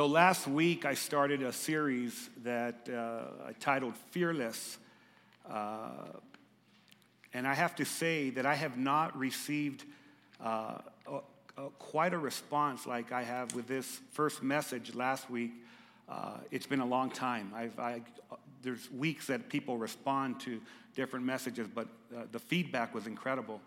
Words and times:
So 0.00 0.06
last 0.06 0.46
week 0.48 0.86
I 0.86 0.94
started 0.94 1.42
a 1.42 1.52
series 1.52 2.30
that 2.42 2.88
uh, 2.88 3.48
I 3.48 3.52
titled 3.60 3.94
Fearless. 4.12 4.78
Uh, 5.46 5.90
and 7.34 7.46
I 7.46 7.52
have 7.52 7.76
to 7.76 7.84
say 7.84 8.30
that 8.30 8.46
I 8.46 8.54
have 8.54 8.78
not 8.78 9.14
received 9.14 9.84
uh, 10.42 10.78
a, 11.06 11.18
a, 11.58 11.68
quite 11.78 12.14
a 12.14 12.18
response 12.18 12.86
like 12.86 13.12
I 13.12 13.22
have 13.24 13.54
with 13.54 13.66
this 13.66 14.00
first 14.12 14.42
message 14.42 14.94
last 14.94 15.28
week. 15.28 15.52
Uh, 16.08 16.38
it's 16.50 16.66
been 16.66 16.80
a 16.80 16.86
long 16.86 17.10
time. 17.10 17.52
I, 17.54 18.00
there's 18.62 18.90
weeks 18.90 19.26
that 19.26 19.50
people 19.50 19.76
respond 19.76 20.40
to 20.40 20.62
different 20.96 21.26
messages, 21.26 21.68
but 21.68 21.88
uh, 22.16 22.22
the 22.32 22.38
feedback 22.38 22.94
was 22.94 23.06
incredible 23.06 23.60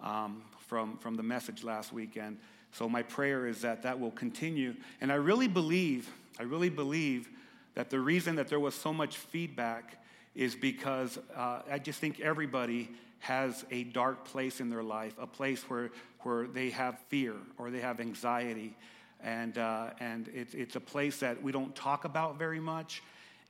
um, 0.00 0.44
from, 0.60 0.96
from 0.98 1.16
the 1.16 1.24
message 1.24 1.64
last 1.64 1.92
weekend. 1.92 2.38
So 2.72 2.88
my 2.88 3.02
prayer 3.02 3.46
is 3.46 3.60
that 3.60 3.82
that 3.82 4.00
will 4.00 4.10
continue. 4.10 4.74
And 5.00 5.12
I 5.12 5.16
really 5.16 5.48
believe, 5.48 6.10
I 6.38 6.44
really 6.44 6.70
believe 6.70 7.28
that 7.74 7.90
the 7.90 8.00
reason 8.00 8.36
that 8.36 8.48
there 8.48 8.60
was 8.60 8.74
so 8.74 8.92
much 8.92 9.16
feedback 9.16 10.02
is 10.34 10.54
because 10.54 11.18
uh, 11.36 11.60
I 11.70 11.78
just 11.78 12.00
think 12.00 12.20
everybody 12.20 12.90
has 13.20 13.64
a 13.70 13.84
dark 13.84 14.24
place 14.24 14.60
in 14.60 14.70
their 14.70 14.82
life, 14.82 15.14
a 15.20 15.26
place 15.26 15.62
where, 15.68 15.90
where 16.20 16.46
they 16.46 16.70
have 16.70 16.98
fear 17.08 17.34
or 17.58 17.70
they 17.70 17.80
have 17.80 18.00
anxiety. 18.00 18.74
And, 19.22 19.56
uh, 19.58 19.90
and 20.00 20.28
it, 20.28 20.54
it's 20.54 20.74
a 20.76 20.80
place 20.80 21.18
that 21.18 21.40
we 21.42 21.52
don't 21.52 21.74
talk 21.76 22.04
about 22.04 22.38
very 22.38 22.58
much. 22.58 23.02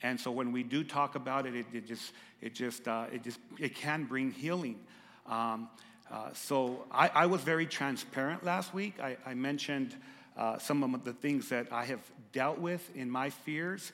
And 0.02 0.20
so 0.20 0.30
when 0.30 0.52
we 0.52 0.62
do 0.64 0.82
talk 0.82 1.14
about 1.14 1.46
it, 1.46 1.54
it, 1.54 1.66
it 1.72 1.86
just, 1.86 2.12
it 2.40 2.54
just, 2.54 2.88
uh, 2.88 3.06
it 3.12 3.22
just, 3.22 3.38
it 3.58 3.74
can 3.74 4.04
bring 4.04 4.32
healing. 4.32 4.80
Um, 5.26 5.68
uh, 6.10 6.32
so 6.34 6.84
I, 6.90 7.08
I, 7.08 7.26
was 7.26 7.40
very 7.40 7.66
transparent 7.66 8.44
last 8.44 8.74
week. 8.74 8.94
I, 9.00 9.16
I 9.24 9.34
mentioned 9.34 9.96
uh, 10.36 10.58
some 10.58 10.82
of 10.82 11.04
the 11.04 11.12
things 11.12 11.48
that 11.48 11.72
I 11.72 11.84
have 11.84 12.00
dealt 12.32 12.58
with 12.58 12.94
in 12.94 13.10
my 13.10 13.30
fears. 13.30 13.92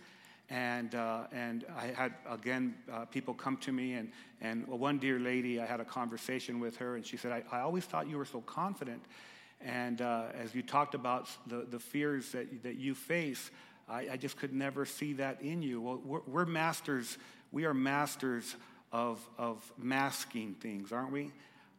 And, 0.51 0.95
uh, 0.95 1.25
and 1.31 1.65
I 1.77 1.89
had, 1.89 2.15
again, 2.29 2.75
uh, 2.91 3.05
people 3.05 3.35
come 3.35 3.59
to 3.59 3.73
me, 3.73 3.95
and, 3.95 4.11
and 4.41 4.67
one 4.67 4.99
dear 4.99 5.19
lady, 5.19 5.61
I 5.61 5.67
had 5.67 5.81
a 5.81 5.85
conversation 5.85 6.59
with 6.59 6.79
her, 6.79 6.97
and 6.97 7.05
she 7.05 7.19
said, 7.19 7.33
I, 7.33 7.43
I 7.55 7.61
always 7.61 7.85
thought 7.85 8.09
you 8.09 8.17
were 8.17 8.25
so 8.25 8.41
confident. 8.41 9.03
And 9.61 10.01
uh, 10.01 10.27
as 10.35 10.55
you 10.55 10.63
talked 10.63 10.95
about 10.95 11.29
the, 11.47 11.67
the 11.69 11.79
fears 11.79 12.33
that, 12.33 12.63
that 12.63 12.77
you 12.77 12.95
face, 12.95 13.51
I, 13.89 14.09
I 14.13 14.17
just 14.17 14.39
could 14.39 14.55
never 14.55 14.87
see 14.87 15.15
that 15.15 15.43
in 15.43 15.63
you. 15.63 15.81
Well, 15.81 16.01
we're, 16.03 16.21
we're 16.27 16.47
masters, 16.47 17.19
we 17.53 17.67
are 17.67 17.75
masters 17.75 18.57
of, 18.91 19.21
of 19.37 19.71
masking 19.77 20.55
things, 20.55 20.93
aren't 20.93 21.13
we? 21.13 21.31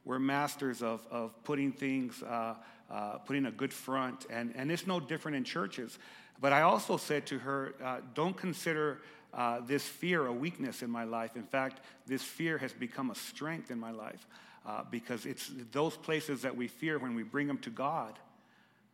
We're 0.06 0.20
masters 0.20 0.82
of, 0.82 1.06
of 1.12 1.32
putting 1.44 1.72
things, 1.72 2.24
uh, 2.24 2.56
uh, 2.90 3.18
putting 3.20 3.46
a 3.46 3.52
good 3.52 3.74
front, 3.74 4.26
and, 4.30 4.54
and 4.56 4.72
it's 4.72 4.88
no 4.88 5.00
different 5.00 5.38
in 5.38 5.44
churches. 5.44 6.00
But 6.42 6.54
I 6.54 6.62
also 6.62 6.98
said 6.98 7.26
to 7.28 7.40
her, 7.40 7.76
uh, 7.84 7.98
don't 8.14 8.36
consider 8.36 9.02
uh, 9.34 9.60
this 9.62 9.84
fear 9.84 10.26
a 10.26 10.34
weakness 10.34 10.82
in 10.82 10.90
my 10.90 11.04
life. 11.04 11.36
In 11.36 11.44
fact, 11.44 11.82
this 12.08 12.24
fear 12.24 12.58
has 12.58 12.74
become 12.74 13.12
a 13.12 13.16
strength 13.16 13.72
in 13.72 13.80
my 13.80 13.92
life 13.92 14.26
uh, 14.66 14.84
because 14.90 15.26
it's 15.26 15.52
those 15.72 15.96
places 15.98 16.42
that 16.42 16.56
we 16.56 16.68
fear 16.68 16.98
when 16.98 17.14
we 17.14 17.24
bring 17.24 17.48
them 17.48 17.60
to 17.60 17.70
God 17.70 18.18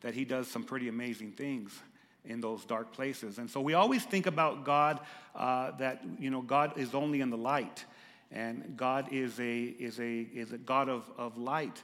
that 0.02 0.14
He 0.14 0.26
does 0.26 0.48
some 0.48 0.64
pretty 0.64 0.88
amazing 0.88 1.32
things 1.32 1.78
in 2.26 2.42
those 2.42 2.66
dark 2.66 2.92
places. 2.92 3.38
And 3.38 3.50
so 3.50 3.62
we 3.62 3.74
always 3.74 4.04
think 4.04 4.26
about 4.26 4.66
God 4.66 5.00
uh, 5.36 5.72
that, 5.78 6.04
you 6.20 6.30
know, 6.30 6.42
God 6.42 6.78
is 6.78 6.94
only 6.94 7.22
in 7.22 7.30
the 7.30 7.38
light 7.38 7.86
and 8.32 8.76
God 8.76 9.10
is 9.12 9.40
a, 9.40 9.62
is 9.64 10.00
a, 10.00 10.22
is 10.34 10.52
a 10.52 10.58
God 10.58 10.90
of, 10.90 11.10
of 11.18 11.38
light. 11.38 11.82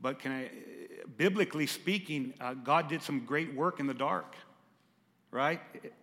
But 0.00 0.18
can 0.18 0.32
I, 0.32 0.50
biblically 1.16 1.66
speaking, 1.66 2.34
uh, 2.40 2.54
God 2.54 2.88
did 2.88 3.02
some 3.02 3.24
great 3.24 3.54
work 3.54 3.78
in 3.78 3.86
the 3.86 3.94
dark, 3.94 4.34
right? 5.30 5.60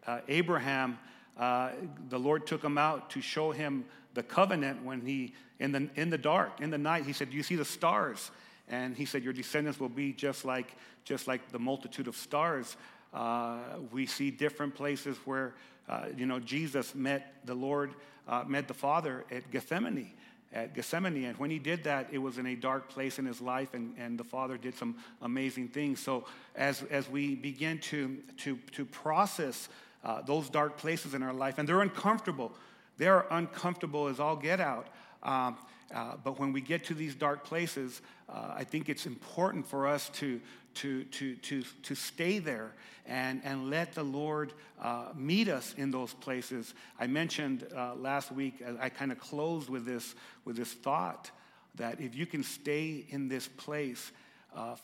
Uh, 0.07 0.21
Abraham, 0.27 0.97
uh, 1.37 1.71
the 2.09 2.19
Lord 2.19 2.47
took 2.47 2.63
him 2.63 2.77
out 2.77 3.09
to 3.11 3.21
show 3.21 3.51
him 3.51 3.85
the 4.13 4.23
covenant 4.23 4.83
when 4.83 5.01
he, 5.01 5.33
in 5.59 5.71
the, 5.71 5.89
in 5.95 6.09
the 6.09 6.17
dark, 6.17 6.61
in 6.61 6.69
the 6.69 6.77
night, 6.77 7.05
he 7.05 7.13
said, 7.13 7.29
Do 7.29 7.37
you 7.37 7.43
see 7.43 7.55
the 7.55 7.65
stars? 7.65 8.31
And 8.67 8.95
he 8.95 9.05
said, 9.05 9.23
Your 9.23 9.33
descendants 9.33 9.79
will 9.79 9.89
be 9.89 10.13
just 10.13 10.45
like, 10.45 10.75
just 11.03 11.27
like 11.27 11.51
the 11.51 11.59
multitude 11.59 12.07
of 12.07 12.15
stars. 12.15 12.77
Uh, 13.13 13.57
we 13.91 14.05
see 14.05 14.31
different 14.31 14.75
places 14.75 15.17
where, 15.25 15.55
uh, 15.87 16.05
you 16.15 16.25
know, 16.25 16.39
Jesus 16.39 16.93
met 16.93 17.35
the 17.45 17.55
Lord 17.55 17.93
uh, 18.29 18.43
met 18.47 18.67
the 18.67 18.73
Father 18.73 19.25
at 19.31 19.49
Gethsemane. 19.51 20.11
At 20.53 20.73
Gethsemane, 20.73 21.25
and 21.25 21.37
when 21.37 21.51
he 21.51 21.59
did 21.59 21.83
that, 21.83 22.07
it 22.11 22.17
was 22.17 22.37
in 22.37 22.47
a 22.47 22.55
dark 22.55 22.89
place 22.89 23.19
in 23.19 23.25
his 23.25 23.39
life, 23.39 23.73
and, 23.73 23.93
and 23.99 24.19
the 24.19 24.23
Father 24.23 24.57
did 24.57 24.75
some 24.75 24.95
amazing 25.21 25.67
things. 25.67 25.99
So, 25.99 26.25
as, 26.55 26.81
as 26.89 27.07
we 27.07 27.35
begin 27.35 27.77
to, 27.79 28.17
to, 28.37 28.57
to 28.71 28.85
process 28.85 29.69
uh, 30.03 30.21
those 30.21 30.49
dark 30.49 30.77
places 30.77 31.13
in 31.13 31.21
our 31.21 31.33
life, 31.33 31.59
and 31.59 31.69
they're 31.69 31.81
uncomfortable, 31.81 32.51
they're 32.97 33.25
uncomfortable 33.29 34.07
as 34.07 34.19
all 34.19 34.35
get 34.35 34.59
out. 34.59 34.87
Um, 35.21 35.57
uh, 35.93 36.13
but 36.23 36.39
when 36.39 36.53
we 36.53 36.61
get 36.61 36.83
to 36.85 36.93
these 36.93 37.15
dark 37.15 37.43
places, 37.43 38.01
uh, 38.27 38.53
I 38.55 38.63
think 38.63 38.89
it's 38.89 39.05
important 39.05 39.65
for 39.65 39.87
us 39.87 40.09
to, 40.09 40.39
to, 40.75 41.03
to, 41.05 41.35
to, 41.35 41.63
to 41.83 41.95
stay 41.95 42.39
there 42.39 42.73
and, 43.07 43.41
and 43.43 43.69
let 43.69 43.93
the 43.93 44.03
Lord 44.03 44.53
uh, 44.81 45.05
meet 45.15 45.47
us 45.47 45.73
in 45.77 45.89
those 45.89 46.13
places. 46.13 46.73
I 46.99 47.07
mentioned 47.07 47.67
uh, 47.75 47.95
last 47.95 48.31
week, 48.31 48.61
uh, 48.65 48.73
I 48.79 48.89
kind 48.89 49.11
of 49.11 49.19
closed 49.19 49.69
with 49.69 49.85
this, 49.85 50.13
with 50.45 50.55
this 50.55 50.73
thought 50.73 51.31
that 51.75 51.99
if 51.99 52.15
you 52.15 52.25
can 52.25 52.43
stay 52.43 53.05
in 53.09 53.27
this 53.27 53.47
place 53.47 54.11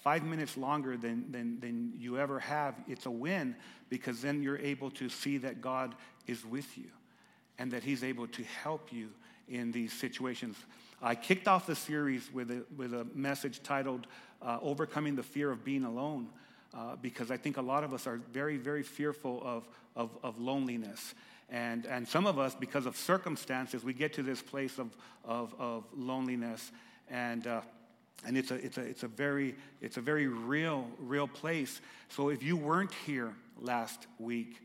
five 0.02 0.24
minutes 0.24 0.58
longer 0.58 0.96
than, 0.96 1.32
than, 1.32 1.60
than 1.60 1.92
you 1.98 2.18
ever 2.18 2.40
have, 2.40 2.76
it's 2.88 3.06
a 3.06 3.12
win 3.12 3.56
because 3.90 4.22
then 4.22 4.42
you're 4.42 4.60
able 4.60 4.90
to 4.92 5.10
see 5.10 5.38
that 5.40 5.62
God 5.62 5.96
is 6.28 6.46
with 6.46 6.78
you 6.78 6.90
and 7.58 7.72
that 7.72 7.84
He's 7.84 8.04
able 8.04 8.28
to 8.28 8.44
help 8.44 8.94
you 8.94 9.10
in 9.48 9.72
these 9.72 9.94
situations. 9.94 10.58
I 11.06 11.14
kicked 11.14 11.48
off 11.48 11.68
the 11.68 11.76
series 11.76 12.34
with 12.34 12.50
a, 12.50 12.66
with 12.76 12.92
a 12.92 13.06
message 13.14 13.62
titled 13.62 14.08
uh, 14.42 14.58
Overcoming 14.64 15.16
the 15.16 15.22
Fear 15.22 15.52
of 15.52 15.64
Being 15.64 15.84
Alone. 15.84 16.30
Uh, 16.74 16.96
because 17.00 17.30
I 17.30 17.38
think 17.38 17.58
a 17.58 17.62
lot 17.62 17.84
of 17.84 17.94
us 17.94 18.08
are 18.08 18.20
very, 18.34 18.58
very 18.58 18.82
fearful 18.82 19.40
of, 19.46 19.68
of, 19.96 20.10
of, 20.24 20.40
loneliness. 20.40 21.14
And, 21.50 21.86
and 21.86 22.06
some 22.06 22.26
of 22.26 22.38
us, 22.38 22.54
because 22.56 22.86
of 22.86 22.98
circumstances, 22.98 23.84
we 23.84 23.94
get 23.94 24.14
to 24.14 24.24
this 24.24 24.42
place 24.42 24.80
of, 24.80 24.98
of, 25.24 25.54
of 25.60 25.86
loneliness. 25.96 26.72
And, 27.10 27.46
uh, 27.46 27.62
and 28.26 28.36
it's, 28.36 28.50
a, 28.50 28.56
it's, 28.56 28.78
a, 28.78 28.82
it's, 28.82 29.04
a 29.04 29.08
very, 29.08 29.56
it's 29.82 29.98
a 29.98 30.02
very 30.02 30.28
real, 30.28 30.88
real 31.00 31.28
place. 31.28 31.82
So 32.10 32.30
if 32.30 32.42
you 32.42 32.58
weren't 32.58 32.94
here 33.06 33.32
last 33.58 34.08
week, 34.18 34.60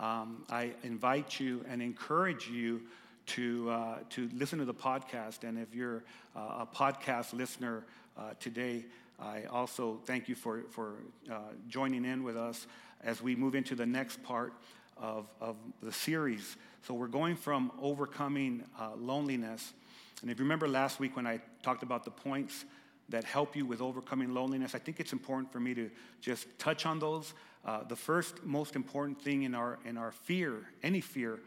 um, 0.00 0.44
I 0.48 0.72
invite 0.82 1.38
you 1.38 1.64
and 1.68 1.82
encourage 1.82 2.48
you 2.48 2.80
to, 3.26 3.70
uh, 3.70 3.98
to 4.10 4.28
listen 4.34 4.58
to 4.58 4.64
the 4.64 4.74
podcast. 4.74 5.44
And 5.44 5.58
if 5.58 5.74
you're 5.74 6.04
uh, 6.36 6.64
a 6.64 6.68
podcast 6.72 7.32
listener 7.32 7.84
uh, 8.16 8.30
today, 8.40 8.84
I 9.20 9.44
also 9.44 10.00
thank 10.04 10.28
you 10.28 10.34
for, 10.34 10.62
for 10.70 10.94
uh, 11.30 11.38
joining 11.68 12.04
in 12.04 12.22
with 12.22 12.36
us 12.36 12.66
as 13.04 13.22
we 13.22 13.36
move 13.36 13.54
into 13.54 13.74
the 13.74 13.86
next 13.86 14.22
part 14.22 14.52
of, 14.96 15.26
of 15.40 15.56
the 15.82 15.92
series. 15.92 16.56
So 16.86 16.94
we're 16.94 17.06
going 17.06 17.36
from 17.36 17.70
overcoming 17.80 18.64
uh, 18.78 18.90
loneliness. 18.96 19.72
And 20.20 20.30
if 20.30 20.38
you 20.38 20.44
remember 20.44 20.68
last 20.68 21.00
week 21.00 21.16
when 21.16 21.26
I 21.26 21.40
talked 21.62 21.82
about 21.82 22.04
the 22.04 22.10
points 22.10 22.64
that 23.08 23.24
help 23.24 23.54
you 23.56 23.66
with 23.66 23.80
overcoming 23.80 24.32
loneliness, 24.32 24.74
I 24.74 24.78
think 24.78 25.00
it's 25.00 25.12
important 25.12 25.52
for 25.52 25.60
me 25.60 25.74
to 25.74 25.90
just 26.20 26.46
touch 26.58 26.86
on 26.86 26.98
those. 26.98 27.34
Uh, 27.64 27.84
the 27.84 27.96
first 27.96 28.42
most 28.44 28.74
important 28.74 29.20
thing 29.20 29.42
in 29.42 29.54
our, 29.54 29.78
in 29.84 29.96
our 29.96 30.10
fear, 30.10 30.68
any 30.82 31.00
fear, 31.00 31.40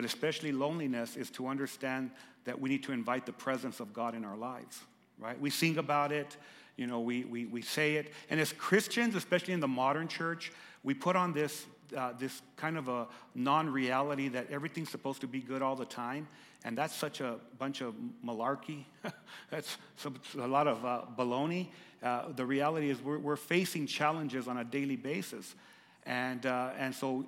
but 0.00 0.06
especially 0.06 0.50
loneliness, 0.50 1.14
is 1.14 1.28
to 1.28 1.46
understand 1.46 2.10
that 2.46 2.58
we 2.58 2.70
need 2.70 2.82
to 2.82 2.90
invite 2.90 3.26
the 3.26 3.34
presence 3.34 3.80
of 3.80 3.92
God 3.92 4.14
in 4.14 4.24
our 4.24 4.34
lives, 4.34 4.80
right? 5.18 5.38
We 5.38 5.50
sing 5.50 5.76
about 5.76 6.10
it, 6.10 6.38
you 6.78 6.86
know, 6.86 7.00
we, 7.00 7.24
we, 7.24 7.44
we 7.44 7.60
say 7.60 7.96
it. 7.96 8.10
And 8.30 8.40
as 8.40 8.50
Christians, 8.54 9.14
especially 9.14 9.52
in 9.52 9.60
the 9.60 9.68
modern 9.68 10.08
church, 10.08 10.52
we 10.84 10.94
put 10.94 11.16
on 11.16 11.34
this, 11.34 11.66
uh, 11.94 12.14
this 12.18 12.40
kind 12.56 12.78
of 12.78 12.88
a 12.88 13.08
non 13.34 13.68
reality 13.68 14.28
that 14.28 14.50
everything's 14.50 14.88
supposed 14.88 15.20
to 15.20 15.26
be 15.26 15.40
good 15.40 15.60
all 15.60 15.76
the 15.76 15.84
time. 15.84 16.26
And 16.64 16.78
that's 16.78 16.94
such 16.94 17.20
a 17.20 17.34
bunch 17.58 17.82
of 17.82 17.94
malarkey. 18.24 18.84
that's 19.50 19.76
a 20.38 20.46
lot 20.46 20.66
of 20.66 20.82
uh, 20.82 21.02
baloney. 21.14 21.68
Uh, 22.02 22.32
the 22.34 22.46
reality 22.46 22.88
is, 22.88 23.02
we're, 23.02 23.18
we're 23.18 23.36
facing 23.36 23.86
challenges 23.86 24.48
on 24.48 24.56
a 24.56 24.64
daily 24.64 24.96
basis. 24.96 25.54
And, 26.06 26.46
uh, 26.46 26.70
and 26.78 26.94
so, 26.94 27.26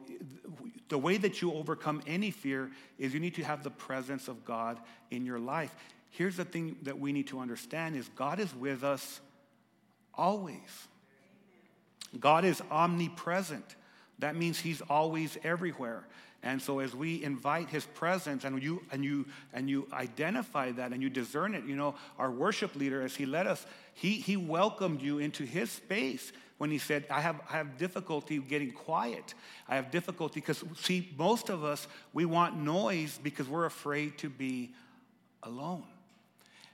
the 0.88 0.98
way 0.98 1.16
that 1.16 1.40
you 1.40 1.52
overcome 1.52 2.02
any 2.06 2.30
fear 2.30 2.70
is 2.98 3.14
you 3.14 3.20
need 3.20 3.34
to 3.36 3.44
have 3.44 3.62
the 3.62 3.70
presence 3.70 4.28
of 4.28 4.44
God 4.44 4.78
in 5.10 5.24
your 5.24 5.38
life. 5.38 5.74
Here's 6.10 6.36
the 6.36 6.44
thing 6.44 6.76
that 6.82 6.98
we 6.98 7.12
need 7.12 7.28
to 7.28 7.40
understand 7.40 7.96
is 7.96 8.08
God 8.16 8.38
is 8.38 8.54
with 8.54 8.84
us 8.84 9.20
always. 10.14 10.88
God 12.20 12.44
is 12.44 12.62
omnipresent. 12.70 13.76
That 14.18 14.36
means 14.36 14.60
he's 14.60 14.82
always 14.82 15.38
everywhere. 15.42 16.06
And 16.42 16.60
so 16.60 16.80
as 16.80 16.94
we 16.94 17.22
invite 17.22 17.68
his 17.68 17.84
presence 17.84 18.44
and 18.44 18.60
you 18.62 18.82
and 18.90 19.04
you 19.04 19.26
and 19.52 19.70
you 19.70 19.86
identify 19.92 20.72
that 20.72 20.92
and 20.92 21.00
you 21.00 21.08
discern 21.08 21.54
it, 21.54 21.64
you 21.64 21.76
know, 21.76 21.94
our 22.18 22.30
worship 22.30 22.74
leader, 22.74 23.00
as 23.00 23.14
he 23.14 23.26
led 23.26 23.46
us, 23.46 23.64
he 23.94 24.14
he 24.14 24.36
welcomed 24.36 25.00
you 25.00 25.18
into 25.18 25.44
his 25.44 25.70
space 25.70 26.32
when 26.62 26.70
he 26.70 26.78
said, 26.78 27.04
I 27.10 27.20
have, 27.22 27.40
I 27.50 27.56
have 27.56 27.76
difficulty 27.76 28.38
getting 28.38 28.70
quiet. 28.70 29.34
I 29.68 29.74
have 29.74 29.90
difficulty 29.90 30.38
because, 30.38 30.62
see, 30.76 31.12
most 31.18 31.48
of 31.48 31.64
us, 31.64 31.88
we 32.12 32.24
want 32.24 32.56
noise 32.56 33.18
because 33.20 33.48
we're 33.48 33.64
afraid 33.64 34.16
to 34.18 34.30
be 34.30 34.72
alone. 35.42 35.82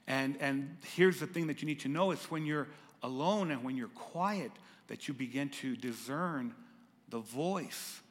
And, 0.06 0.37
and 0.40 0.76
here's 0.94 1.20
the 1.20 1.26
thing 1.26 1.46
that 1.46 1.62
you 1.62 1.67
need 1.67 1.81
to 1.81 1.88
know 1.88 2.11
it's 2.11 2.31
when 2.31 2.44
you're 2.44 2.69
alone 3.02 3.50
and 3.50 3.64
when 3.64 3.79
you're 3.79 3.88
quiet 3.88 4.52
that 4.88 5.08
you 5.08 5.14
begin 5.14 5.49
to 5.62 5.75
discern 5.75 6.55
the 7.08 7.20
voice 7.20 8.02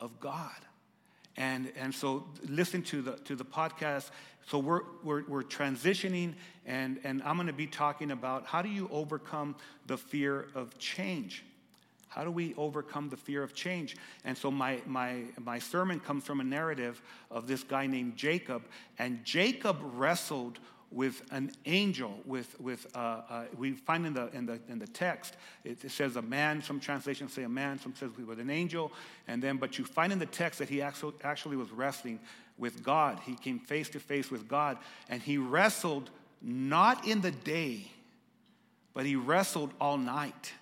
of 0.00 0.18
God. 0.18 0.50
And, 1.36 1.72
and 1.76 1.94
so 1.94 2.26
listen 2.48 2.82
to 2.82 3.02
the, 3.02 3.12
to 3.24 3.34
the 3.34 3.44
podcast. 3.44 4.10
So 4.46 4.58
we're, 4.58 4.82
we're, 5.02 5.24
we're 5.26 5.42
transitioning, 5.42 6.34
and, 6.66 7.00
and 7.02 7.22
I'm 7.22 7.36
going 7.36 7.46
to 7.46 7.52
be 7.52 7.66
talking 7.66 8.10
about 8.10 8.46
how 8.46 8.62
do 8.62 8.68
you 8.68 8.88
overcome 8.92 9.56
the 9.86 9.96
fear 9.96 10.48
of 10.54 10.78
change? 10.78 11.44
How 12.08 12.22
do 12.22 12.30
we 12.30 12.54
overcome 12.56 13.08
the 13.08 13.16
fear 13.16 13.42
of 13.42 13.54
change? 13.54 13.96
And 14.24 14.38
so 14.38 14.50
my, 14.50 14.80
my, 14.86 15.22
my 15.42 15.58
sermon 15.58 15.98
comes 15.98 16.24
from 16.24 16.40
a 16.40 16.44
narrative 16.44 17.02
of 17.30 17.48
this 17.48 17.64
guy 17.64 17.88
named 17.88 18.16
Jacob. 18.16 18.62
And 19.00 19.24
Jacob 19.24 19.78
wrestled 19.80 20.60
with 20.90 21.22
an 21.30 21.50
angel 21.66 22.20
with, 22.24 22.58
with 22.60 22.86
uh, 22.94 23.20
uh, 23.28 23.44
we 23.56 23.72
find 23.72 24.06
in 24.06 24.14
the, 24.14 24.28
in 24.32 24.46
the, 24.46 24.58
in 24.68 24.78
the 24.78 24.86
text 24.86 25.36
it, 25.64 25.84
it, 25.84 25.90
says 25.90 26.16
a 26.16 26.22
man 26.22 26.62
some 26.62 26.78
translations 26.80 27.32
say 27.32 27.42
a 27.42 27.48
man 27.48 27.78
some 27.78 27.94
says 27.94 28.10
with 28.26 28.38
an 28.38 28.50
angel 28.50 28.92
and 29.26 29.42
then 29.42 29.56
but 29.56 29.78
you 29.78 29.84
find 29.84 30.12
in 30.12 30.18
the 30.18 30.26
text 30.26 30.58
that 30.58 30.68
he 30.68 30.80
actually, 30.80 31.14
actually 31.22 31.56
was 31.56 31.70
wrestling 31.70 32.20
with 32.58 32.82
god 32.82 33.18
he 33.24 33.34
came 33.34 33.58
face 33.58 33.88
to 33.88 33.98
face 33.98 34.30
with 34.30 34.46
god 34.48 34.78
and 35.08 35.22
he 35.22 35.38
wrestled 35.38 36.10
not 36.40 37.06
in 37.06 37.20
the 37.20 37.32
day 37.32 37.90
but 38.94 39.04
he 39.04 39.16
wrestled 39.16 39.72
all 39.80 39.98
night 39.98 40.52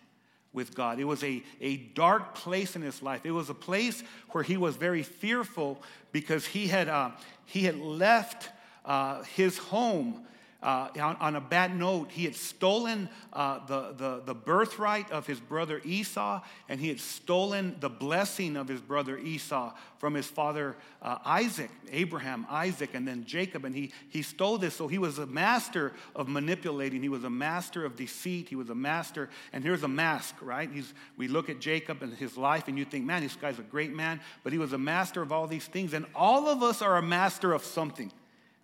with 0.52 0.74
God. 0.74 0.98
It 0.98 1.04
was 1.04 1.22
a, 1.24 1.42
a 1.60 1.76
dark 1.76 2.34
place 2.34 2.76
in 2.76 2.82
his 2.82 3.02
life. 3.02 3.24
It 3.24 3.30
was 3.30 3.48
a 3.48 3.54
place 3.54 4.02
where 4.30 4.44
he 4.44 4.56
was 4.56 4.76
very 4.76 5.02
fearful 5.02 5.82
because 6.12 6.46
he 6.46 6.66
had, 6.66 6.88
uh, 6.88 7.10
he 7.46 7.64
had 7.64 7.78
left 7.78 8.50
uh, 8.84 9.22
his 9.22 9.58
home 9.58 10.26
uh, 10.62 10.88
on, 11.00 11.16
on, 11.16 11.36
a 11.36 11.40
bad 11.40 11.76
note. 11.76 12.10
He 12.10 12.24
had 12.24 12.36
stolen 12.36 13.08
uh, 13.32 13.66
the, 13.66 13.94
the, 13.96 14.22
the 14.24 14.34
birthright 14.34 15.10
of 15.10 15.26
his 15.26 15.40
brother 15.40 15.80
Esau, 15.84 16.40
and 16.68 16.78
he 16.78 16.88
had 16.88 17.00
stolen 17.00 17.76
the 17.80 17.88
blessing 17.88 18.56
of 18.56 18.68
his 18.68 18.80
brother 18.80 19.18
Esau 19.18 19.74
from 19.98 20.14
his 20.14 20.26
father 20.26 20.76
uh, 21.00 21.18
Isaac, 21.24 21.70
Abraham, 21.90 22.46
Isaac, 22.48 22.90
and 22.94 23.06
then 23.06 23.24
Jacob. 23.24 23.64
And 23.64 23.74
he, 23.74 23.92
he 24.08 24.22
stole 24.22 24.56
this. 24.56 24.74
So 24.74 24.86
he 24.86 24.98
was 24.98 25.18
a 25.18 25.26
master 25.26 25.92
of 26.14 26.28
manipulating. 26.28 27.02
He 27.02 27.08
was 27.08 27.24
a 27.24 27.30
master 27.30 27.84
of 27.84 27.96
deceit. 27.96 28.48
He 28.48 28.56
was 28.56 28.70
a 28.70 28.74
master. 28.74 29.30
And 29.52 29.64
here's 29.64 29.82
a 29.82 29.88
mask, 29.88 30.36
right? 30.40 30.70
He's, 30.72 30.94
we 31.16 31.26
look 31.26 31.50
at 31.50 31.58
Jacob 31.60 32.02
and 32.02 32.14
his 32.14 32.36
life, 32.36 32.68
and 32.68 32.78
you 32.78 32.84
think, 32.84 33.04
man, 33.04 33.22
this 33.22 33.34
guy's 33.34 33.58
a 33.58 33.62
great 33.62 33.92
man. 33.92 34.20
But 34.44 34.52
he 34.52 34.60
was 34.60 34.72
a 34.72 34.78
master 34.78 35.22
of 35.22 35.32
all 35.32 35.48
these 35.48 35.66
things. 35.66 35.92
And 35.92 36.06
all 36.14 36.48
of 36.48 36.62
us 36.62 36.82
are 36.82 36.98
a 36.98 37.02
master 37.02 37.52
of 37.52 37.64
something 37.64 38.12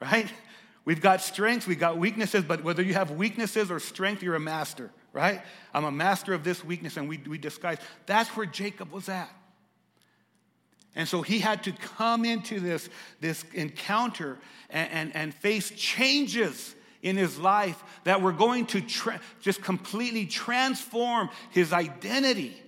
right? 0.00 0.31
We've 0.85 1.00
got 1.00 1.21
strengths, 1.21 1.67
we've 1.67 1.79
got 1.79 1.99
weaknesses, 1.99 2.45
but 2.45 2.65
whether 2.65 2.83
you 2.83 2.95
have 2.95 3.11
weaknesses 3.11 3.71
or 3.71 3.79
strength, 3.79 4.23
you're 4.23 4.37
a 4.37 4.41
master, 4.41 4.91
right? 5.12 5.43
I'm 5.75 5.85
a 5.85 5.91
master 5.91 6.33
of 6.33 6.45
this 6.45 6.65
weakness, 6.65 6.97
and 6.97 7.09
we, 7.09 7.19
we 7.19 7.37
disguise. 7.37 7.79
That's 8.06 8.31
where 8.31 8.47
Jacob 8.47 8.91
was 8.91 9.09
at. 9.09 9.31
And 10.95 11.06
so 11.06 11.23
he 11.23 11.39
had 11.39 11.62
to 11.65 11.73
come 11.73 12.25
into 12.25 12.59
this, 12.59 12.89
this 13.21 13.45
encounter 13.53 14.39
and, 14.71 14.91
and, 14.91 15.17
and 15.17 15.35
face 15.35 15.71
changes 15.77 16.75
in 17.03 17.17
his 17.17 17.39
life 17.39 17.83
that 18.05 18.23
were 18.23 18.33
going 18.33 18.67
to 18.67 18.81
tra- 18.81 19.21
just 19.41 19.62
completely 19.62 20.27
transform 20.27 21.29
his 21.50 21.73
identity. 21.73 22.61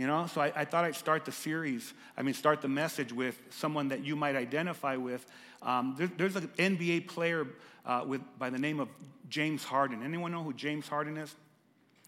You 0.00 0.06
know, 0.06 0.26
so 0.28 0.40
I, 0.40 0.50
I, 0.56 0.64
thought 0.64 0.86
I'd 0.86 0.96
start 0.96 1.26
the 1.26 1.32
series, 1.32 1.92
I 2.16 2.22
mean, 2.22 2.32
start 2.32 2.62
the 2.62 2.68
message 2.68 3.12
with 3.12 3.38
someone 3.50 3.88
that 3.88 4.02
you 4.02 4.16
might 4.16 4.34
identify 4.34 4.96
with. 4.96 5.26
Um, 5.60 5.94
there, 5.98 6.10
there's 6.16 6.36
an 6.36 6.48
NBA 6.56 7.06
player 7.06 7.46
uh, 7.84 8.04
with, 8.06 8.22
by 8.38 8.48
the 8.48 8.58
name 8.58 8.80
of 8.80 8.88
James 9.28 9.62
Harden. 9.62 10.02
Anyone 10.02 10.32
know 10.32 10.42
who 10.42 10.54
James 10.54 10.88
Harden 10.88 11.18
is? 11.18 11.36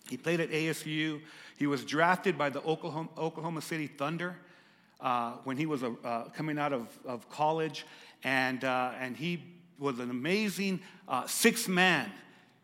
He 0.08 0.16
played 0.16 0.40
at 0.40 0.48
ASU. 0.48 1.20
He 1.58 1.66
was 1.66 1.84
drafted 1.84 2.38
by 2.38 2.48
the 2.48 2.62
Oklahoma, 2.62 3.10
Oklahoma 3.18 3.60
City 3.60 3.88
Thunder 3.88 4.38
uh, 4.98 5.32
when 5.44 5.58
he 5.58 5.66
was 5.66 5.82
uh, 5.82 6.30
coming 6.34 6.58
out 6.58 6.72
of, 6.72 6.88
of 7.04 7.28
college, 7.28 7.84
and, 8.24 8.64
uh, 8.64 8.92
and 8.98 9.18
he 9.18 9.44
was 9.78 9.98
an 9.98 10.08
amazing 10.08 10.80
uh, 11.08 11.26
six 11.26 11.68
man. 11.68 12.10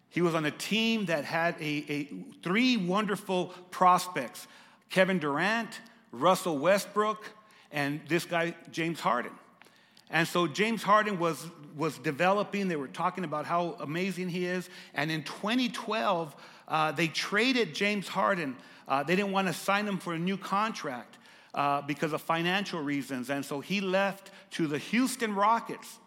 He 0.08 0.22
was 0.22 0.34
on 0.34 0.46
a 0.46 0.50
team 0.50 1.04
that 1.04 1.26
had 1.26 1.54
a, 1.60 1.84
a 1.90 2.08
three 2.42 2.78
wonderful 2.78 3.48
prospects. 3.70 4.46
Kevin 4.90 5.19
Durant, 5.19 5.81
Russell 6.12 6.58
Westbrook, 6.58 7.25
and 7.70 8.00
this 8.08 8.25
guy, 8.25 8.55
James 8.70 9.00
Harden. 9.00 9.32
And 10.11 10.26
so 10.26 10.46
James 10.46 10.82
Harden 10.82 11.19
was, 11.19 11.44
was 11.76 11.99
developing. 11.99 12.69
They 12.69 12.76
were 12.76 12.88
talking 12.88 13.25
about 13.25 13.44
how 13.44 13.76
amazing 13.81 14.31
he 14.31 14.46
is. 14.46 14.69
And 14.94 15.11
in 15.11 15.23
2012, 15.23 16.35
uh, 16.67 16.93
they 16.93 17.08
traded 17.08 17.75
James 17.75 18.08
Harden. 18.08 18.56
Uh, 18.87 19.02
they 19.02 19.17
didn't 19.17 19.32
want 19.32 19.49
to 19.49 19.52
sign 19.52 19.87
him 19.87 19.99
for 19.99 20.14
a 20.14 20.19
new 20.19 20.38
contract 20.38 21.19
uh, 21.55 21.82
because 21.82 22.12
of 22.12 22.23
financial 22.23 22.81
reasons. 22.81 23.29
And 23.29 23.44
so 23.44 23.61
he 23.61 23.81
left 23.81 24.31
to 24.52 24.67
the 24.67 24.79
Houston 24.79 25.34
Rockets. 25.34 25.99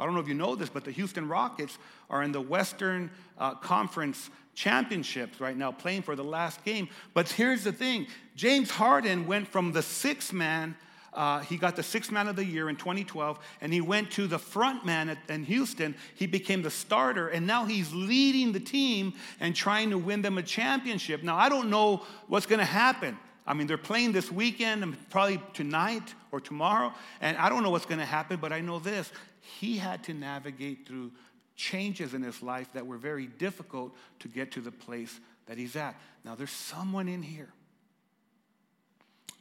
I 0.00 0.04
don't 0.04 0.14
know 0.14 0.20
if 0.20 0.28
you 0.28 0.34
know 0.34 0.54
this, 0.54 0.68
but 0.68 0.84
the 0.84 0.92
Houston 0.92 1.28
Rockets 1.28 1.78
are 2.10 2.22
in 2.22 2.32
the 2.32 2.40
Western 2.40 3.10
uh, 3.36 3.54
Conference 3.54 4.30
championships 4.58 5.40
right 5.40 5.56
now, 5.56 5.70
playing 5.70 6.02
for 6.02 6.16
the 6.16 6.24
last 6.24 6.64
game. 6.64 6.88
But 7.14 7.28
here's 7.28 7.62
the 7.62 7.72
thing 7.72 8.08
James 8.34 8.70
Harden 8.70 9.26
went 9.26 9.46
from 9.46 9.72
the 9.72 9.82
sixth 9.82 10.32
man. 10.32 10.74
Uh, 11.12 11.40
he 11.40 11.56
got 11.56 11.76
the 11.76 11.82
sixth 11.82 12.12
man 12.12 12.28
of 12.28 12.36
the 12.36 12.44
year 12.44 12.68
in 12.68 12.76
2012, 12.76 13.38
and 13.60 13.72
he 13.72 13.80
went 13.80 14.10
to 14.10 14.26
the 14.26 14.38
front 14.38 14.84
man 14.84 15.08
at, 15.08 15.18
in 15.28 15.44
Houston. 15.44 15.94
He 16.16 16.26
became 16.26 16.62
the 16.62 16.70
starter, 16.70 17.28
and 17.28 17.46
now 17.46 17.64
he's 17.64 17.92
leading 17.94 18.52
the 18.52 18.60
team 18.60 19.14
and 19.40 19.54
trying 19.54 19.90
to 19.90 19.98
win 19.98 20.22
them 20.22 20.38
a 20.38 20.42
championship. 20.42 21.22
Now, 21.22 21.36
I 21.36 21.48
don't 21.48 21.70
know 21.70 22.02
what's 22.26 22.46
going 22.46 22.58
to 22.58 22.64
happen. 22.64 23.16
I 23.46 23.54
mean, 23.54 23.66
they're 23.66 23.78
playing 23.78 24.12
this 24.12 24.30
weekend 24.30 24.82
and 24.82 25.10
probably 25.10 25.40
tonight 25.54 26.14
or 26.30 26.40
tomorrow, 26.40 26.92
and 27.20 27.36
I 27.38 27.48
don't 27.48 27.62
know 27.62 27.70
what's 27.70 27.86
going 27.86 28.00
to 28.00 28.04
happen, 28.04 28.38
but 28.40 28.52
I 28.52 28.60
know 28.60 28.80
this. 28.80 29.10
He 29.40 29.78
had 29.78 30.04
to 30.04 30.14
navigate 30.14 30.86
through 30.86 31.12
changes 31.58 32.14
in 32.14 32.22
his 32.22 32.40
life 32.40 32.72
that 32.72 32.86
were 32.86 32.96
very 32.96 33.26
difficult 33.26 33.94
to 34.20 34.28
get 34.28 34.52
to 34.52 34.60
the 34.60 34.70
place 34.70 35.20
that 35.46 35.58
he's 35.58 35.76
at. 35.76 36.00
Now, 36.24 36.34
there's 36.34 36.52
someone 36.52 37.08
in 37.08 37.20
here. 37.20 37.48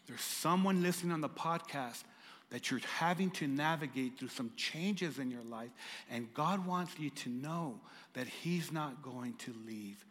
There's 0.07 0.21
someone 0.21 0.81
listening 0.81 1.13
on 1.13 1.21
the 1.21 1.29
podcast 1.29 2.03
that 2.49 2.71
you're 2.71 2.79
having 2.97 3.29
to 3.31 3.47
navigate 3.47 4.17
through 4.17 4.29
some 4.29 4.51
changes 4.55 5.19
in 5.19 5.29
your 5.29 5.43
life, 5.43 5.69
and 6.09 6.33
God 6.33 6.65
wants 6.65 6.97
you 6.97 7.09
to 7.11 7.29
know 7.29 7.79
that 8.13 8.25
He's 8.25 8.71
not 8.71 9.01
going 9.01 9.33
to 9.39 9.53
leave 9.65 10.03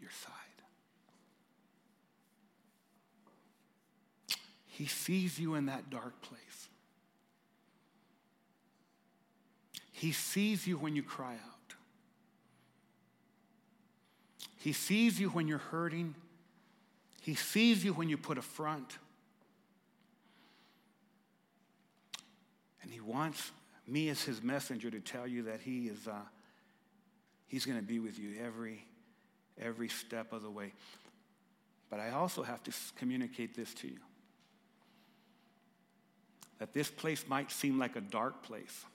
your 0.00 0.10
side. 0.10 0.34
He 4.66 4.86
sees 4.86 5.38
you 5.38 5.56
in 5.56 5.66
that 5.66 5.90
dark 5.90 6.22
place. 6.22 6.40
He 10.00 10.12
sees 10.12 10.66
you 10.66 10.78
when 10.78 10.96
you 10.96 11.02
cry 11.02 11.34
out. 11.34 11.74
He 14.56 14.72
sees 14.72 15.20
you 15.20 15.28
when 15.28 15.46
you're 15.46 15.58
hurting. 15.58 16.14
He 17.20 17.34
sees 17.34 17.84
you 17.84 17.92
when 17.92 18.08
you 18.08 18.16
put 18.16 18.38
a 18.38 18.42
front. 18.42 18.96
And 22.82 22.90
he 22.90 23.00
wants 23.00 23.50
me 23.86 24.08
as 24.08 24.22
his 24.22 24.42
messenger 24.42 24.90
to 24.90 25.00
tell 25.00 25.26
you 25.26 25.42
that 25.42 25.60
he 25.60 25.88
is 25.88 26.08
uh, 26.08 26.14
he's 27.46 27.66
going 27.66 27.78
to 27.78 27.84
be 27.84 27.98
with 27.98 28.18
you 28.18 28.36
every 28.42 28.82
every 29.60 29.90
step 29.90 30.32
of 30.32 30.40
the 30.40 30.50
way. 30.50 30.72
But 31.90 32.00
I 32.00 32.12
also 32.12 32.42
have 32.42 32.62
to 32.62 32.72
communicate 32.96 33.54
this 33.54 33.74
to 33.74 33.86
you. 33.86 33.98
That 36.58 36.72
this 36.72 36.90
place 36.90 37.22
might 37.28 37.50
seem 37.50 37.78
like 37.78 37.96
a 37.96 38.00
dark 38.00 38.42
place. 38.42 38.86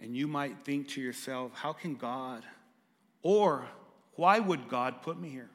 And 0.00 0.16
you 0.16 0.28
might 0.28 0.64
think 0.64 0.88
to 0.90 1.00
yourself, 1.00 1.52
how 1.54 1.72
can 1.72 1.96
God, 1.96 2.44
or 3.22 3.66
Why 4.18 4.40
would 4.40 4.68
God 4.68 5.00
put 5.02 5.16
me 5.16 5.28
here? 5.28 5.48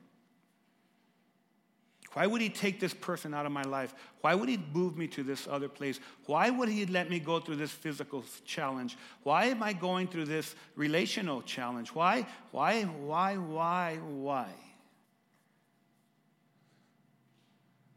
Why 2.13 2.27
would 2.27 2.39
he 2.39 2.47
take 2.47 2.79
this 2.79 2.93
person 2.93 3.33
out 3.33 3.45
of 3.45 3.51
my 3.51 3.63
life? 3.63 3.93
Why 4.21 4.35
would 4.35 4.47
he 4.47 4.57
move 4.71 4.95
me 4.95 5.05
to 5.07 5.23
this 5.23 5.49
other 5.49 5.67
place? 5.67 5.99
Why 6.27 6.49
would 6.49 6.69
he 6.69 6.85
let 6.85 7.09
me 7.09 7.19
go 7.19 7.41
through 7.41 7.57
this 7.57 7.71
physical 7.71 8.23
challenge? 8.45 8.97
Why 9.23 9.45
am 9.45 9.61
I 9.61 9.73
going 9.73 10.07
through 10.07 10.25
this 10.25 10.55
relational 10.77 11.41
challenge? 11.41 11.89
Why, 11.89 12.25
why, 12.51 12.83
why, 12.83 13.35
why, 13.35 13.97
why? 13.97 14.47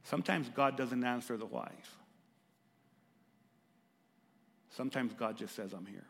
Sometimes 0.03 0.49
God 0.49 0.76
doesn't 0.76 1.05
answer 1.05 1.37
the 1.37 1.47
whys. 1.47 1.71
Sometimes 4.71 5.15
God 5.15 5.37
just 5.37 5.55
says, 5.55 5.73
I'm 5.73 5.87
here. 5.87 6.07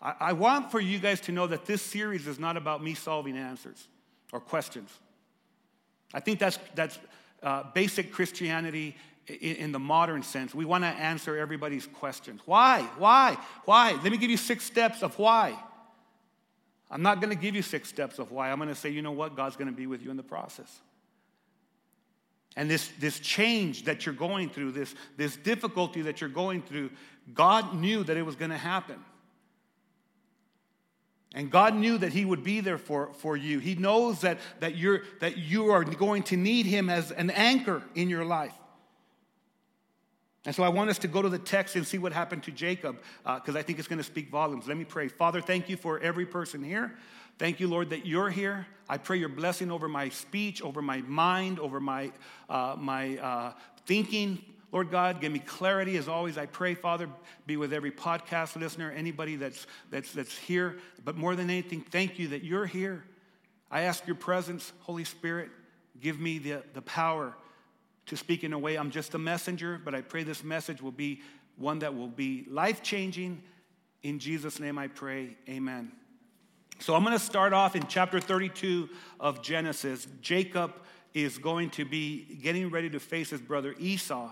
I, 0.00 0.32
want 0.32 0.70
for 0.70 0.78
you 0.78 1.00
guys 1.00 1.20
to 1.22 1.32
know 1.32 1.48
that 1.48 1.64
this 1.64 1.82
series 1.82 2.28
is 2.28 2.38
not 2.38 2.56
about 2.56 2.82
me 2.82 2.94
solving 2.94 3.36
answers 3.36 3.88
or 4.32 4.38
questions. 4.38 4.90
I 6.14 6.20
think 6.20 6.38
that's, 6.38 6.58
that's 6.74 6.98
uh, 7.42 7.64
basic 7.74 8.12
Christianity 8.12 8.96
in, 9.26 9.56
in 9.56 9.72
the 9.72 9.78
modern 9.78 10.22
sense. 10.22 10.54
We 10.54 10.64
want 10.64 10.84
to 10.84 10.88
answer 10.88 11.36
everybody's 11.36 11.86
questions. 11.86 12.40
Why? 12.44 12.82
Why? 12.96 13.36
Why? 13.64 13.92
Let 13.92 14.12
me 14.12 14.18
give 14.18 14.30
you 14.30 14.36
six 14.36 14.64
steps 14.64 15.02
of 15.02 15.18
why. 15.18 15.58
I'm 16.90 17.02
not 17.02 17.20
going 17.20 17.30
to 17.30 17.40
give 17.40 17.54
you 17.54 17.62
six 17.62 17.88
steps 17.88 18.18
of 18.18 18.30
why. 18.30 18.50
I'm 18.50 18.58
going 18.58 18.68
to 18.68 18.74
say, 18.74 18.90
you 18.90 19.02
know 19.02 19.12
what? 19.12 19.36
God's 19.36 19.56
going 19.56 19.68
to 19.68 19.76
be 19.76 19.86
with 19.86 20.02
you 20.02 20.10
in 20.10 20.16
the 20.16 20.22
process. 20.22 20.80
And 22.56 22.70
this, 22.70 22.88
this 22.98 23.20
change 23.20 23.84
that 23.84 24.06
you're 24.06 24.14
going 24.14 24.48
through, 24.48 24.72
this, 24.72 24.94
this 25.16 25.36
difficulty 25.36 26.02
that 26.02 26.20
you're 26.20 26.30
going 26.30 26.62
through, 26.62 26.90
God 27.34 27.74
knew 27.74 28.04
that 28.04 28.16
it 28.16 28.22
was 28.22 28.36
going 28.36 28.50
to 28.50 28.56
happen. 28.56 28.96
And 31.34 31.50
God 31.50 31.74
knew 31.74 31.98
that 31.98 32.12
He 32.12 32.24
would 32.24 32.42
be 32.42 32.60
there 32.60 32.78
for, 32.78 33.12
for 33.14 33.36
you. 33.36 33.58
He 33.58 33.74
knows 33.74 34.22
that, 34.22 34.38
that, 34.60 34.76
you're, 34.76 35.02
that 35.20 35.36
you 35.36 35.70
are 35.70 35.84
going 35.84 36.22
to 36.24 36.36
need 36.36 36.66
Him 36.66 36.88
as 36.88 37.10
an 37.12 37.30
anchor 37.30 37.82
in 37.94 38.08
your 38.08 38.24
life. 38.24 38.54
And 40.46 40.54
so 40.54 40.62
I 40.62 40.70
want 40.70 40.88
us 40.88 40.98
to 41.00 41.08
go 41.08 41.20
to 41.20 41.28
the 41.28 41.38
text 41.38 41.76
and 41.76 41.86
see 41.86 41.98
what 41.98 42.12
happened 42.12 42.44
to 42.44 42.50
Jacob, 42.50 43.02
because 43.22 43.54
uh, 43.54 43.58
I 43.58 43.62
think 43.62 43.78
it's 43.78 43.88
going 43.88 43.98
to 43.98 44.04
speak 44.04 44.30
volumes. 44.30 44.66
Let 44.66 44.78
me 44.78 44.84
pray. 44.84 45.08
Father, 45.08 45.42
thank 45.42 45.68
you 45.68 45.76
for 45.76 45.98
every 46.00 46.24
person 46.24 46.62
here. 46.62 46.96
Thank 47.38 47.60
you, 47.60 47.68
Lord, 47.68 47.90
that 47.90 48.06
you're 48.06 48.30
here. 48.30 48.66
I 48.88 48.96
pray 48.96 49.18
your 49.18 49.28
blessing 49.28 49.70
over 49.70 49.88
my 49.88 50.08
speech, 50.08 50.62
over 50.62 50.80
my 50.80 51.02
mind, 51.02 51.60
over 51.60 51.80
my, 51.80 52.12
uh, 52.48 52.76
my 52.78 53.18
uh, 53.18 53.52
thinking. 53.84 54.42
Lord 54.70 54.90
God, 54.90 55.20
give 55.20 55.32
me 55.32 55.38
clarity 55.38 55.96
as 55.96 56.08
always. 56.08 56.36
I 56.36 56.46
pray, 56.46 56.74
Father, 56.74 57.08
be 57.46 57.56
with 57.56 57.72
every 57.72 57.90
podcast 57.90 58.54
listener, 58.56 58.90
anybody 58.90 59.36
that's, 59.36 59.66
that's, 59.90 60.12
that's 60.12 60.36
here. 60.36 60.76
But 61.04 61.16
more 61.16 61.34
than 61.34 61.48
anything, 61.48 61.80
thank 61.80 62.18
you 62.18 62.28
that 62.28 62.44
you're 62.44 62.66
here. 62.66 63.04
I 63.70 63.82
ask 63.82 64.06
your 64.06 64.16
presence, 64.16 64.72
Holy 64.80 65.04
Spirit, 65.04 65.50
give 66.00 66.20
me 66.20 66.38
the, 66.38 66.62
the 66.74 66.82
power 66.82 67.34
to 68.06 68.16
speak 68.16 68.44
in 68.44 68.52
a 68.52 68.58
way. 68.58 68.76
I'm 68.76 68.90
just 68.90 69.14
a 69.14 69.18
messenger, 69.18 69.80
but 69.82 69.94
I 69.94 70.02
pray 70.02 70.22
this 70.22 70.44
message 70.44 70.82
will 70.82 70.92
be 70.92 71.22
one 71.56 71.80
that 71.80 71.94
will 71.94 72.08
be 72.08 72.46
life 72.50 72.82
changing. 72.82 73.42
In 74.02 74.18
Jesus' 74.18 74.60
name 74.60 74.78
I 74.78 74.88
pray, 74.88 75.36
amen. 75.48 75.92
So 76.78 76.94
I'm 76.94 77.02
going 77.02 77.18
to 77.18 77.24
start 77.24 77.52
off 77.52 77.74
in 77.74 77.86
chapter 77.88 78.20
32 78.20 78.88
of 79.18 79.42
Genesis. 79.42 80.06
Jacob 80.20 80.72
is 81.12 81.38
going 81.38 81.70
to 81.70 81.84
be 81.84 82.38
getting 82.40 82.70
ready 82.70 82.88
to 82.90 83.00
face 83.00 83.30
his 83.30 83.40
brother 83.40 83.74
Esau. 83.78 84.30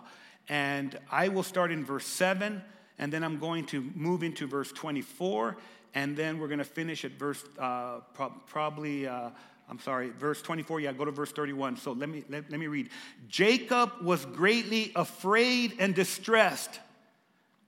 And 0.48 0.98
I 1.10 1.28
will 1.28 1.42
start 1.42 1.72
in 1.72 1.84
verse 1.84 2.06
7, 2.06 2.62
and 2.98 3.12
then 3.12 3.24
I'm 3.24 3.38
going 3.38 3.66
to 3.66 3.80
move 3.94 4.22
into 4.22 4.46
verse 4.46 4.70
24, 4.72 5.56
and 5.94 6.16
then 6.16 6.38
we're 6.38 6.48
going 6.48 6.58
to 6.58 6.64
finish 6.64 7.04
at 7.04 7.12
verse 7.12 7.44
uh, 7.58 8.00
pro- 8.14 8.34
probably. 8.46 9.06
Uh, 9.06 9.30
I'm 9.68 9.80
sorry, 9.80 10.10
verse 10.10 10.40
24. 10.42 10.80
Yeah, 10.80 10.92
go 10.92 11.04
to 11.04 11.10
verse 11.10 11.32
31. 11.32 11.76
So 11.78 11.92
let 11.92 12.08
me, 12.08 12.22
let, 12.28 12.48
let 12.50 12.60
me 12.60 12.68
read. 12.68 12.90
Jacob 13.28 13.90
was 14.00 14.24
greatly 14.24 14.92
afraid 14.94 15.74
and 15.80 15.92
distressed. 15.92 16.78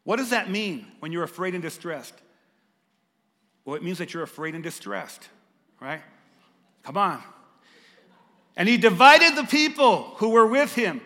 What 0.04 0.16
does 0.16 0.30
that 0.30 0.48
mean 0.48 0.86
when 1.00 1.10
you're 1.10 1.24
afraid 1.24 1.54
and 1.54 1.62
distressed? 1.62 2.14
Well, 3.64 3.74
it 3.74 3.82
means 3.82 3.98
that 3.98 4.14
you're 4.14 4.22
afraid 4.22 4.54
and 4.54 4.62
distressed, 4.62 5.28
right? 5.80 6.00
Come 6.84 6.96
on. 6.96 7.22
And 8.56 8.68
he 8.68 8.76
divided 8.76 9.36
the 9.36 9.44
people 9.44 10.14
who 10.16 10.30
were 10.30 10.46
with 10.46 10.74
him 10.74 11.00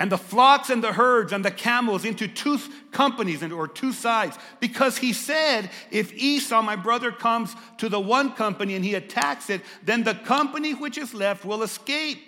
and 0.00 0.10
the 0.10 0.18
flocks 0.18 0.70
and 0.70 0.82
the 0.82 0.94
herds 0.94 1.30
and 1.30 1.44
the 1.44 1.50
camels 1.50 2.06
into 2.06 2.26
two 2.26 2.58
companies 2.90 3.42
or 3.42 3.68
two 3.68 3.92
sides. 3.92 4.38
Because 4.58 4.96
he 4.96 5.12
said 5.12 5.70
if 5.90 6.10
esau 6.14 6.62
my 6.62 6.74
brother 6.74 7.12
comes 7.12 7.54
to 7.76 7.90
the 7.90 8.00
one 8.00 8.32
company 8.32 8.74
and 8.74 8.84
he 8.84 8.94
attacks 8.94 9.50
it 9.50 9.60
then 9.84 10.02
the 10.02 10.14
company 10.14 10.72
which 10.72 10.96
is 10.96 11.12
left 11.12 11.44
will 11.44 11.62
escape. 11.62 12.18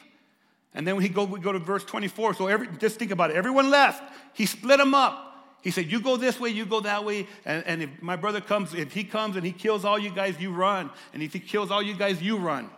And 0.74 0.86
then 0.86 1.00
he 1.00 1.08
go, 1.08 1.24
we 1.24 1.40
go 1.40 1.50
to 1.50 1.58
verse 1.58 1.82
24 1.84 2.34
so 2.34 2.46
every, 2.46 2.68
just 2.78 2.98
think 2.98 3.10
about 3.10 3.30
it. 3.30 3.36
Everyone 3.36 3.70
left. 3.70 4.02
He 4.34 4.44
split 4.44 4.78
them 4.78 4.94
up. 4.94 5.30
He 5.62 5.70
said 5.70 5.90
you 5.90 5.98
go 5.98 6.18
this 6.18 6.38
way 6.38 6.50
you 6.50 6.66
go 6.66 6.80
that 6.80 7.06
way 7.06 7.26
and, 7.46 7.64
and 7.66 7.82
if 7.84 8.02
my 8.02 8.16
brother 8.16 8.42
comes 8.42 8.74
if 8.74 8.92
he 8.92 9.02
comes 9.02 9.36
and 9.36 9.46
he 9.46 9.52
kills 9.52 9.86
all 9.86 9.98
you 9.98 10.10
guys 10.10 10.38
you 10.38 10.52
run. 10.52 10.90
And 11.14 11.22
if 11.22 11.32
he 11.32 11.40
kills 11.40 11.70
all 11.70 11.82
you 11.82 11.94
guys 11.94 12.20
you 12.20 12.36
run. 12.36 12.68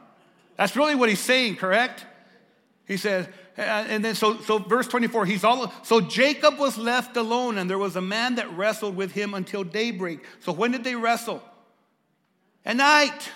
That's 0.57 0.77
really 0.77 0.95
what 0.95 1.09
he's 1.09 1.19
saying 1.19 1.57
correct? 1.57 2.07
He 2.87 2.97
says 2.97 3.27
and 3.57 4.05
then 4.05 4.15
so, 4.15 4.39
so 4.41 4.59
verse 4.59 4.89
24, 4.89 5.27
he's 5.27 5.45
all 5.45 5.73
so 5.83 6.01
Jacob 6.01 6.59
was 6.59 6.77
left 6.77 7.17
alone, 7.17 7.59
and 7.59 7.71
there 7.71 7.79
was 7.79 7.97
a 7.97 8.01
man 8.01 8.35
that 8.37 8.53
wrestled 8.57 8.97
with 8.97 9.13
him 9.13 9.35
until 9.35 9.63
daybreak. 9.63 10.21
So 10.41 10.53
when 10.53 10.73
did 10.73 10.85
they 10.85 10.95
wrestle? 10.95 11.43
At 12.65 12.77
night. 12.77 13.31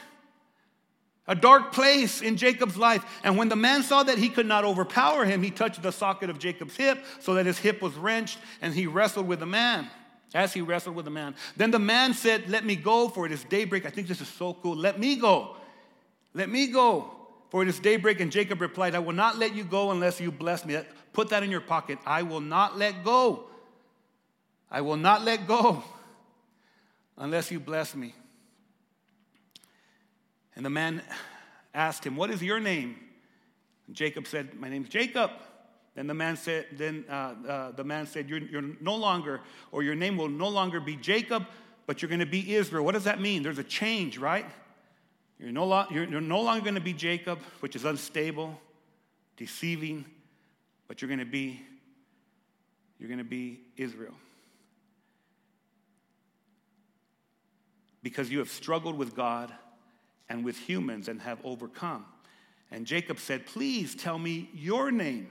A 1.31 1.35
dark 1.35 1.73
place 1.73 2.23
in 2.23 2.39
Jacob's 2.39 2.79
life. 2.79 3.05
And 3.23 3.37
when 3.37 3.51
the 3.51 3.57
man 3.57 3.83
saw 3.83 4.03
that 4.03 4.17
he 4.17 4.31
could 4.31 4.47
not 4.47 4.65
overpower 4.65 5.27
him, 5.27 5.43
he 5.43 5.51
touched 5.51 5.83
the 5.83 5.93
socket 5.93 6.31
of 6.31 6.39
Jacob's 6.39 6.75
hip 6.75 7.05
so 7.21 7.35
that 7.35 7.45
his 7.45 7.59
hip 7.59 7.83
was 7.83 7.95
wrenched, 7.95 8.39
and 8.63 8.73
he 8.73 8.87
wrestled 8.87 9.29
with 9.29 9.41
the 9.41 9.47
man. 9.47 9.89
As 10.35 10.53
he 10.53 10.63
wrestled 10.63 10.97
with 10.97 11.05
the 11.05 11.11
man. 11.11 11.35
Then 11.57 11.71
the 11.71 11.79
man 11.79 12.13
said, 12.13 12.49
Let 12.51 12.65
me 12.65 12.77
go, 12.77 13.09
for 13.09 13.25
it 13.25 13.33
is 13.33 13.45
daybreak. 13.45 13.87
I 13.87 13.91
think 13.91 14.09
this 14.09 14.21
is 14.21 14.29
so 14.29 14.55
cool. 14.55 14.77
Let 14.77 14.99
me 14.99 15.17
go. 15.17 15.57
Let 16.35 16.49
me 16.49 16.67
go. 16.67 17.18
For 17.51 17.63
it 17.63 17.69
is 17.69 17.81
daybreak, 17.81 18.21
and 18.21 18.31
Jacob 18.31 18.61
replied, 18.61 18.95
I 18.95 18.99
will 18.99 19.15
not 19.15 19.39
let 19.39 19.55
you 19.55 19.65
go 19.65 19.91
unless 19.91 20.21
you 20.21 20.31
bless 20.31 20.65
me. 20.67 20.79
Put 21.13 21.31
that 21.31 21.43
in 21.43 21.51
your 21.51 21.61
pocket. 21.61 21.99
I 22.07 22.23
will 22.23 22.41
not 22.41 22.77
let 22.77 23.05
go. 23.05 23.45
I 24.71 24.83
will 24.83 24.97
not 24.97 25.23
let 25.23 25.47
go 25.47 25.83
unless 27.17 27.51
you 27.51 27.59
bless 27.59 27.95
me. 27.95 28.15
And 30.55 30.65
the 30.65 30.71
man 30.71 31.03
asked 31.73 32.05
him, 32.05 32.17
What 32.17 32.31
is 32.31 32.43
your 32.43 32.61
name? 32.61 32.97
And 33.87 33.97
Jacob 33.97 34.27
said, 34.27 34.55
My 34.55 34.69
name's 34.69 34.89
Jacob. 34.89 35.31
Then 35.99 36.07
the 36.07 36.15
man 36.15 36.37
said, 36.37 36.67
then 36.77 37.05
uh, 37.11 37.13
uh, 37.13 37.71
the 37.73 37.83
man 37.83 38.07
said, 38.07 38.31
you're, 38.31 38.39
you're 38.39 38.63
no 38.81 38.95
longer, 38.95 39.41
or 39.73 39.83
your 39.83 39.97
name 39.97 40.17
will 40.17 40.29
no 40.29 40.49
longer 40.49 40.79
be 40.79 40.95
Jacob, 40.95 41.45
but 41.87 42.01
you're 42.01 42.09
going 42.09 42.21
to 42.21 42.25
be 42.27 42.55
Israel. 42.55 42.85
What 42.85 42.95
does 42.95 43.03
that 43.03 43.21
mean? 43.21 43.43
There's 43.43 43.59
a 43.59 43.65
change, 43.65 44.17
right? 44.17 44.47
You're 45.39 45.53
no, 45.53 45.67
lo- 45.67 45.87
you're, 45.91 46.05
you're 46.05 46.21
no 46.21 46.41
longer 46.41 46.63
going 46.63 46.75
to 46.75 46.81
be 46.81 46.93
Jacob, 46.93 47.39
which 47.61 47.77
is 47.77 47.85
unstable, 47.85 48.61
deceiving, 49.37 50.05
but 50.89 51.01
you're 51.01 51.09
going 51.09 51.21
to 51.21 51.25
be 51.25 51.63
you're 52.99 53.09
going 53.09 53.19
to 53.19 53.25
be 53.25 53.61
Israel. 53.77 54.15
Because 58.03 58.31
you 58.31 58.39
have 58.39 58.51
struggled 58.51 58.97
with 58.97 59.15
God 59.15 59.53
and 60.29 60.45
with 60.45 60.57
humans 60.57 61.09
and 61.09 61.21
have 61.23 61.39
overcome. 61.45 62.05
And 62.71 62.87
Jacob 62.87 63.19
said, 63.19 63.47
Please 63.47 63.95
tell 63.95 64.19
me 64.19 64.51
your 64.53 64.91
name. 64.91 65.29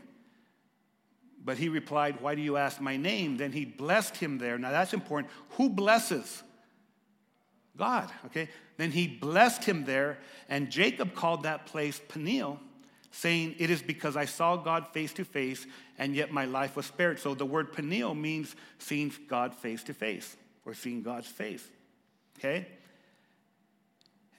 But 1.43 1.57
he 1.57 1.69
replied, 1.69 2.21
Why 2.21 2.35
do 2.35 2.41
you 2.41 2.57
ask 2.57 2.81
my 2.81 2.97
name? 2.97 3.37
Then 3.37 3.51
he 3.51 3.65
blessed 3.65 4.17
him 4.17 4.37
there. 4.37 4.57
Now 4.57 4.71
that's 4.71 4.93
important. 4.93 5.31
Who 5.51 5.69
blesses? 5.69 6.43
God, 7.77 8.11
okay? 8.25 8.49
Then 8.77 8.91
he 8.91 9.07
blessed 9.07 9.63
him 9.63 9.85
there, 9.85 10.17
and 10.49 10.69
Jacob 10.69 11.13
called 11.13 11.43
that 11.43 11.65
place 11.65 12.01
Peniel, 12.07 12.59
saying, 13.11 13.55
It 13.59 13.69
is 13.69 13.81
because 13.81 14.15
I 14.15 14.25
saw 14.25 14.55
God 14.57 14.87
face 14.93 15.13
to 15.13 15.25
face, 15.25 15.65
and 15.97 16.15
yet 16.15 16.31
my 16.31 16.45
life 16.45 16.75
was 16.75 16.85
spared. 16.85 17.19
So 17.19 17.33
the 17.33 17.45
word 17.45 17.73
Peniel 17.73 18.15
means 18.15 18.55
seeing 18.79 19.13
God 19.27 19.55
face 19.55 19.83
to 19.85 19.93
face, 19.93 20.35
or 20.65 20.73
seeing 20.73 21.01
God's 21.01 21.27
face, 21.27 21.65
okay? 22.37 22.67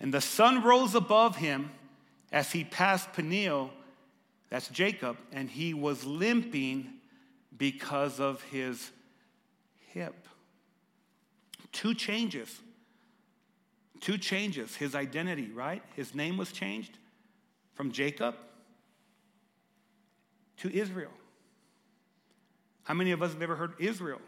And 0.01 0.13
the 0.13 0.21
sun 0.21 0.63
rose 0.63 0.95
above 0.95 1.37
him 1.37 1.71
as 2.31 2.53
he 2.53 2.65
passed 2.65 3.13
Peniel, 3.13 3.71
that's 4.51 4.69
Jacob, 4.69 5.17
and 5.33 5.51
he 5.51 5.75
was 5.75 6.05
limping 6.05 6.89
because 7.57 8.21
of 8.21 8.43
his 8.45 8.91
hip. 9.89 10.29
Two 11.73 11.95
changes. 11.95 12.61
Two 14.01 14.19
changes 14.19 14.77
his 14.77 14.95
identity, 14.95 15.51
right? 15.53 15.83
His 15.97 16.15
name 16.15 16.37
was 16.37 16.53
changed 16.53 16.99
from 17.75 17.93
Jacob 17.93 18.35
to 20.59 20.71
Israel. 20.71 21.11
How 22.85 22.95
many 22.95 23.11
of 23.11 23.23
us 23.23 23.33
have 23.33 23.43
ever 23.43 23.57
heard 23.57 23.75
Israel? 23.79 24.21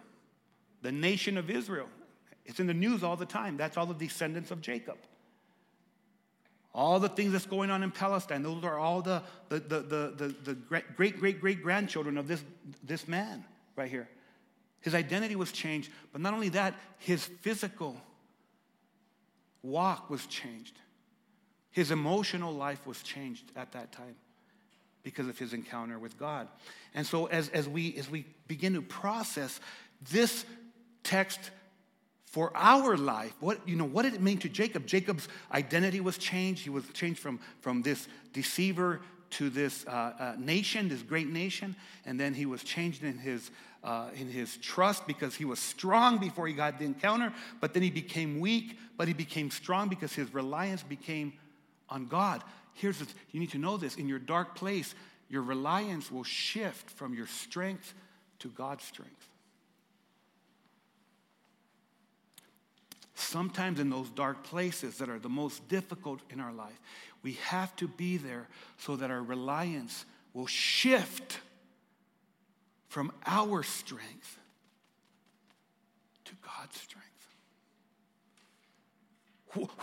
The 0.83 0.93
nation 0.93 1.39
of 1.39 1.51
Israel. 1.51 1.89
It's 2.45 2.61
in 2.61 2.67
the 2.67 2.75
news 2.75 3.03
all 3.03 3.17
the 3.17 3.27
time. 3.27 3.57
That's 3.57 3.77
all 3.77 3.87
the 3.87 3.95
descendants 3.95 4.51
of 4.51 4.61
Jacob. 4.61 4.99
All 6.75 7.01
the 7.01 7.09
things 7.09 7.33
that's 7.33 7.47
going 7.47 7.71
on 7.71 7.83
in 7.83 7.91
Palestine, 7.91 8.43
those 8.43 8.63
are 8.65 8.79
all 8.79 9.03
the, 9.03 9.23
the, 9.49 9.59
the, 9.59 9.81
the, 10.17 10.35
the, 10.45 10.55
great, 10.55 11.19
great, 11.19 11.41
great 11.41 11.63
grandchildren 11.63 12.17
of 12.17 12.29
this, 12.29 12.45
this 12.85 13.09
man 13.09 13.45
right 13.77 13.91
here. 13.91 14.09
His 14.81 14.95
identity 14.95 15.37
was 15.37 15.53
changed, 15.53 15.91
but 16.13 16.21
not 16.21 16.33
only 16.33 16.49
that, 16.51 16.75
his 16.99 17.25
physical 17.25 18.01
walk 19.63 20.11
was 20.11 20.27
changed. 20.27 20.79
His 21.71 21.91
emotional 21.91 22.53
life 22.53 22.87
was 22.87 23.03
changed 23.03 23.45
at 23.57 23.73
that 23.73 23.93
time 23.93 24.17
because 25.03 25.29
of 25.29 25.39
his 25.39 25.53
encounter 25.53 25.99
with 25.99 26.19
God. 26.19 26.49
And 26.95 27.07
so 27.07 27.27
as, 27.27 27.49
as, 27.51 27.69
we, 27.69 27.95
as 27.97 28.11
we 28.11 28.27
begin 28.49 28.75
to 28.75 28.83
process 28.83 29.61
this 30.11 30.45
text 31.03 31.39
for 32.25 32.53
our 32.55 32.97
life, 32.97 33.35
what, 33.41 33.67
you 33.67 33.77
know, 33.77 33.85
what 33.85 34.03
did 34.03 34.15
it 34.15 34.21
mean 34.21 34.39
to 34.39 34.49
Jacob? 34.49 34.87
Jacob's 34.87 35.29
identity 35.53 36.01
was 36.01 36.19
changed. 36.19 36.63
He 36.63 36.71
was 36.71 36.85
changed 36.93 37.21
from, 37.21 37.41
from 37.61 37.83
this 37.83 38.09
deceiver 38.33 39.01
to 39.31 39.49
this 39.49 39.87
uh, 39.87 39.91
uh, 39.91 40.35
nation, 40.39 40.89
this 40.89 41.03
great 41.03 41.29
nation. 41.29 41.77
And 42.05 42.19
then 42.19 42.35
he 42.35 42.47
was 42.47 42.63
changed 42.63 43.05
in 43.05 43.19
his, 43.19 43.51
uh, 43.83 44.09
in 44.15 44.29
his 44.29 44.57
trust 44.59 45.07
because 45.07 45.35
he 45.35 45.45
was 45.45 45.59
strong 45.59 46.19
before 46.19 46.47
he 46.47 46.53
got 46.53 46.79
the 46.79 46.85
encounter. 46.85 47.33
But 47.61 47.75
then 47.75 47.83
he 47.83 47.91
became 47.91 48.41
weak, 48.41 48.79
but 48.97 49.09
he 49.09 49.15
became 49.15 49.51
strong 49.51 49.89
because 49.89 50.13
his 50.13 50.33
reliance 50.35 50.83
became 50.83 51.33
on 51.89 52.07
God. 52.07 52.43
Here's 52.75 52.99
the, 52.99 53.07
you 53.33 53.41
need 53.41 53.51
to 53.51 53.59
know 53.59 53.77
this 53.77 53.97
in 53.97 54.09
your 54.09 54.19
dark 54.19 54.55
place, 54.55 54.95
your 55.29 55.43
reliance 55.43 56.11
will 56.11 56.25
shift 56.25 56.91
from 56.91 57.15
your 57.15 57.27
strength 57.27 57.95
to 58.41 58.49
God's 58.49 58.85
strength. 58.85 59.29
Sometimes 63.15 63.81
in 63.81 63.91
those 63.91 64.09
dark 64.11 64.43
places 64.45 64.99
that 64.99 65.09
are 65.09 65.19
the 65.19 65.29
most 65.29 65.69
difficult 65.69 66.21
in 66.31 66.41
our 66.41 66.53
life, 66.53 66.81
we 67.23 67.35
have 67.45 67.75
to 67.77 67.87
be 67.87 68.17
there 68.17 68.49
so 68.79 68.97
that 68.97 69.11
our 69.11 69.23
reliance 69.23 70.05
will 70.33 70.47
shift 70.47 71.39
from 72.91 73.13
our 73.25 73.63
strength 73.63 74.39
to 76.25 76.33
God's 76.43 76.77
strength. 76.77 77.07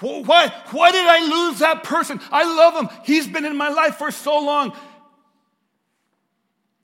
Why, 0.01 0.53
why 0.71 0.91
did 0.91 1.05
I 1.07 1.47
lose 1.47 1.59
that 1.59 1.83
person? 1.83 2.19
I 2.31 2.43
love 2.43 2.75
him. 2.75 2.89
He's 3.05 3.25
been 3.25 3.45
in 3.45 3.55
my 3.55 3.69
life 3.69 3.95
for 3.95 4.11
so 4.11 4.37
long. 4.39 4.73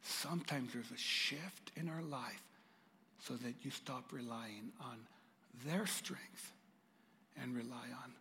Sometimes 0.02 0.72
there's 0.72 0.92
a 0.92 0.98
shift 0.98 1.72
in 1.76 1.90
our 1.90 2.02
life 2.10 2.44
so 3.20 3.36
that 3.36 3.54
you 3.62 3.72
stop 3.72 4.06
relying 4.12 4.72
on 4.82 4.98
their 5.66 5.86
strength 5.86 6.54
and 7.42 7.54
rely 7.54 7.88
on 8.04 8.14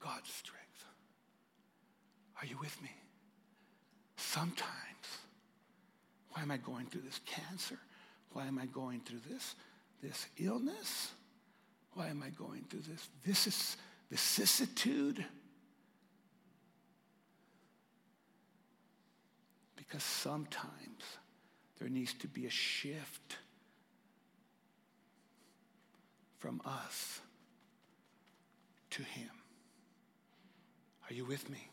God's 0.00 0.30
strength. 0.32 0.84
Are 2.40 2.46
you 2.46 2.58
with 2.60 2.82
me? 2.82 2.90
Sometimes, 4.16 5.21
why 6.32 6.42
am 6.42 6.50
I 6.50 6.56
going 6.56 6.86
through 6.86 7.02
this 7.02 7.20
cancer? 7.26 7.78
Why 8.32 8.46
am 8.46 8.58
I 8.58 8.66
going 8.66 9.00
through 9.00 9.20
this, 9.30 9.54
this 10.02 10.26
illness? 10.38 11.12
Why 11.94 12.08
am 12.08 12.22
I 12.22 12.30
going 12.30 12.64
through 12.70 12.80
this? 12.80 13.08
This 13.24 13.46
is 13.46 13.76
vicissitude. 14.10 15.24
Because 19.76 20.02
sometimes 20.02 21.02
there 21.78 21.88
needs 21.88 22.14
to 22.14 22.28
be 22.28 22.46
a 22.46 22.50
shift 22.50 23.36
from 26.38 26.62
us 26.64 27.20
to 28.90 29.02
Him. 29.02 29.30
Are 31.10 31.14
you 31.14 31.26
with 31.26 31.50
me? 31.50 31.68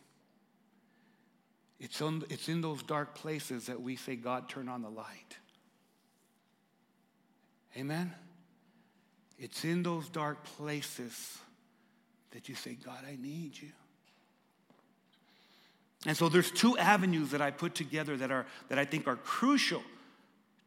It's, 1.80 2.02
on, 2.02 2.24
it's 2.28 2.48
in 2.48 2.60
those 2.60 2.82
dark 2.82 3.14
places 3.14 3.66
that 3.66 3.80
we 3.80 3.96
say, 3.96 4.14
God, 4.14 4.48
turn 4.48 4.68
on 4.68 4.82
the 4.82 4.90
light. 4.90 5.38
Amen? 7.76 8.12
It's 9.38 9.64
in 9.64 9.82
those 9.82 10.10
dark 10.10 10.44
places 10.44 11.38
that 12.32 12.48
you 12.50 12.54
say, 12.54 12.76
God, 12.84 12.98
I 13.08 13.16
need 13.20 13.58
you. 13.60 13.70
And 16.06 16.16
so 16.16 16.28
there's 16.28 16.50
two 16.50 16.76
avenues 16.76 17.30
that 17.30 17.40
I 17.40 17.50
put 17.50 17.74
together 17.74 18.16
that, 18.18 18.30
are, 18.30 18.46
that 18.68 18.78
I 18.78 18.84
think 18.84 19.06
are 19.06 19.16
crucial 19.16 19.82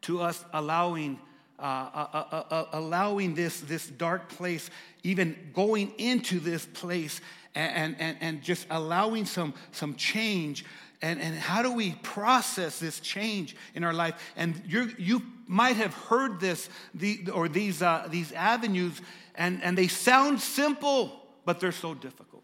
to 0.02 0.20
us 0.20 0.44
allowing, 0.52 1.18
uh, 1.58 1.62
uh, 1.62 2.08
uh, 2.12 2.42
uh 2.50 2.64
allowing 2.72 3.34
this, 3.34 3.60
this 3.60 3.86
dark 3.86 4.28
place, 4.28 4.68
even 5.04 5.36
going 5.52 5.92
into 5.98 6.40
this 6.40 6.66
place 6.66 7.20
and, 7.54 7.96
and, 8.00 8.16
and 8.20 8.42
just 8.42 8.66
allowing 8.70 9.24
some, 9.24 9.54
some 9.72 9.94
change 9.94 10.64
and, 11.04 11.20
and 11.20 11.36
how 11.36 11.62
do 11.62 11.70
we 11.70 11.92
process 12.02 12.78
this 12.78 12.98
change 12.98 13.56
in 13.74 13.84
our 13.84 13.92
life? 13.92 14.14
And 14.36 14.62
you 14.66 14.90
you 14.96 15.22
might 15.46 15.76
have 15.76 15.92
heard 15.92 16.40
this 16.40 16.70
the, 16.94 17.28
or 17.30 17.46
these, 17.46 17.82
uh, 17.82 18.08
these 18.10 18.32
avenues, 18.32 19.02
and, 19.34 19.62
and 19.62 19.76
they 19.76 19.86
sound 19.86 20.40
simple, 20.40 21.20
but 21.44 21.60
they're 21.60 21.72
so 21.72 21.92
difficult. 21.92 22.42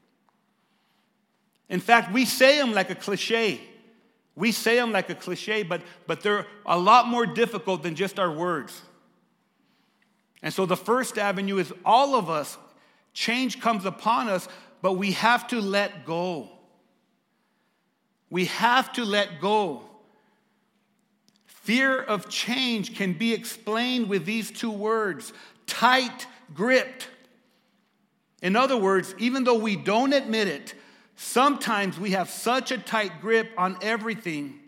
In 1.70 1.81
fact, 1.81 2.12
we 2.12 2.27
say 2.27 2.59
them 2.59 2.75
like 2.75 2.90
a 2.90 2.94
cliche. 2.94 3.62
We 4.37 4.53
say 4.53 4.77
them 4.77 4.92
like 4.92 5.09
a 5.09 5.14
cliche, 5.14 5.62
but, 5.62 5.81
but 6.07 6.20
they're 6.20 6.46
a 6.66 6.79
lot 6.79 7.09
more 7.09 7.25
difficult 7.25 7.83
than 7.83 7.94
just 7.94 8.18
our 8.18 8.31
words. 8.31 8.83
And 10.42 10.53
so 10.53 10.66
the 10.66 10.77
first 10.77 11.16
avenue 11.16 11.57
is 11.57 11.73
all 11.83 12.14
of 12.14 12.29
us, 12.29 12.59
change 13.14 13.61
comes 13.61 13.87
upon 13.87 14.29
us, 14.29 14.49
but 14.83 14.94
we 14.94 15.12
have 15.12 15.49
to 15.49 15.62
let 15.62 16.05
go. 16.05 16.60
We 18.31 18.47
have 18.47 18.93
to 18.93 19.05
let 19.05 19.40
go. 19.40 19.83
Fear 21.47 22.01
of 22.01 22.29
change 22.29 22.97
can 22.97 23.12
be 23.12 23.35
explained 23.35 24.09
with 24.09 24.25
these 24.25 24.51
two 24.51 24.71
words 24.71 25.33
tight 25.66 26.27
gripped. 26.55 27.09
In 28.43 28.57
other 28.57 28.77
words, 28.77 29.14
even 29.19 29.45
though 29.45 29.59
we 29.59 29.77
don't 29.77 30.12
admit 30.12 30.49
it, 30.49 30.75
sometimes 31.16 31.99
we 32.01 32.12
have 32.12 32.31
such 32.31 32.71
a 32.71 32.79
tight 32.79 33.21
grip 33.21 33.51
on 33.59 33.77
everything 33.83 34.59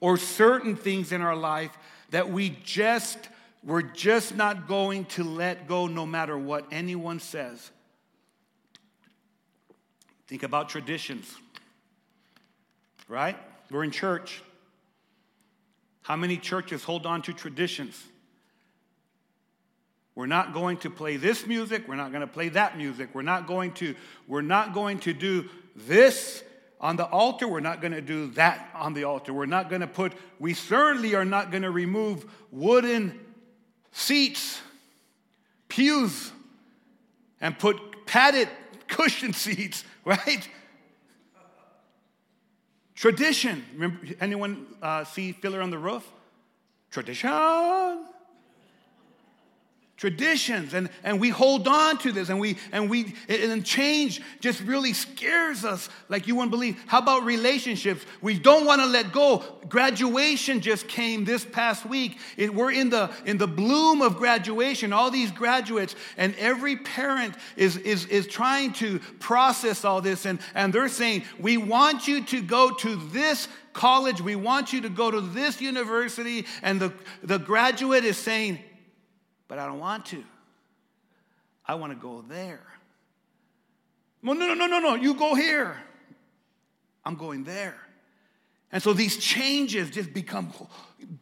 or 0.00 0.16
certain 0.16 0.74
things 0.74 1.12
in 1.12 1.20
our 1.20 1.36
life 1.36 1.76
that 2.10 2.30
we 2.30 2.50
just 2.64 3.28
we're 3.64 3.82
just 3.82 4.36
not 4.36 4.68
going 4.68 5.04
to 5.04 5.24
let 5.24 5.66
go 5.66 5.88
no 5.88 6.06
matter 6.06 6.38
what 6.38 6.64
anyone 6.70 7.18
says. 7.18 7.70
Think 10.26 10.44
about 10.44 10.68
traditions 10.68 11.34
right? 13.08 13.36
We're 13.70 13.84
in 13.84 13.90
church. 13.90 14.42
How 16.02 16.16
many 16.16 16.36
churches 16.36 16.84
hold 16.84 17.06
on 17.06 17.22
to 17.22 17.32
traditions? 17.32 18.02
We're 20.14 20.26
not 20.26 20.52
going 20.52 20.78
to 20.78 20.90
play 20.90 21.16
this 21.16 21.46
music, 21.46 21.86
we're 21.86 21.96
not 21.96 22.10
going 22.10 22.22
to 22.22 22.26
play 22.26 22.48
that 22.50 22.76
music. 22.76 23.10
We're 23.12 23.22
not 23.22 23.46
going 23.46 23.72
to 23.74 23.94
we're 24.26 24.42
not 24.42 24.74
going 24.74 24.98
to 25.00 25.12
do 25.12 25.48
this 25.76 26.42
on 26.80 26.96
the 26.96 27.04
altar, 27.04 27.46
we're 27.46 27.60
not 27.60 27.80
going 27.80 27.92
to 27.92 28.00
do 28.00 28.28
that 28.32 28.68
on 28.74 28.94
the 28.94 29.04
altar. 29.04 29.32
We're 29.32 29.46
not 29.46 29.68
going 29.68 29.80
to 29.80 29.86
put 29.86 30.12
we 30.38 30.54
certainly 30.54 31.14
are 31.14 31.24
not 31.24 31.50
going 31.50 31.62
to 31.62 31.70
remove 31.70 32.26
wooden 32.50 33.18
seats, 33.92 34.60
pews 35.68 36.32
and 37.40 37.58
put 37.58 38.06
padded 38.06 38.48
cushion 38.88 39.32
seats, 39.32 39.84
right? 40.04 40.48
Tradition. 42.98 43.64
Remember, 43.74 44.00
anyone 44.20 44.66
uh, 44.82 45.04
see 45.04 45.30
Fiddler 45.30 45.62
on 45.62 45.70
the 45.70 45.78
Roof? 45.78 46.04
Tradition 46.90 47.30
traditions 49.98 50.74
and, 50.74 50.88
and 51.02 51.20
we 51.20 51.28
hold 51.28 51.66
on 51.66 51.98
to 51.98 52.12
this 52.12 52.28
and 52.28 52.38
we 52.38 52.56
and 52.70 52.88
we 52.88 53.16
and 53.28 53.64
change 53.64 54.22
just 54.38 54.60
really 54.62 54.92
scares 54.92 55.64
us 55.64 55.88
like 56.08 56.28
you 56.28 56.36
wouldn't 56.36 56.52
believe. 56.52 56.80
How 56.86 57.00
about 57.00 57.24
relationships? 57.24 58.06
We 58.22 58.38
don't 58.38 58.64
want 58.64 58.80
to 58.80 58.86
let 58.86 59.12
go. 59.12 59.42
Graduation 59.68 60.60
just 60.60 60.86
came 60.86 61.24
this 61.24 61.44
past 61.44 61.84
week. 61.84 62.18
It, 62.36 62.54
we're 62.54 62.70
in 62.70 62.90
the 62.90 63.10
in 63.26 63.38
the 63.38 63.48
bloom 63.48 64.00
of 64.00 64.16
graduation 64.16 64.92
all 64.92 65.10
these 65.10 65.32
graduates 65.32 65.96
and 66.16 66.32
every 66.36 66.76
parent 66.76 67.34
is 67.56 67.76
is 67.78 68.06
is 68.06 68.28
trying 68.28 68.72
to 68.74 69.00
process 69.18 69.84
all 69.84 70.00
this 70.00 70.26
and 70.26 70.38
and 70.54 70.72
they're 70.72 70.88
saying 70.88 71.24
we 71.40 71.56
want 71.56 72.06
you 72.06 72.22
to 72.26 72.40
go 72.40 72.70
to 72.70 72.94
this 73.10 73.48
college. 73.72 74.20
We 74.20 74.36
want 74.36 74.72
you 74.72 74.80
to 74.82 74.88
go 74.88 75.10
to 75.10 75.20
this 75.20 75.60
university 75.60 76.46
and 76.62 76.80
the 76.80 76.92
the 77.24 77.38
graduate 77.38 78.04
is 78.04 78.16
saying 78.16 78.60
but 79.48 79.58
I 79.58 79.66
don't 79.66 79.80
want 79.80 80.06
to. 80.06 80.22
I 81.66 81.74
want 81.74 81.92
to 81.92 81.98
go 81.98 82.22
there. 82.28 82.60
Well, 84.22 84.34
no, 84.34 84.46
no, 84.46 84.54
no, 84.54 84.66
no, 84.66 84.78
no. 84.78 84.94
You 84.94 85.14
go 85.14 85.34
here. 85.34 85.76
I'm 87.04 87.14
going 87.16 87.44
there. 87.44 87.76
And 88.70 88.82
so 88.82 88.92
these 88.92 89.16
changes 89.16 89.90
just 89.90 90.12
become 90.12 90.52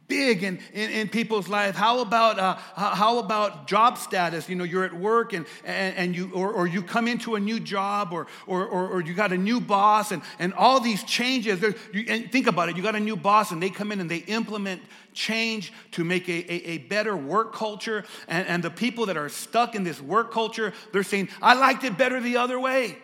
big 0.09 0.43
in, 0.43 0.59
in, 0.73 0.91
in 0.91 1.09
people's 1.09 1.49
life. 1.49 1.77
How 1.77 2.01
about, 2.01 2.39
uh, 2.41 2.57
how 2.75 3.19
about 3.19 3.69
job 3.69 3.99
status? 3.99 4.49
You 4.49 4.57
know, 4.57 4.65
you're 4.65 4.85
at 4.85 4.95
work 4.95 5.33
and, 5.33 5.47
and, 5.65 5.97
and 5.97 6.17
you, 6.17 6.33
or, 6.33 6.53
or 6.53 6.67
you 6.67 6.83
come 6.83 7.07
into 7.07 7.37
a 7.37 7.41
new 7.41 7.61
job 7.61 8.13
or, 8.13 8.27
or, 8.49 8.67
or, 8.67 8.89
or 8.89 9.01
you 9.01 9.15
got 9.15 9.33
a 9.33 9.37
new 9.37 9.61
boss 9.61 10.11
and, 10.11 10.23
and 10.41 10.55
all 10.55 10.81
these 10.81 11.05
changes. 11.05 11.63
You, 11.93 12.27
think 12.29 12.49
about 12.49 12.69
it. 12.69 12.77
You 12.77 12.83
got 12.83 12.97
a 12.97 13.01
new 13.01 13.17
boss 13.17 13.53
and 13.53 13.63
they 13.63 13.71
come 13.71 13.93
in 13.93 14.01
and 14.01 14.11
they 14.11 14.19
implement 14.19 14.83
change 15.13 15.73
to 15.93 16.03
make 16.03 16.29
a, 16.29 16.53
a, 16.53 16.71
a 16.71 16.79
better 16.79 17.17
work 17.17 17.55
culture. 17.55 18.05
And, 18.27 18.49
and 18.49 18.65
the 18.65 18.71
people 18.71 19.07
that 19.07 19.17
are 19.17 19.29
stuck 19.29 19.77
in 19.77 19.85
this 19.85 20.01
work 20.01 20.33
culture, 20.33 20.73
they're 20.93 21.05
saying, 21.05 21.29
I 21.41 21.55
liked 21.55 21.85
it 21.85 21.97
better 21.97 22.21
the 22.21 22.39
other 22.39 22.59
way. 22.59 22.99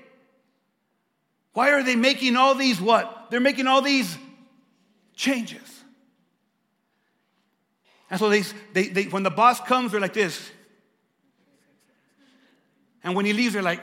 Why 1.52 1.70
are 1.70 1.82
they 1.82 1.96
making 1.96 2.36
all 2.36 2.54
these 2.54 2.80
what? 2.80 3.26
They're 3.30 3.38
making 3.40 3.66
all 3.66 3.82
these 3.82 4.16
changes. 5.14 5.84
And 8.10 8.18
so 8.18 8.28
they, 8.28 8.42
they, 8.72 8.88
they, 8.88 9.04
when 9.04 9.22
the 9.22 9.30
boss 9.30 9.60
comes, 9.60 9.92
they're 9.92 10.00
like 10.00 10.12
this. 10.12 10.50
And 13.02 13.16
when 13.16 13.24
he 13.24 13.32
leaves, 13.32 13.54
they're 13.54 13.62
like, 13.62 13.80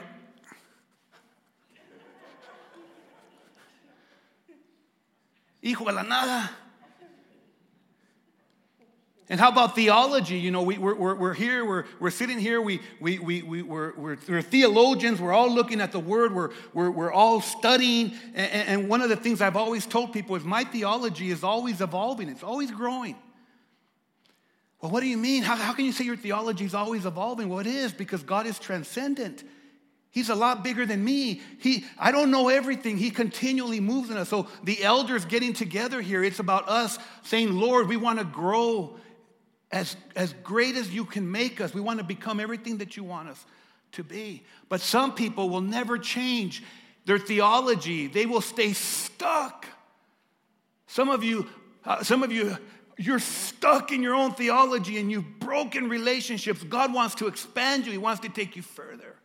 hijo 5.62 5.84
de 5.84 5.92
la 5.92 6.02
nada. 6.02 6.50
And 9.30 9.38
how 9.38 9.48
about 9.48 9.76
theology? 9.76 10.38
You 10.38 10.50
know, 10.50 10.62
we, 10.62 10.76
are 10.76 10.80
we're, 10.80 11.14
we're 11.14 11.34
here, 11.34 11.64
we're, 11.64 11.84
we're 12.00 12.10
sitting 12.10 12.40
here, 12.40 12.60
we, 12.60 12.80
we, 12.98 13.20
we, 13.20 13.42
we, 13.42 13.62
we're, 13.62 13.94
we're, 13.94 14.18
we're 14.28 14.42
theologians, 14.42 15.20
we're 15.20 15.32
all 15.32 15.48
looking 15.48 15.80
at 15.80 15.92
the 15.92 16.00
word, 16.00 16.34
we're, 16.34 16.50
we're, 16.74 16.90
we're 16.90 17.12
all 17.12 17.40
studying. 17.40 18.12
And, 18.34 18.68
and 18.68 18.88
one 18.88 19.02
of 19.02 19.08
the 19.08 19.14
things 19.14 19.40
I've 19.40 19.56
always 19.56 19.86
told 19.86 20.12
people 20.12 20.34
is 20.34 20.42
my 20.42 20.64
theology 20.64 21.30
is 21.30 21.44
always 21.44 21.80
evolving, 21.80 22.28
it's 22.28 22.42
always 22.42 22.72
growing. 22.72 23.14
Well, 24.80 24.90
what 24.90 25.00
do 25.00 25.06
you 25.06 25.18
mean? 25.18 25.44
How, 25.44 25.54
how 25.54 25.74
can 25.74 25.84
you 25.84 25.92
say 25.92 26.04
your 26.04 26.16
theology 26.16 26.64
is 26.64 26.74
always 26.74 27.06
evolving? 27.06 27.48
Well, 27.48 27.60
it 27.60 27.68
is 27.68 27.92
because 27.92 28.24
God 28.24 28.46
is 28.46 28.58
transcendent. 28.58 29.44
He's 30.10 30.28
a 30.28 30.34
lot 30.34 30.64
bigger 30.64 30.86
than 30.86 31.04
me. 31.04 31.40
He, 31.60 31.84
I 31.96 32.10
don't 32.10 32.32
know 32.32 32.48
everything. 32.48 32.96
He 32.96 33.10
continually 33.10 33.78
moves 33.78 34.10
in 34.10 34.16
us. 34.16 34.28
So 34.28 34.48
the 34.64 34.82
elders 34.82 35.24
getting 35.24 35.52
together 35.52 36.00
here, 36.00 36.24
it's 36.24 36.40
about 36.40 36.68
us 36.68 36.98
saying, 37.22 37.52
Lord, 37.52 37.86
we 37.86 37.96
want 37.96 38.18
to 38.18 38.24
grow 38.24 38.96
as, 39.72 39.96
as 40.16 40.34
great 40.42 40.76
as 40.76 40.92
you 40.92 41.04
can 41.04 41.30
make 41.30 41.60
us. 41.60 41.72
We 41.72 41.80
want 41.80 41.98
to 41.98 42.04
become 42.04 42.40
everything 42.40 42.78
that 42.78 42.96
you 42.96 43.04
want 43.04 43.28
us 43.28 43.44
to 43.92 44.04
be. 44.04 44.42
But 44.68 44.80
some 44.80 45.14
people 45.14 45.48
will 45.48 45.60
never 45.60 45.98
change 45.98 46.62
their 47.06 47.18
theology, 47.18 48.06
they 48.06 48.26
will 48.26 48.42
stay 48.42 48.72
stuck. 48.72 49.66
Some 50.86 51.08
of 51.08 51.24
you, 51.24 51.48
uh, 51.84 52.02
some 52.04 52.22
of 52.22 52.30
you, 52.30 52.56
you're 52.98 53.18
stuck 53.18 53.90
in 53.90 54.02
your 54.02 54.14
own 54.14 54.34
theology 54.34 54.98
and 54.98 55.10
you've 55.10 55.38
broken 55.40 55.88
relationships. 55.88 56.62
God 56.62 56.92
wants 56.92 57.14
to 57.16 57.26
expand 57.26 57.86
you, 57.86 57.92
He 57.92 57.98
wants 57.98 58.20
to 58.20 58.28
take 58.28 58.54
you 58.54 58.62
further. 58.62 59.16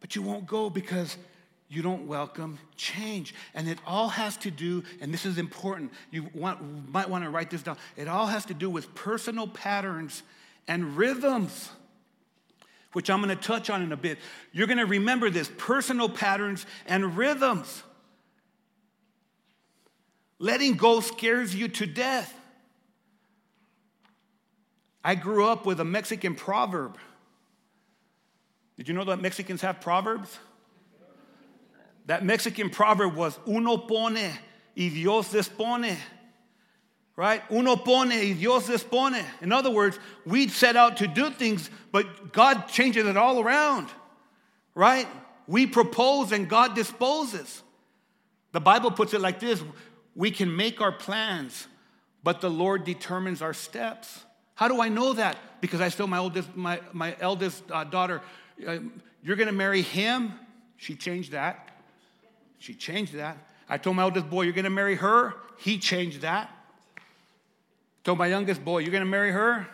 But 0.00 0.16
you 0.16 0.22
won't 0.22 0.46
go 0.46 0.68
because 0.68 1.16
you 1.72 1.80
don't 1.80 2.06
welcome 2.06 2.58
change. 2.76 3.34
And 3.54 3.66
it 3.66 3.78
all 3.86 4.08
has 4.08 4.36
to 4.38 4.50
do, 4.50 4.84
and 5.00 5.12
this 5.12 5.24
is 5.24 5.38
important, 5.38 5.90
you 6.10 6.28
want, 6.34 6.92
might 6.92 7.08
want 7.08 7.24
to 7.24 7.30
write 7.30 7.48
this 7.48 7.62
down. 7.62 7.78
It 7.96 8.08
all 8.08 8.26
has 8.26 8.44
to 8.46 8.54
do 8.54 8.68
with 8.68 8.94
personal 8.94 9.48
patterns 9.48 10.22
and 10.68 10.98
rhythms, 10.98 11.70
which 12.92 13.08
I'm 13.08 13.22
going 13.22 13.34
to 13.34 13.42
touch 13.42 13.70
on 13.70 13.80
in 13.80 13.90
a 13.90 13.96
bit. 13.96 14.18
You're 14.52 14.66
going 14.66 14.78
to 14.78 14.86
remember 14.86 15.30
this 15.30 15.50
personal 15.56 16.10
patterns 16.10 16.66
and 16.86 17.16
rhythms. 17.16 17.82
Letting 20.38 20.74
go 20.74 21.00
scares 21.00 21.54
you 21.54 21.68
to 21.68 21.86
death. 21.86 22.34
I 25.02 25.14
grew 25.14 25.46
up 25.46 25.64
with 25.64 25.80
a 25.80 25.84
Mexican 25.84 26.34
proverb. 26.34 26.98
Did 28.76 28.88
you 28.88 28.94
know 28.94 29.04
that 29.04 29.22
Mexicans 29.22 29.62
have 29.62 29.80
proverbs? 29.80 30.38
That 32.06 32.24
Mexican 32.24 32.70
proverb 32.70 33.14
was 33.14 33.38
uno 33.46 33.78
pone 33.78 34.32
y 34.76 34.88
Dios 34.88 35.30
dispone. 35.30 35.96
Right? 37.14 37.42
Uno 37.50 37.76
pone 37.76 38.10
y 38.10 38.32
Dios 38.32 38.66
dispone. 38.66 39.22
In 39.40 39.52
other 39.52 39.70
words, 39.70 39.98
we 40.24 40.48
set 40.48 40.76
out 40.76 40.96
to 40.98 41.06
do 41.06 41.30
things, 41.30 41.70
but 41.92 42.32
God 42.32 42.68
changes 42.68 43.06
it 43.06 43.16
all 43.16 43.40
around. 43.40 43.88
Right? 44.74 45.06
We 45.46 45.66
propose 45.66 46.32
and 46.32 46.48
God 46.48 46.74
disposes. 46.74 47.62
The 48.52 48.60
Bible 48.60 48.90
puts 48.90 49.14
it 49.14 49.20
like 49.20 49.40
this 49.40 49.62
we 50.14 50.30
can 50.30 50.54
make 50.54 50.80
our 50.80 50.92
plans, 50.92 51.66
but 52.22 52.40
the 52.40 52.50
Lord 52.50 52.84
determines 52.84 53.40
our 53.40 53.54
steps. 53.54 54.24
How 54.54 54.68
do 54.68 54.80
I 54.80 54.88
know 54.88 55.14
that? 55.14 55.36
Because 55.60 55.80
I 55.80 55.88
told 55.88 56.10
my 56.10 56.18
oldest, 56.18 56.54
my, 56.54 56.80
my 56.92 57.16
eldest 57.18 57.62
uh, 57.70 57.84
daughter, 57.84 58.20
uh, 58.66 58.78
You're 59.22 59.36
going 59.36 59.48
to 59.48 59.54
marry 59.54 59.82
him. 59.82 60.34
She 60.76 60.94
changed 60.94 61.32
that. 61.32 61.71
She 62.62 62.74
changed 62.74 63.14
that. 63.14 63.36
I 63.68 63.76
told 63.76 63.96
my 63.96 64.04
oldest 64.04 64.30
boy, 64.30 64.42
You're 64.42 64.52
going 64.52 64.62
to 64.64 64.70
marry 64.70 64.94
her. 64.94 65.34
He 65.58 65.78
changed 65.78 66.20
that. 66.20 66.48
Told 68.04 68.18
my 68.18 68.28
youngest 68.28 68.64
boy, 68.64 68.78
You're 68.78 68.92
going 68.92 69.02
to 69.02 69.10
marry 69.10 69.32
her. 69.32 69.66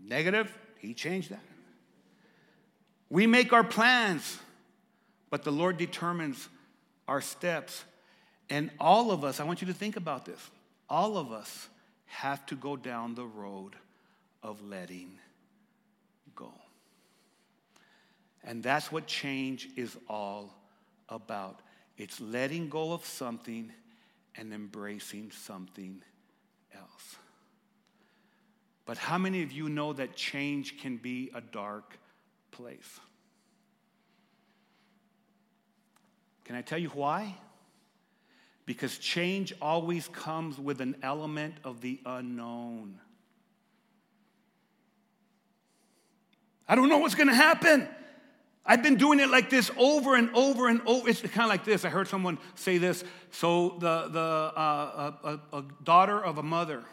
Negative. 0.00 0.50
He 0.78 0.94
changed 0.94 1.28
that. 1.28 1.42
We 3.10 3.26
make 3.26 3.52
our 3.52 3.64
plans, 3.64 4.38
but 5.28 5.44
the 5.44 5.52
Lord 5.52 5.76
determines 5.76 6.48
our 7.06 7.20
steps. 7.20 7.84
And 8.48 8.70
all 8.80 9.10
of 9.10 9.22
us, 9.22 9.38
I 9.38 9.44
want 9.44 9.60
you 9.60 9.66
to 9.66 9.74
think 9.74 9.96
about 9.96 10.24
this, 10.24 10.40
all 10.88 11.18
of 11.18 11.32
us 11.32 11.68
have 12.06 12.46
to 12.46 12.54
go 12.54 12.76
down 12.76 13.14
the 13.14 13.26
road 13.26 13.76
of 14.42 14.62
letting 14.62 15.18
go. 16.34 16.50
And 18.42 18.62
that's 18.62 18.90
what 18.90 19.06
change 19.06 19.68
is 19.76 19.94
all 20.08 20.57
about. 21.08 21.60
It's 21.96 22.20
letting 22.20 22.68
go 22.68 22.92
of 22.92 23.04
something 23.04 23.72
and 24.36 24.52
embracing 24.52 25.30
something 25.32 26.02
else. 26.74 27.16
But 28.86 28.96
how 28.98 29.18
many 29.18 29.42
of 29.42 29.52
you 29.52 29.68
know 29.68 29.92
that 29.92 30.16
change 30.16 30.78
can 30.78 30.96
be 30.96 31.30
a 31.34 31.40
dark 31.40 31.98
place? 32.50 33.00
Can 36.44 36.56
I 36.56 36.62
tell 36.62 36.78
you 36.78 36.88
why? 36.90 37.34
Because 38.64 38.96
change 38.96 39.52
always 39.60 40.08
comes 40.08 40.58
with 40.58 40.80
an 40.80 40.96
element 41.02 41.56
of 41.64 41.80
the 41.80 42.00
unknown. 42.06 42.98
I 46.66 46.74
don't 46.74 46.88
know 46.88 46.98
what's 46.98 47.14
going 47.14 47.28
to 47.28 47.34
happen. 47.34 47.88
I've 48.68 48.82
been 48.82 48.96
doing 48.96 49.18
it 49.18 49.30
like 49.30 49.48
this 49.48 49.70
over 49.78 50.14
and 50.14 50.28
over 50.34 50.68
and 50.68 50.82
over. 50.84 51.08
It's 51.08 51.22
kind 51.22 51.40
of 51.40 51.48
like 51.48 51.64
this. 51.64 51.86
I 51.86 51.88
heard 51.88 52.06
someone 52.06 52.36
say 52.54 52.76
this. 52.76 53.02
So, 53.30 53.76
the, 53.78 54.08
the, 54.08 54.20
uh, 54.20 55.12
a, 55.24 55.56
a, 55.56 55.64
daughter 55.82 56.22
of 56.22 56.36
a 56.36 56.42
mother 56.42 56.84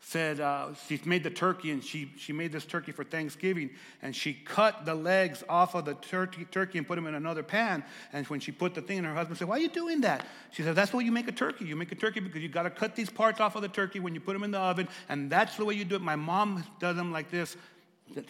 said 0.00 0.40
uh, 0.40 0.68
she 0.86 0.98
made 1.04 1.22
the 1.22 1.30
turkey 1.30 1.70
and 1.70 1.84
she, 1.84 2.10
she 2.16 2.32
made 2.32 2.52
this 2.52 2.64
turkey 2.64 2.92
for 2.92 3.04
Thanksgiving 3.04 3.70
and 4.00 4.16
she 4.16 4.32
cut 4.32 4.86
the 4.86 4.94
legs 4.94 5.44
off 5.46 5.74
of 5.74 5.84
the 5.84 5.94
turkey, 5.94 6.46
turkey 6.46 6.78
and 6.78 6.86
put 6.86 6.94
them 6.94 7.06
in 7.06 7.14
another 7.14 7.42
pan. 7.42 7.84
And 8.14 8.26
when 8.28 8.40
she 8.40 8.50
put 8.50 8.74
the 8.74 8.80
thing 8.80 8.98
in, 8.98 9.04
her 9.04 9.14
husband 9.14 9.38
said, 9.38 9.48
Why 9.48 9.56
are 9.56 9.60
you 9.60 9.68
doing 9.68 10.00
that? 10.02 10.26
She 10.52 10.62
said, 10.62 10.74
That's 10.74 10.90
the 10.90 10.96
way 10.96 11.04
you 11.04 11.12
make 11.12 11.28
a 11.28 11.32
turkey. 11.32 11.66
You 11.66 11.76
make 11.76 11.92
a 11.92 11.96
turkey 11.96 12.20
because 12.20 12.40
you 12.40 12.48
got 12.48 12.62
to 12.62 12.70
cut 12.70 12.96
these 12.96 13.10
parts 13.10 13.40
off 13.40 13.56
of 13.56 13.62
the 13.62 13.68
turkey 13.68 14.00
when 14.00 14.14
you 14.14 14.20
put 14.20 14.32
them 14.32 14.42
in 14.42 14.52
the 14.52 14.58
oven. 14.58 14.88
And 15.10 15.30
that's 15.30 15.58
the 15.58 15.66
way 15.66 15.74
you 15.74 15.84
do 15.84 15.96
it. 15.96 16.02
My 16.02 16.16
mom 16.16 16.64
does 16.80 16.96
them 16.96 17.12
like 17.12 17.30
this. 17.30 17.58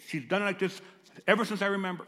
She's 0.07 0.25
done 0.25 0.41
it 0.41 0.45
like 0.45 0.59
this 0.59 0.81
ever 1.25 1.45
since 1.45 1.61
I 1.61 1.67
remember. 1.67 2.05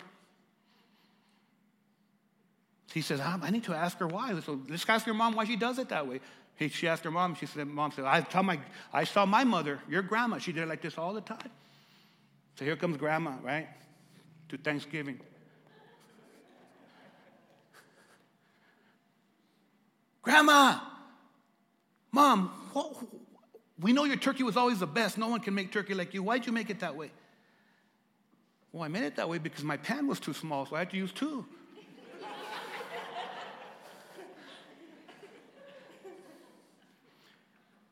He 2.93 3.01
says, 3.01 3.19
ah, 3.21 3.39
I 3.41 3.49
need 3.51 3.65
to 3.65 3.73
ask 3.73 3.97
her 3.99 4.07
why. 4.07 4.39
So 4.39 4.59
let's 4.69 4.87
ask 4.87 5.05
your 5.05 5.15
mom 5.15 5.35
why 5.35 5.45
she 5.45 5.55
does 5.55 5.77
it 5.77 5.89
that 5.89 6.07
way. 6.07 6.21
He, 6.55 6.69
she 6.69 6.87
asked 6.87 7.03
her 7.03 7.11
mom. 7.11 7.35
She 7.35 7.45
said, 7.45 7.67
Mom 7.67 7.91
said, 7.91 8.05
I, 8.05 8.21
tell 8.21 8.43
my, 8.43 8.59
I 8.91 9.03
saw 9.03 9.25
my 9.25 9.43
mother, 9.43 9.79
your 9.87 10.01
grandma. 10.01 10.39
She 10.39 10.51
did 10.51 10.63
it 10.63 10.67
like 10.67 10.81
this 10.81 10.97
all 10.97 11.13
the 11.13 11.21
time. 11.21 11.51
So 12.57 12.65
here 12.65 12.75
comes 12.75 12.97
grandma, 12.97 13.35
right? 13.43 13.67
To 14.49 14.57
Thanksgiving. 14.57 15.19
Grandma, 20.23 20.79
mom, 22.11 22.49
what, 22.73 22.97
we 23.79 23.93
know 23.93 24.03
your 24.03 24.17
turkey 24.17 24.43
was 24.43 24.57
always 24.57 24.79
the 24.79 24.87
best. 24.87 25.17
No 25.17 25.29
one 25.29 25.39
can 25.39 25.53
make 25.53 25.71
turkey 25.71 25.93
like 25.93 26.13
you. 26.13 26.21
Why'd 26.23 26.45
you 26.45 26.51
make 26.51 26.69
it 26.69 26.79
that 26.79 26.95
way? 26.95 27.11
Well, 28.73 28.83
I 28.83 28.89
made 28.89 29.03
it 29.03 29.15
that 29.15 29.29
way 29.29 29.37
because 29.37 29.63
my 29.63 29.77
pan 29.77 30.07
was 30.07 30.19
too 30.19 30.33
small, 30.33 30.65
so 30.65 30.75
I 30.75 30.79
had 30.79 30.91
to 30.91 30.97
use 30.97 31.11
two. 31.11 31.45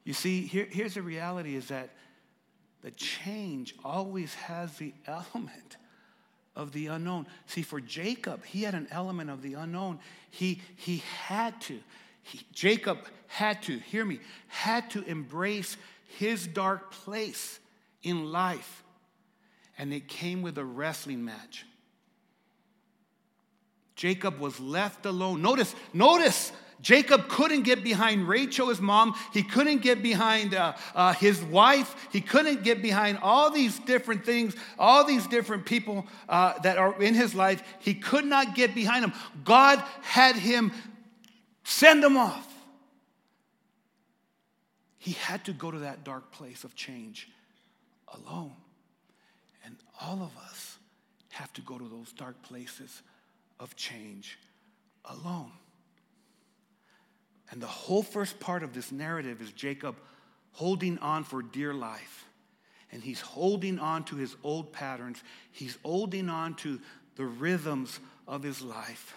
You 0.06 0.14
see, 0.14 0.42
here, 0.42 0.68
here's 0.70 0.94
the 0.94 1.02
reality 1.02 1.56
is 1.56 1.68
that 1.68 1.90
the 2.84 2.92
change 2.92 3.76
always 3.84 4.34
has 4.36 4.78
the 4.78 4.94
element 5.08 5.78
of 6.56 6.72
the 6.72 6.88
unknown. 6.88 7.28
See, 7.48 7.64
for 7.64 7.82
Jacob, 7.82 8.46
he 8.46 8.64
had 8.64 8.76
an 8.76 8.88
element 8.92 9.30
of 9.30 9.42
the 9.42 9.56
unknown. 9.56 10.00
He, 10.30 10.62
he 10.78 11.04
had 11.26 11.60
to. 11.62 11.80
he, 12.22 12.42
Jacob 12.54 13.00
had 13.28 13.62
to, 13.64 13.80
hear 13.80 14.06
me, 14.06 14.20
had 14.48 14.90
to 14.92 15.04
embrace 15.04 15.76
his 16.18 16.48
dark 16.48 16.92
place 16.92 17.60
in 18.04 18.32
life. 18.32 18.84
And 19.78 19.92
it 19.92 20.08
came 20.08 20.42
with 20.42 20.58
a 20.58 20.64
wrestling 20.64 21.26
match. 21.26 21.66
Jacob 23.96 24.40
was 24.40 24.60
left 24.60 25.06
alone. 25.06 25.42
Notice, 25.42 25.74
notice, 25.94 26.52
Jacob 26.82 27.30
couldn't 27.30 27.64
get 27.64 27.84
behind 27.84 28.28
Rachel, 28.28 28.70
his 28.70 28.80
mom. 28.80 29.16
He 29.34 29.44
couldn't 29.44 29.82
get 29.82 30.04
behind 30.04 30.54
uh, 30.54 30.74
uh, 30.94 31.14
his 31.14 31.42
wife. 31.42 31.96
He 32.12 32.22
couldn't 32.22 32.64
get 32.64 32.82
behind 32.82 33.18
all 33.22 33.50
these 33.50 33.80
different 33.80 34.26
things, 34.26 34.56
all 34.78 35.04
these 35.04 35.26
different 35.28 35.66
people 35.66 36.06
uh, 36.30 36.60
that 36.60 36.78
are 36.78 37.02
in 37.02 37.14
his 37.14 37.34
life. 37.34 37.64
He 37.80 37.94
could 37.94 38.26
not 38.26 38.56
get 38.56 38.76
behind 38.76 39.04
them. 39.04 39.14
God 39.44 39.84
had 40.02 40.36
him 40.36 40.72
send 41.64 42.04
them 42.04 42.18
off. 42.18 42.48
He 44.98 45.14
had 45.14 45.46
to 45.46 45.54
go 45.54 45.72
to 45.72 45.80
that 45.80 46.04
dark 46.04 46.32
place 46.32 46.64
of 46.64 46.76
change 46.76 47.30
alone. 48.08 48.54
And 49.64 49.76
all 50.02 50.22
of 50.22 50.36
us 50.38 50.78
have 51.30 51.52
to 51.54 51.62
go 51.62 51.78
to 51.78 51.88
those 51.88 52.12
dark 52.14 52.42
places 52.44 53.02
of 53.60 53.76
change 53.76 54.40
alone. 55.06 55.52
And 57.52 57.62
the 57.62 57.68
whole 57.68 58.04
first 58.04 58.40
part 58.40 58.64
of 58.64 58.74
this 58.74 58.92
narrative 58.92 59.42
is 59.42 59.52
Jacob 59.52 59.96
holding 60.52 60.98
on 61.00 61.24
for 61.24 61.42
dear 61.42 61.74
life. 61.74 62.26
And 62.92 63.04
he's 63.04 63.22
holding 63.22 63.78
on 63.80 64.04
to 64.06 64.16
his 64.16 64.36
old 64.44 64.72
patterns, 64.72 65.22
he's 65.52 65.78
holding 65.84 66.30
on 66.30 66.56
to 66.56 66.80
the 67.16 67.26
rhythms 67.26 68.00
of 68.28 68.44
his 68.44 68.62
life. 68.62 69.16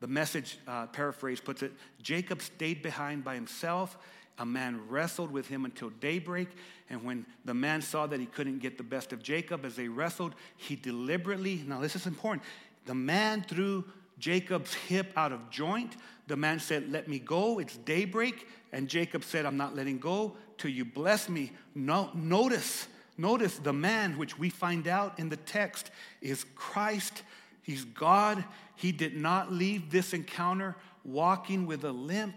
The 0.00 0.06
message 0.08 0.58
uh, 0.66 0.86
paraphrase 0.86 1.40
puts 1.40 1.62
it 1.62 1.72
Jacob 2.02 2.42
stayed 2.42 2.82
behind 2.82 3.24
by 3.24 3.34
himself. 3.34 3.96
A 4.38 4.46
man 4.46 4.80
wrestled 4.88 5.30
with 5.30 5.46
him 5.46 5.64
until 5.64 5.90
daybreak. 5.90 6.48
And 6.90 7.04
when 7.04 7.26
the 7.44 7.54
man 7.54 7.82
saw 7.82 8.06
that 8.06 8.18
he 8.18 8.26
couldn't 8.26 8.58
get 8.58 8.78
the 8.78 8.84
best 8.84 9.12
of 9.12 9.22
Jacob 9.22 9.64
as 9.64 9.76
they 9.76 9.88
wrestled, 9.88 10.34
he 10.56 10.74
deliberately, 10.74 11.62
now 11.66 11.80
this 11.80 11.94
is 11.94 12.06
important, 12.06 12.42
the 12.86 12.94
man 12.94 13.42
threw 13.42 13.84
Jacob's 14.18 14.74
hip 14.74 15.12
out 15.16 15.32
of 15.32 15.50
joint. 15.50 15.96
The 16.32 16.36
man 16.38 16.60
said, 16.60 16.90
Let 16.90 17.08
me 17.08 17.18
go, 17.18 17.58
it's 17.58 17.76
daybreak. 17.76 18.48
And 18.72 18.88
Jacob 18.88 19.22
said, 19.22 19.44
I'm 19.44 19.58
not 19.58 19.76
letting 19.76 19.98
go 19.98 20.34
till 20.56 20.70
you 20.70 20.82
bless 20.82 21.28
me. 21.28 21.52
No, 21.74 22.08
notice, 22.14 22.88
notice 23.18 23.58
the 23.58 23.74
man, 23.74 24.16
which 24.16 24.38
we 24.38 24.48
find 24.48 24.88
out 24.88 25.18
in 25.18 25.28
the 25.28 25.36
text, 25.36 25.90
is 26.22 26.46
Christ. 26.54 27.22
He's 27.60 27.84
God. 27.84 28.42
He 28.76 28.92
did 28.92 29.14
not 29.14 29.52
leave 29.52 29.90
this 29.90 30.14
encounter 30.14 30.74
walking 31.04 31.66
with 31.66 31.84
a 31.84 31.92
limp. 31.92 32.36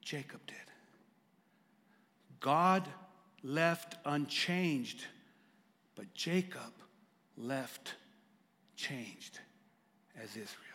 Jacob 0.00 0.40
did. 0.46 0.56
God 2.40 2.88
left 3.42 3.96
unchanged, 4.06 5.04
but 5.94 6.14
Jacob 6.14 6.72
left 7.36 7.96
changed 8.76 9.40
as 10.16 10.30
Israel. 10.30 10.71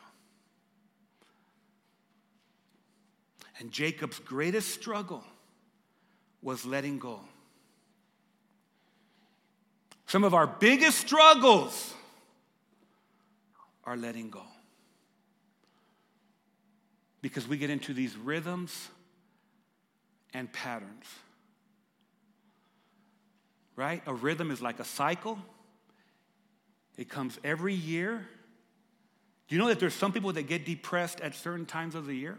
And 3.59 3.71
Jacob's 3.71 4.19
greatest 4.19 4.69
struggle 4.69 5.23
was 6.41 6.65
letting 6.65 6.99
go. 6.99 7.21
Some 10.05 10.23
of 10.23 10.33
our 10.33 10.47
biggest 10.47 10.99
struggles 10.99 11.93
are 13.83 13.97
letting 13.97 14.29
go. 14.29 14.43
Because 17.21 17.47
we 17.47 17.57
get 17.57 17.69
into 17.69 17.93
these 17.93 18.15
rhythms 18.15 18.89
and 20.33 20.51
patterns. 20.53 21.05
Right? 23.75 24.01
A 24.05 24.13
rhythm 24.13 24.51
is 24.51 24.61
like 24.61 24.79
a 24.79 24.85
cycle. 24.85 25.39
It 26.95 27.09
comes 27.09 27.37
every 27.43 27.73
year. 27.73 28.25
Do 29.47 29.55
you 29.55 29.61
know 29.61 29.67
that 29.67 29.79
there's 29.79 29.93
some 29.93 30.13
people 30.13 30.31
that 30.33 30.43
get 30.43 30.65
depressed 30.65 31.21
at 31.21 31.35
certain 31.35 31.65
times 31.65 31.95
of 31.95 32.05
the 32.05 32.13
year? 32.13 32.37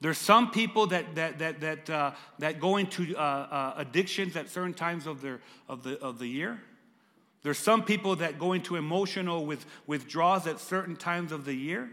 There's 0.00 0.18
some 0.18 0.50
people 0.52 0.86
that, 0.88 1.16
that, 1.16 1.38
that, 1.40 1.60
that, 1.60 1.90
uh, 1.90 2.12
that 2.38 2.60
go 2.60 2.76
into 2.76 3.16
uh, 3.16 3.20
uh, 3.20 3.74
addictions 3.76 4.36
at 4.36 4.48
certain 4.48 4.74
times 4.74 5.06
of, 5.06 5.20
their, 5.20 5.40
of, 5.68 5.82
the, 5.82 5.98
of 6.00 6.18
the 6.18 6.26
year. 6.28 6.60
There's 7.42 7.58
some 7.58 7.82
people 7.84 8.16
that 8.16 8.38
go 8.38 8.52
into 8.52 8.76
emotional 8.76 9.44
with, 9.44 9.64
withdrawals 9.86 10.46
at 10.46 10.60
certain 10.60 10.96
times 10.96 11.32
of 11.32 11.44
the 11.44 11.54
year. 11.54 11.90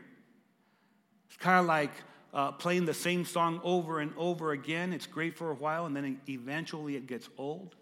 It's 1.27 1.37
kind 1.37 1.59
of 1.59 1.65
like 1.65 1.91
uh, 2.33 2.51
playing 2.51 2.85
the 2.85 2.93
same 2.93 3.25
song 3.25 3.59
over 3.63 3.99
and 3.99 4.11
over 4.17 4.51
again. 4.51 4.93
It's 4.93 5.07
great 5.07 5.37
for 5.37 5.49
a 5.49 5.55
while, 5.55 5.85
and 5.85 5.95
then 5.95 6.19
eventually 6.29 6.95
it 6.95 7.07
gets 7.07 7.27
old. 7.37 7.75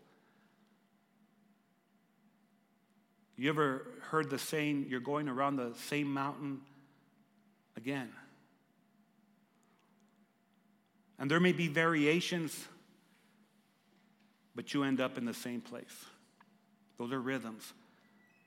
You 3.35 3.49
ever 3.49 3.87
heard 4.09 4.29
the 4.29 4.39
saying, 4.39 4.85
you're 4.89 4.99
going 4.99 5.27
around 5.27 5.57
the 5.57 5.73
same 5.87 6.13
mountain 6.13 6.61
again? 7.75 8.09
And 11.19 11.29
there 11.29 11.39
may 11.39 11.51
be 11.51 11.67
variations, 11.67 12.67
but 14.55 14.73
you 14.73 14.83
end 14.83 14.99
up 14.99 15.17
in 15.17 15.25
the 15.25 15.33
same 15.33 15.61
place. 15.61 16.05
Those 16.97 17.11
are 17.11 17.21
rhythms. 17.21 17.73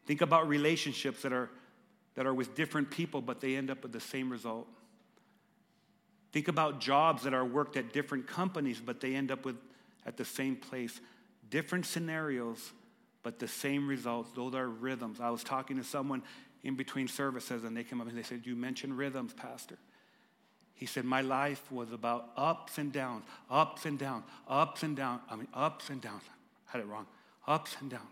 Think 0.07 0.21
about 0.21 0.49
relationships 0.49 1.23
that 1.23 1.33
are, 1.33 1.51
that 2.15 2.27
are 2.27 2.35
with 2.35 2.55
different 2.55 2.91
people, 2.91 3.21
but 3.21 3.41
they 3.41 3.57
end 3.57 3.71
up 3.71 3.83
with 3.83 3.93
the 3.93 4.01
same 4.01 4.31
result. 4.31 4.69
Think 6.33 6.49
about 6.49 6.81
jobs 6.81 7.23
that 7.23 7.35
are 7.35 7.45
worked 7.45 7.77
at 7.77 7.93
different 7.93 8.27
companies, 8.27 8.81
but 8.85 9.01
they 9.01 9.15
end 9.15 9.31
up 9.31 9.45
with 9.45 9.57
at 10.05 10.17
the 10.17 10.25
same 10.25 10.57
place. 10.57 11.01
Different 11.51 11.85
scenarios, 11.85 12.73
but 13.23 13.39
the 13.39 13.49
same 13.49 13.89
results. 13.89 14.31
Those 14.35 14.55
are 14.55 14.69
rhythms. 14.69 15.21
I 15.21 15.31
was 15.31 15.43
talking 15.43 15.77
to 15.77 15.85
someone 15.85 16.23
in 16.63 16.77
between 16.77 17.09
services, 17.09 17.65
and 17.65 17.77
they 17.77 17.85
came 17.85 18.01
up 18.01 18.09
and 18.09 18.17
they 18.17 18.23
said, 18.23 18.43
You 18.45 18.55
mentioned 18.55 18.97
rhythms, 18.97 19.35
Pastor. 19.35 19.77
He 20.77 20.85
said, 20.85 21.05
My 21.05 21.23
life 21.23 21.73
was 21.73 21.91
about 21.91 22.31
ups 22.37 22.79
and 22.79 22.93
downs, 22.93 23.25
ups 23.51 23.87
and 23.87 23.99
downs, 23.99 24.25
ups 24.47 24.83
and 24.83 24.95
downs. 24.95 25.23
I 25.29 25.37
mean, 25.37 25.49
ups 25.53 25.89
and 25.91 26.01
downs. 26.01 26.23
I 26.69 26.73
had 26.73 26.81
it 26.83 26.87
wrong. 26.87 27.07
Ups 27.49 27.77
and 27.81 27.91
downs. 27.91 28.05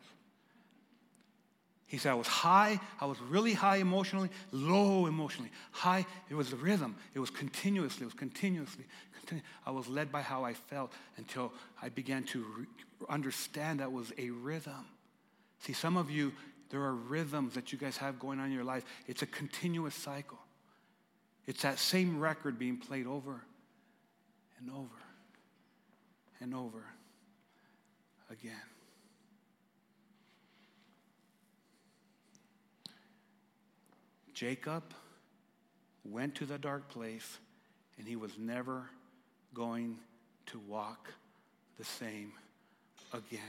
He 1.86 1.98
said, 1.98 2.12
I 2.12 2.14
was 2.14 2.26
high, 2.26 2.80
I 3.00 3.04
was 3.04 3.20
really 3.20 3.52
high 3.52 3.76
emotionally, 3.76 4.30
low 4.50 5.06
emotionally. 5.06 5.50
High, 5.70 6.06
it 6.30 6.34
was 6.34 6.52
a 6.52 6.56
rhythm. 6.56 6.96
It 7.14 7.20
was 7.20 7.30
continuously, 7.30 8.02
it 8.02 8.06
was 8.06 8.14
continuously. 8.14 8.84
Continu- 9.24 9.42
I 9.66 9.70
was 9.70 9.86
led 9.86 10.10
by 10.10 10.22
how 10.22 10.42
I 10.42 10.54
felt 10.54 10.92
until 11.18 11.52
I 11.82 11.90
began 11.90 12.24
to 12.24 12.44
re- 12.58 12.66
understand 13.08 13.80
that 13.80 13.92
was 13.92 14.12
a 14.16 14.30
rhythm. 14.30 14.86
See, 15.60 15.74
some 15.74 15.96
of 15.98 16.10
you, 16.10 16.32
there 16.70 16.80
are 16.80 16.94
rhythms 16.94 17.54
that 17.54 17.72
you 17.72 17.78
guys 17.78 17.98
have 17.98 18.18
going 18.18 18.40
on 18.40 18.46
in 18.46 18.52
your 18.52 18.64
life. 18.64 18.84
It's 19.06 19.22
a 19.22 19.26
continuous 19.26 19.94
cycle. 19.94 20.38
It's 21.46 21.62
that 21.62 21.78
same 21.78 22.18
record 22.18 22.58
being 22.58 22.78
played 22.78 23.06
over 23.06 23.42
and 24.58 24.70
over 24.70 25.02
and 26.40 26.54
over 26.54 26.84
again. 28.30 28.54
Jacob 34.32 34.82
went 36.04 36.34
to 36.34 36.46
the 36.46 36.58
dark 36.58 36.88
place 36.88 37.38
and 37.98 38.06
he 38.06 38.16
was 38.16 38.32
never 38.36 38.90
going 39.54 39.98
to 40.46 40.58
walk 40.68 41.08
the 41.78 41.84
same 41.84 42.32
again. 43.12 43.40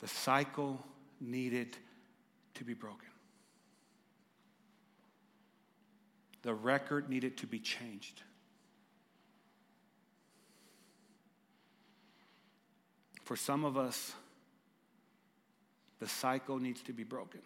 The 0.00 0.08
cycle 0.08 0.82
needed 1.20 1.76
to 2.54 2.64
be 2.64 2.74
broken. 2.74 3.07
The 6.48 6.54
record 6.54 7.10
needed 7.10 7.36
to 7.36 7.46
be 7.46 7.58
changed. 7.58 8.22
For 13.22 13.36
some 13.36 13.66
of 13.66 13.76
us, 13.76 14.14
the 16.00 16.08
cycle 16.08 16.58
needs 16.58 16.80
to 16.84 16.94
be 16.94 17.04
broken. 17.04 17.42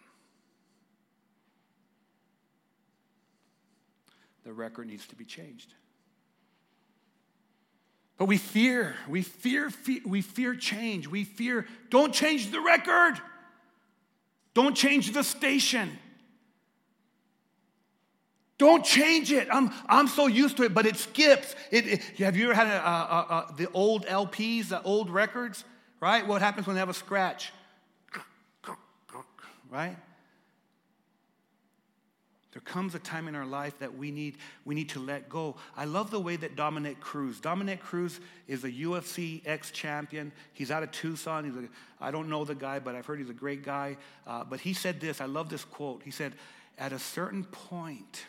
The 4.45 4.53
record 4.53 4.87
needs 4.87 5.05
to 5.07 5.17
be 5.17 5.25
changed. 5.25 5.73
But 8.17 8.27
we 8.27 8.37
fear, 8.37 8.95
we 9.09 9.21
fear, 9.21 9.69
we 10.05 10.21
fear 10.21 10.55
change. 10.55 11.09
We 11.09 11.25
fear, 11.25 11.65
don't 11.89 12.13
change 12.13 12.51
the 12.51 12.61
record. 12.61 13.19
Don't 14.53 14.77
change 14.77 15.11
the 15.11 15.25
station. 15.25 15.91
Don't 18.57 18.85
change 18.85 19.31
it. 19.31 19.47
I'm, 19.51 19.71
I'm 19.87 20.07
so 20.07 20.27
used 20.27 20.57
to 20.57 20.63
it, 20.63 20.73
but 20.73 20.85
it 20.85 20.95
skips. 20.95 21.55
It, 21.71 21.87
it 21.87 22.01
have 22.19 22.37
you 22.37 22.45
ever 22.45 22.53
had 22.53 22.67
a, 22.67 22.87
a, 22.87 23.49
a, 23.49 23.53
the 23.57 23.69
old 23.73 24.05
LPs, 24.05 24.69
the 24.69 24.81
old 24.83 25.09
records, 25.09 25.63
right? 25.99 26.25
What 26.25 26.41
happens 26.41 26.67
when 26.67 26.75
they 26.75 26.79
have 26.79 26.89
a 26.89 26.93
scratch? 26.93 27.51
Right? 29.71 29.97
There 32.51 32.61
comes 32.61 32.93
a 32.93 32.99
time 32.99 33.27
in 33.27 33.33
our 33.33 33.47
life 33.47 33.79
that 33.79 33.97
we 33.97 34.11
need, 34.11 34.37
we 34.63 34.75
need 34.75 34.89
to 34.89 34.99
let 34.99 35.27
go. 35.27 35.55
I 35.75 35.85
love 35.85 36.11
the 36.11 36.19
way 36.19 36.35
that 36.35 36.55
Dominick 36.55 36.99
Cruz, 36.99 37.39
Dominick 37.39 37.81
Cruz 37.81 38.19
is 38.47 38.63
a 38.63 38.69
UFC 38.69 39.41
ex 39.43 39.71
champion. 39.71 40.31
He's 40.53 40.69
out 40.69 40.83
of 40.83 40.91
Tucson. 40.91 41.45
He's 41.45 41.55
a, 41.55 41.67
I 41.99 42.11
don't 42.11 42.29
know 42.29 42.45
the 42.45 42.53
guy, 42.53 42.77
but 42.77 42.93
I've 42.93 43.07
heard 43.07 43.17
he's 43.17 43.31
a 43.31 43.33
great 43.33 43.63
guy. 43.63 43.97
Uh, 44.27 44.43
but 44.43 44.59
he 44.59 44.73
said 44.73 44.99
this 45.01 45.19
I 45.19 45.25
love 45.25 45.49
this 45.49 45.65
quote. 45.65 46.03
He 46.03 46.11
said, 46.11 46.33
At 46.77 46.93
a 46.93 46.99
certain 46.99 47.43
point, 47.45 48.23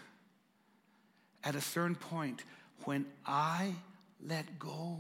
at 1.45 1.55
a 1.55 1.61
certain 1.61 1.95
point, 1.95 2.43
when 2.85 3.07
I 3.27 3.75
let 4.27 4.59
go 4.59 4.99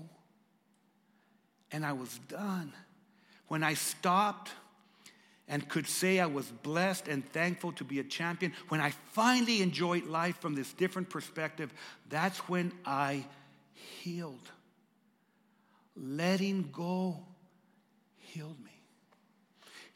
and 1.73 1.85
I 1.85 1.93
was 1.93 2.19
done, 2.29 2.73
when 3.49 3.63
I 3.63 3.75
stopped 3.75 4.51
and 5.49 5.69
could 5.69 5.87
say 5.87 6.21
I 6.21 6.27
was 6.27 6.47
blessed 6.47 7.09
and 7.09 7.27
thankful 7.33 7.73
to 7.73 7.85
be 7.85 7.99
a 7.99 8.05
champion, 8.05 8.53
when 8.69 8.81
I 8.81 8.91
finally 9.13 9.63
enjoyed 9.63 10.07
life 10.07 10.39
from 10.41 10.55
this 10.55 10.73
different 10.73 11.11
perspective, 11.11 11.73
that's 12.09 12.39
when 12.49 12.73
I 12.85 13.25
healed. 13.73 14.51
Letting 15.97 16.71
go 16.73 17.25
healed 18.17 18.59
me. 18.65 18.74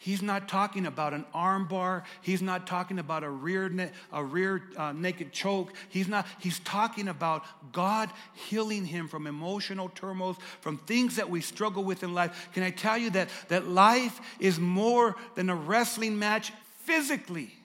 He's 0.00 0.22
not 0.22 0.48
talking 0.48 0.86
about 0.86 1.12
an 1.12 1.24
armbar. 1.34 2.04
He's 2.22 2.40
not 2.40 2.68
talking 2.68 3.00
about 3.00 3.24
a 3.24 3.30
rear, 3.30 3.90
a 4.12 4.24
rear 4.24 4.62
uh, 4.76 4.92
naked 4.92 5.32
choke. 5.32 5.74
He's 5.88 6.06
not. 6.06 6.24
He's 6.38 6.60
talking 6.60 7.08
about 7.08 7.44
God 7.72 8.08
healing 8.34 8.86
him 8.86 9.08
from 9.08 9.26
emotional 9.26 9.88
turmoils, 9.88 10.36
from 10.60 10.78
things 10.78 11.16
that 11.16 11.28
we 11.28 11.40
struggle 11.40 11.82
with 11.82 12.04
in 12.04 12.14
life. 12.14 12.48
Can 12.54 12.62
I 12.62 12.70
tell 12.70 12.96
you 12.96 13.10
that 13.10 13.28
that 13.48 13.66
life 13.66 14.20
is 14.38 14.60
more 14.60 15.16
than 15.34 15.50
a 15.50 15.56
wrestling 15.56 16.16
match 16.16 16.52
physically? 16.84 17.57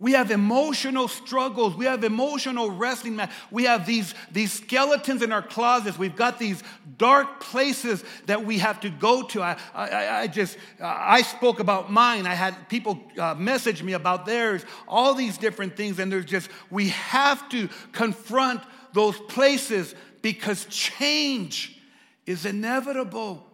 We 0.00 0.12
have 0.12 0.30
emotional 0.30 1.08
struggles. 1.08 1.74
We 1.74 1.86
have 1.86 2.04
emotional 2.04 2.70
wrestling. 2.70 3.16
Man. 3.16 3.30
We 3.50 3.64
have 3.64 3.84
these, 3.84 4.14
these 4.30 4.52
skeletons 4.52 5.22
in 5.22 5.32
our 5.32 5.42
closets. 5.42 5.98
We've 5.98 6.14
got 6.14 6.38
these 6.38 6.62
dark 6.98 7.40
places 7.40 8.04
that 8.26 8.44
we 8.44 8.58
have 8.58 8.78
to 8.80 8.90
go 8.90 9.24
to. 9.24 9.42
I, 9.42 9.56
I, 9.74 10.20
I 10.20 10.26
just, 10.28 10.56
I 10.80 11.22
spoke 11.22 11.58
about 11.58 11.90
mine. 11.90 12.26
I 12.26 12.34
had 12.34 12.68
people 12.68 13.00
uh, 13.18 13.34
message 13.34 13.82
me 13.82 13.94
about 13.94 14.24
theirs, 14.24 14.64
all 14.86 15.14
these 15.14 15.36
different 15.36 15.76
things. 15.76 15.98
And 15.98 16.12
there's 16.12 16.26
just, 16.26 16.48
we 16.70 16.90
have 16.90 17.48
to 17.48 17.68
confront 17.90 18.62
those 18.92 19.18
places 19.18 19.96
because 20.22 20.64
change 20.66 21.76
is 22.24 22.46
inevitable 22.46 23.44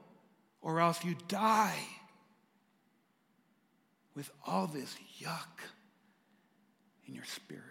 or 0.61 0.81
else 0.81 1.03
you 1.05 1.17
die 1.27 1.87
with 4.15 4.31
all 4.47 4.67
this 4.67 4.95
yuck 5.23 5.49
in 7.07 7.15
your 7.15 7.25
spirit. 7.25 7.63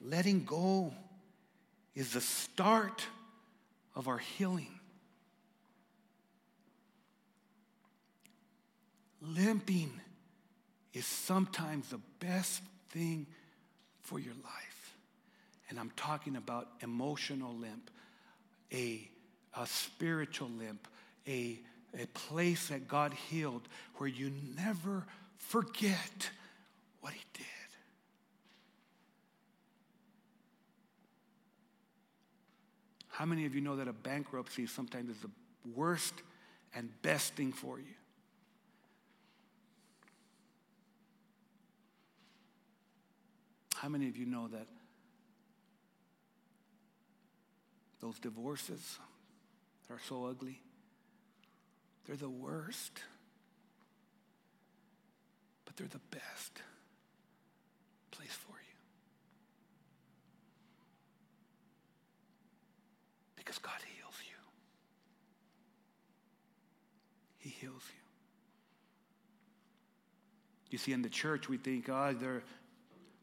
Letting 0.00 0.44
go 0.44 0.92
is 1.94 2.12
the 2.12 2.20
start 2.20 3.06
of 3.94 4.08
our 4.08 4.18
healing. 4.18 4.80
Limping 9.20 9.92
is 10.92 11.06
sometimes 11.06 11.88
the 11.88 12.00
best 12.18 12.62
thing 12.90 13.26
for 14.02 14.18
your 14.18 14.34
life. 14.34 14.96
And 15.70 15.78
I'm 15.78 15.92
talking 15.96 16.36
about 16.36 16.68
emotional 16.80 17.54
limp, 17.54 17.90
a, 18.72 19.08
a 19.56 19.66
spiritual 19.66 20.50
limp, 20.50 20.88
a 21.26 21.60
a 21.98 22.06
place 22.06 22.68
that 22.68 22.88
God 22.88 23.12
healed 23.12 23.62
where 23.96 24.08
you 24.08 24.32
never 24.56 25.04
forget 25.36 26.30
what 27.00 27.12
He 27.12 27.22
did. 27.34 27.46
How 33.08 33.26
many 33.26 33.44
of 33.44 33.54
you 33.54 33.60
know 33.60 33.76
that 33.76 33.88
a 33.88 33.92
bankruptcy 33.92 34.66
sometimes 34.66 35.10
is 35.10 35.18
the 35.18 35.30
worst 35.74 36.14
and 36.74 36.90
best 37.02 37.34
thing 37.34 37.52
for 37.52 37.78
you? 37.78 37.94
How 43.76 43.88
many 43.88 44.08
of 44.08 44.16
you 44.16 44.26
know 44.26 44.48
that 44.48 44.66
those 48.00 48.18
divorces 48.18 48.98
are 49.90 50.00
so 50.08 50.24
ugly? 50.26 50.60
They're 52.06 52.16
the 52.16 52.28
worst, 52.28 53.00
but 55.64 55.76
they're 55.76 55.86
the 55.86 56.00
best 56.10 56.62
place 58.10 58.32
for 58.32 58.52
you. 58.52 58.76
Because 63.36 63.58
God 63.58 63.80
heals 63.96 64.14
you. 64.28 64.36
He 67.38 67.50
heals 67.50 67.82
you. 67.88 68.02
You 70.70 70.78
see, 70.78 70.92
in 70.92 71.02
the 71.02 71.10
church, 71.10 71.48
we 71.48 71.58
think, 71.58 71.88
ah, 71.90 72.08
oh, 72.08 72.14
there. 72.14 72.42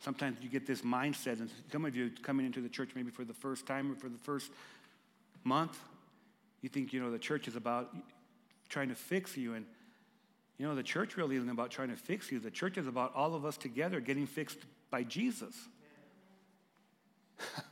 Sometimes 0.02 0.38
you 0.42 0.48
get 0.48 0.66
this 0.66 0.82
mindset, 0.82 1.40
and 1.40 1.50
some 1.72 1.84
of 1.84 1.94
you 1.94 2.12
coming 2.22 2.46
into 2.46 2.62
the 2.62 2.70
church 2.70 2.92
maybe 2.96 3.12
for 3.12 3.26
the 3.26 3.34
first 3.34 3.66
time 3.66 3.92
or 3.92 3.96
for 3.96 4.08
the 4.08 4.18
first 4.20 4.50
month, 5.44 5.78
you 6.62 6.70
think, 6.70 6.94
you 6.94 7.02
know, 7.02 7.12
the 7.12 7.20
church 7.20 7.48
is 7.48 7.58
about 7.58 7.94
trying 8.70 8.90
to 8.90 8.96
fix 8.96 9.36
you. 9.36 9.56
And, 9.56 9.66
you 10.58 10.68
know, 10.68 10.76
the 10.76 10.84
church 10.84 11.18
really 11.18 11.36
isn't 11.36 11.50
about 11.50 11.72
trying 11.72 11.90
to 11.90 11.98
fix 11.98 12.32
you. 12.32 12.40
The 12.40 12.52
church 12.52 12.78
is 12.78 12.88
about 12.88 13.14
all 13.16 13.36
of 13.36 13.46
us 13.46 13.58
together 13.58 14.00
getting 14.00 14.28
fixed 14.28 14.60
by 14.90 15.04
Jesus. 15.04 15.56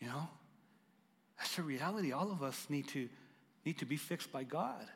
you 0.00 0.08
know? 0.08 0.28
That's 1.38 1.56
the 1.56 1.62
reality. 1.62 2.12
All 2.12 2.32
of 2.32 2.42
us 2.42 2.66
need 2.68 2.88
to, 2.88 3.08
need 3.64 3.78
to 3.78 3.84
be 3.84 3.96
fixed 3.96 4.32
by 4.32 4.44
God. 4.44 4.86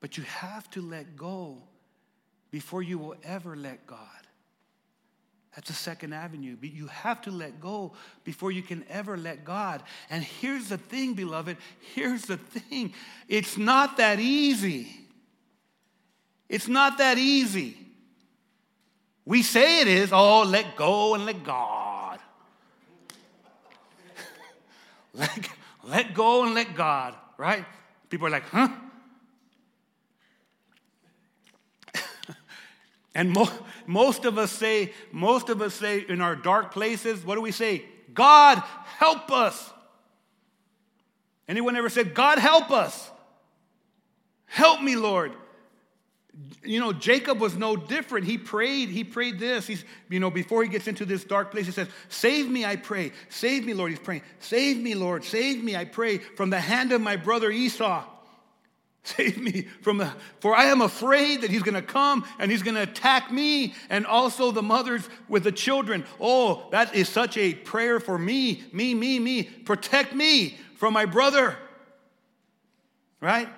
But 0.00 0.18
you 0.18 0.24
have 0.24 0.68
to 0.70 0.82
let 0.82 1.16
go 1.16 1.62
before 2.50 2.82
you 2.82 2.98
will 2.98 3.16
ever 3.24 3.56
let 3.56 3.86
God. 3.86 3.98
That's 5.54 5.68
the 5.68 5.74
second 5.74 6.12
avenue. 6.12 6.56
But 6.60 6.72
you 6.72 6.88
have 6.88 7.22
to 7.22 7.30
let 7.30 7.60
go 7.60 7.92
before 8.24 8.50
you 8.50 8.62
can 8.62 8.84
ever 8.88 9.16
let 9.16 9.44
God. 9.44 9.82
And 10.10 10.22
here's 10.22 10.68
the 10.68 10.78
thing, 10.78 11.14
beloved. 11.14 11.56
Here's 11.94 12.22
the 12.22 12.36
thing. 12.36 12.92
It's 13.28 13.56
not 13.56 13.98
that 13.98 14.18
easy. 14.18 14.88
It's 16.48 16.66
not 16.66 16.98
that 16.98 17.18
easy. 17.18 17.76
We 19.24 19.42
say 19.42 19.80
it 19.80 19.88
is, 19.88 20.12
oh, 20.12 20.42
let 20.42 20.76
go 20.76 21.14
and 21.14 21.24
let 21.24 21.44
God. 21.44 22.18
let, 25.14 25.48
let 25.84 26.14
go 26.14 26.44
and 26.44 26.54
let 26.54 26.74
God, 26.74 27.14
right? 27.38 27.64
People 28.10 28.26
are 28.26 28.30
like, 28.30 28.44
huh? 28.44 28.68
And 33.14 33.30
mo- 33.30 33.50
most 33.86 34.24
of 34.24 34.38
us 34.38 34.50
say, 34.50 34.92
most 35.12 35.48
of 35.48 35.62
us 35.62 35.74
say 35.74 36.04
in 36.08 36.20
our 36.20 36.34
dark 36.34 36.72
places, 36.72 37.24
what 37.24 37.36
do 37.36 37.40
we 37.40 37.52
say? 37.52 37.84
God, 38.12 38.58
help 38.98 39.30
us. 39.30 39.72
Anyone 41.46 41.76
ever 41.76 41.88
said, 41.88 42.14
God, 42.14 42.38
help 42.38 42.70
us? 42.70 43.10
Help 44.46 44.82
me, 44.82 44.96
Lord. 44.96 45.32
You 46.64 46.80
know, 46.80 46.92
Jacob 46.92 47.38
was 47.40 47.56
no 47.56 47.76
different. 47.76 48.26
He 48.26 48.38
prayed, 48.38 48.88
he 48.88 49.04
prayed 49.04 49.38
this. 49.38 49.66
He's, 49.66 49.84
you 50.08 50.18
know, 50.18 50.30
before 50.30 50.64
he 50.64 50.68
gets 50.68 50.88
into 50.88 51.04
this 51.04 51.22
dark 51.22 51.52
place, 51.52 51.66
he 51.66 51.72
says, 51.72 51.86
Save 52.08 52.50
me, 52.50 52.64
I 52.64 52.74
pray. 52.74 53.12
Save 53.28 53.64
me, 53.64 53.74
Lord. 53.74 53.90
He's 53.90 54.00
praying, 54.00 54.22
Save 54.40 54.78
me, 54.78 54.94
Lord. 54.94 55.22
Save 55.22 55.62
me, 55.62 55.76
I 55.76 55.84
pray, 55.84 56.18
from 56.18 56.50
the 56.50 56.58
hand 56.58 56.90
of 56.90 57.00
my 57.00 57.16
brother 57.16 57.50
Esau. 57.50 58.04
Save 59.04 59.38
me 59.38 59.66
from 59.82 59.98
the, 59.98 60.10
for 60.40 60.56
I 60.56 60.64
am 60.64 60.80
afraid 60.80 61.42
that 61.42 61.50
he's 61.50 61.62
to 61.74 61.82
come 61.82 62.24
and 62.38 62.50
he's 62.50 62.62
to 62.76 62.82
attack 62.82 63.30
me 63.30 63.74
and 63.90 64.06
also 64.06 64.50
the 64.50 64.62
mothers 64.62 65.06
with 65.28 65.44
the 65.44 65.52
children. 65.52 66.06
Oh, 66.18 66.68
that 66.70 66.94
is 66.94 67.06
such 67.06 67.36
a 67.36 67.52
prayer 67.52 68.00
for 68.00 68.16
me, 68.16 68.64
me, 68.72 68.94
me, 68.94 69.18
me. 69.18 69.42
Protect 69.42 70.14
me 70.14 70.56
from 70.76 70.94
my 70.94 71.04
brother. 71.04 71.54
Right? 73.20 73.48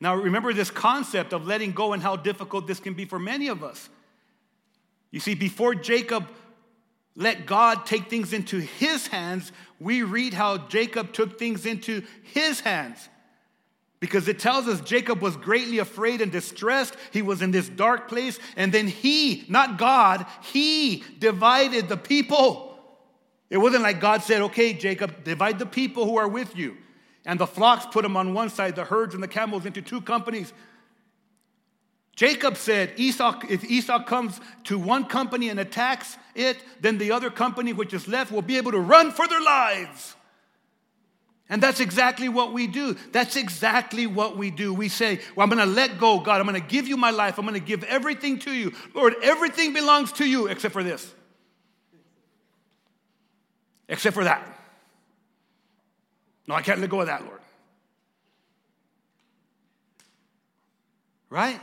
Now, 0.00 0.14
remember 0.14 0.52
this 0.52 0.70
concept 0.70 1.32
of 1.32 1.44
letting 1.44 1.72
go 1.72 1.92
and 1.92 2.00
how 2.00 2.14
difficult 2.14 2.68
this 2.68 2.78
can 2.78 2.94
be 2.94 3.04
for 3.04 3.18
many 3.18 3.48
of 3.48 3.64
us. 3.64 3.88
You 5.10 5.18
see, 5.18 5.34
before 5.34 5.74
Jacob 5.74 6.28
let 7.16 7.46
God 7.46 7.84
take 7.84 8.08
things 8.10 8.32
into 8.32 8.58
his 8.58 9.08
hands, 9.08 9.50
we 9.80 10.04
read 10.04 10.34
how 10.34 10.58
Jacob 10.68 11.12
took 11.12 11.36
things 11.36 11.66
into 11.66 12.04
his 12.22 12.60
hands. 12.60 13.08
Because 13.98 14.28
it 14.28 14.38
tells 14.38 14.68
us 14.68 14.80
Jacob 14.82 15.22
was 15.22 15.36
greatly 15.36 15.78
afraid 15.78 16.20
and 16.20 16.30
distressed. 16.30 16.94
He 17.12 17.22
was 17.22 17.40
in 17.40 17.50
this 17.50 17.68
dark 17.68 18.08
place. 18.08 18.38
And 18.56 18.72
then 18.72 18.88
he, 18.88 19.44
not 19.48 19.78
God, 19.78 20.26
he 20.42 21.02
divided 21.18 21.88
the 21.88 21.96
people. 21.96 22.78
It 23.48 23.58
wasn't 23.58 23.82
like 23.82 24.00
God 24.00 24.22
said, 24.22 24.42
okay, 24.42 24.74
Jacob, 24.74 25.24
divide 25.24 25.58
the 25.58 25.66
people 25.66 26.04
who 26.04 26.16
are 26.18 26.28
with 26.28 26.56
you. 26.56 26.76
And 27.24 27.40
the 27.40 27.46
flocks 27.46 27.86
put 27.86 28.02
them 28.02 28.16
on 28.16 28.34
one 28.34 28.50
side, 28.50 28.76
the 28.76 28.84
herds 28.84 29.14
and 29.14 29.22
the 29.22 29.28
camels 29.28 29.64
into 29.66 29.82
two 29.82 30.00
companies. 30.00 30.52
Jacob 32.14 32.56
said, 32.56 32.92
Esau, 32.96 33.40
if 33.48 33.64
Esau 33.64 34.02
comes 34.04 34.40
to 34.64 34.78
one 34.78 35.04
company 35.04 35.48
and 35.48 35.60
attacks 35.60 36.16
it, 36.34 36.62
then 36.80 36.98
the 36.98 37.12
other 37.12 37.30
company 37.30 37.72
which 37.72 37.92
is 37.92 38.08
left 38.08 38.32
will 38.32 38.42
be 38.42 38.56
able 38.56 38.72
to 38.72 38.80
run 38.80 39.10
for 39.10 39.28
their 39.28 39.40
lives. 39.40 40.16
And 41.48 41.62
that's 41.62 41.78
exactly 41.78 42.28
what 42.28 42.52
we 42.52 42.66
do. 42.66 42.96
That's 43.12 43.36
exactly 43.36 44.06
what 44.06 44.36
we 44.36 44.50
do. 44.50 44.74
We 44.74 44.88
say, 44.88 45.20
Well, 45.36 45.44
I'm 45.44 45.50
going 45.50 45.66
to 45.66 45.72
let 45.72 45.98
go, 45.98 46.18
God. 46.18 46.40
I'm 46.40 46.46
going 46.46 46.60
to 46.60 46.66
give 46.66 46.88
you 46.88 46.96
my 46.96 47.10
life. 47.10 47.38
I'm 47.38 47.46
going 47.46 47.54
to 47.54 47.64
give 47.64 47.84
everything 47.84 48.40
to 48.40 48.52
you. 48.52 48.72
Lord, 48.94 49.14
everything 49.22 49.72
belongs 49.72 50.12
to 50.12 50.28
you 50.28 50.48
except 50.48 50.72
for 50.72 50.82
this, 50.82 51.14
except 53.88 54.14
for 54.14 54.24
that. 54.24 54.52
No, 56.48 56.54
I 56.54 56.62
can't 56.62 56.80
let 56.80 56.90
go 56.90 57.00
of 57.00 57.06
that, 57.06 57.24
Lord. 57.24 57.40
Right? 61.30 61.60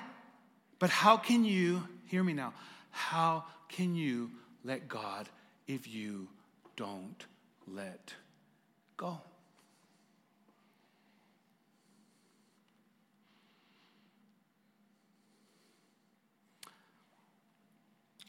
But 0.79 0.89
how 0.89 1.17
can 1.17 1.45
you, 1.45 1.83
hear 2.07 2.23
me 2.23 2.33
now, 2.33 2.53
how 2.91 3.45
can 3.69 3.95
you 3.95 4.31
let 4.63 4.87
God 4.87 5.29
if 5.67 5.87
you 5.87 6.27
don't 6.75 7.25
let 7.67 8.13
go? 8.97 9.19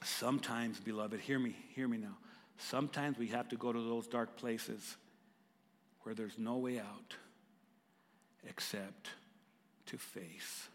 Sometimes, 0.05 0.79
beloved, 0.81 1.19
hear 1.19 1.39
me, 1.39 1.57
hear 1.75 1.89
me 1.89 1.97
now. 1.97 2.19
Sometimes 2.59 3.17
we 3.17 3.29
have 3.29 3.49
to 3.49 3.57
go 3.57 3.73
to 3.73 3.81
those 3.81 4.07
dark 4.07 4.37
places 4.37 4.97
where 6.03 6.15
there's 6.15 6.39
no 6.39 6.59
way 6.59 6.79
out 6.79 7.17
except 8.47 9.09
to 9.87 9.97
face 9.97 10.69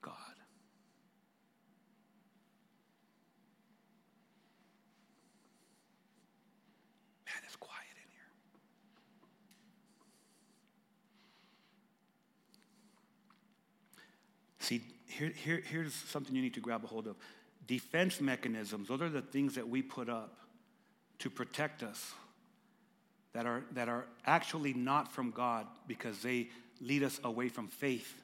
God. 0.00 0.14
Man, 7.26 7.42
it's 7.44 7.56
quiet 7.56 7.80
in 7.96 8.08
here. 8.12 8.30
See, 14.60 14.82
here, 15.08 15.32
here, 15.34 15.60
here's 15.68 15.92
something 15.92 16.36
you 16.36 16.42
need 16.42 16.54
to 16.54 16.60
grab 16.60 16.84
a 16.84 16.86
hold 16.86 17.08
of 17.08 17.16
defense 17.66 18.20
mechanisms, 18.20 18.88
those 18.88 19.02
are 19.02 19.08
the 19.08 19.22
things 19.22 19.54
that 19.54 19.68
we 19.68 19.82
put 19.82 20.08
up 20.08 20.36
to 21.20 21.30
protect 21.30 21.82
us 21.82 22.12
that 23.32 23.46
are, 23.46 23.64
that 23.72 23.88
are 23.88 24.06
actually 24.26 24.74
not 24.74 25.12
from 25.12 25.30
God 25.30 25.66
because 25.86 26.20
they 26.22 26.48
lead 26.80 27.02
us 27.02 27.20
away 27.24 27.48
from 27.48 27.68
faith. 27.68 28.14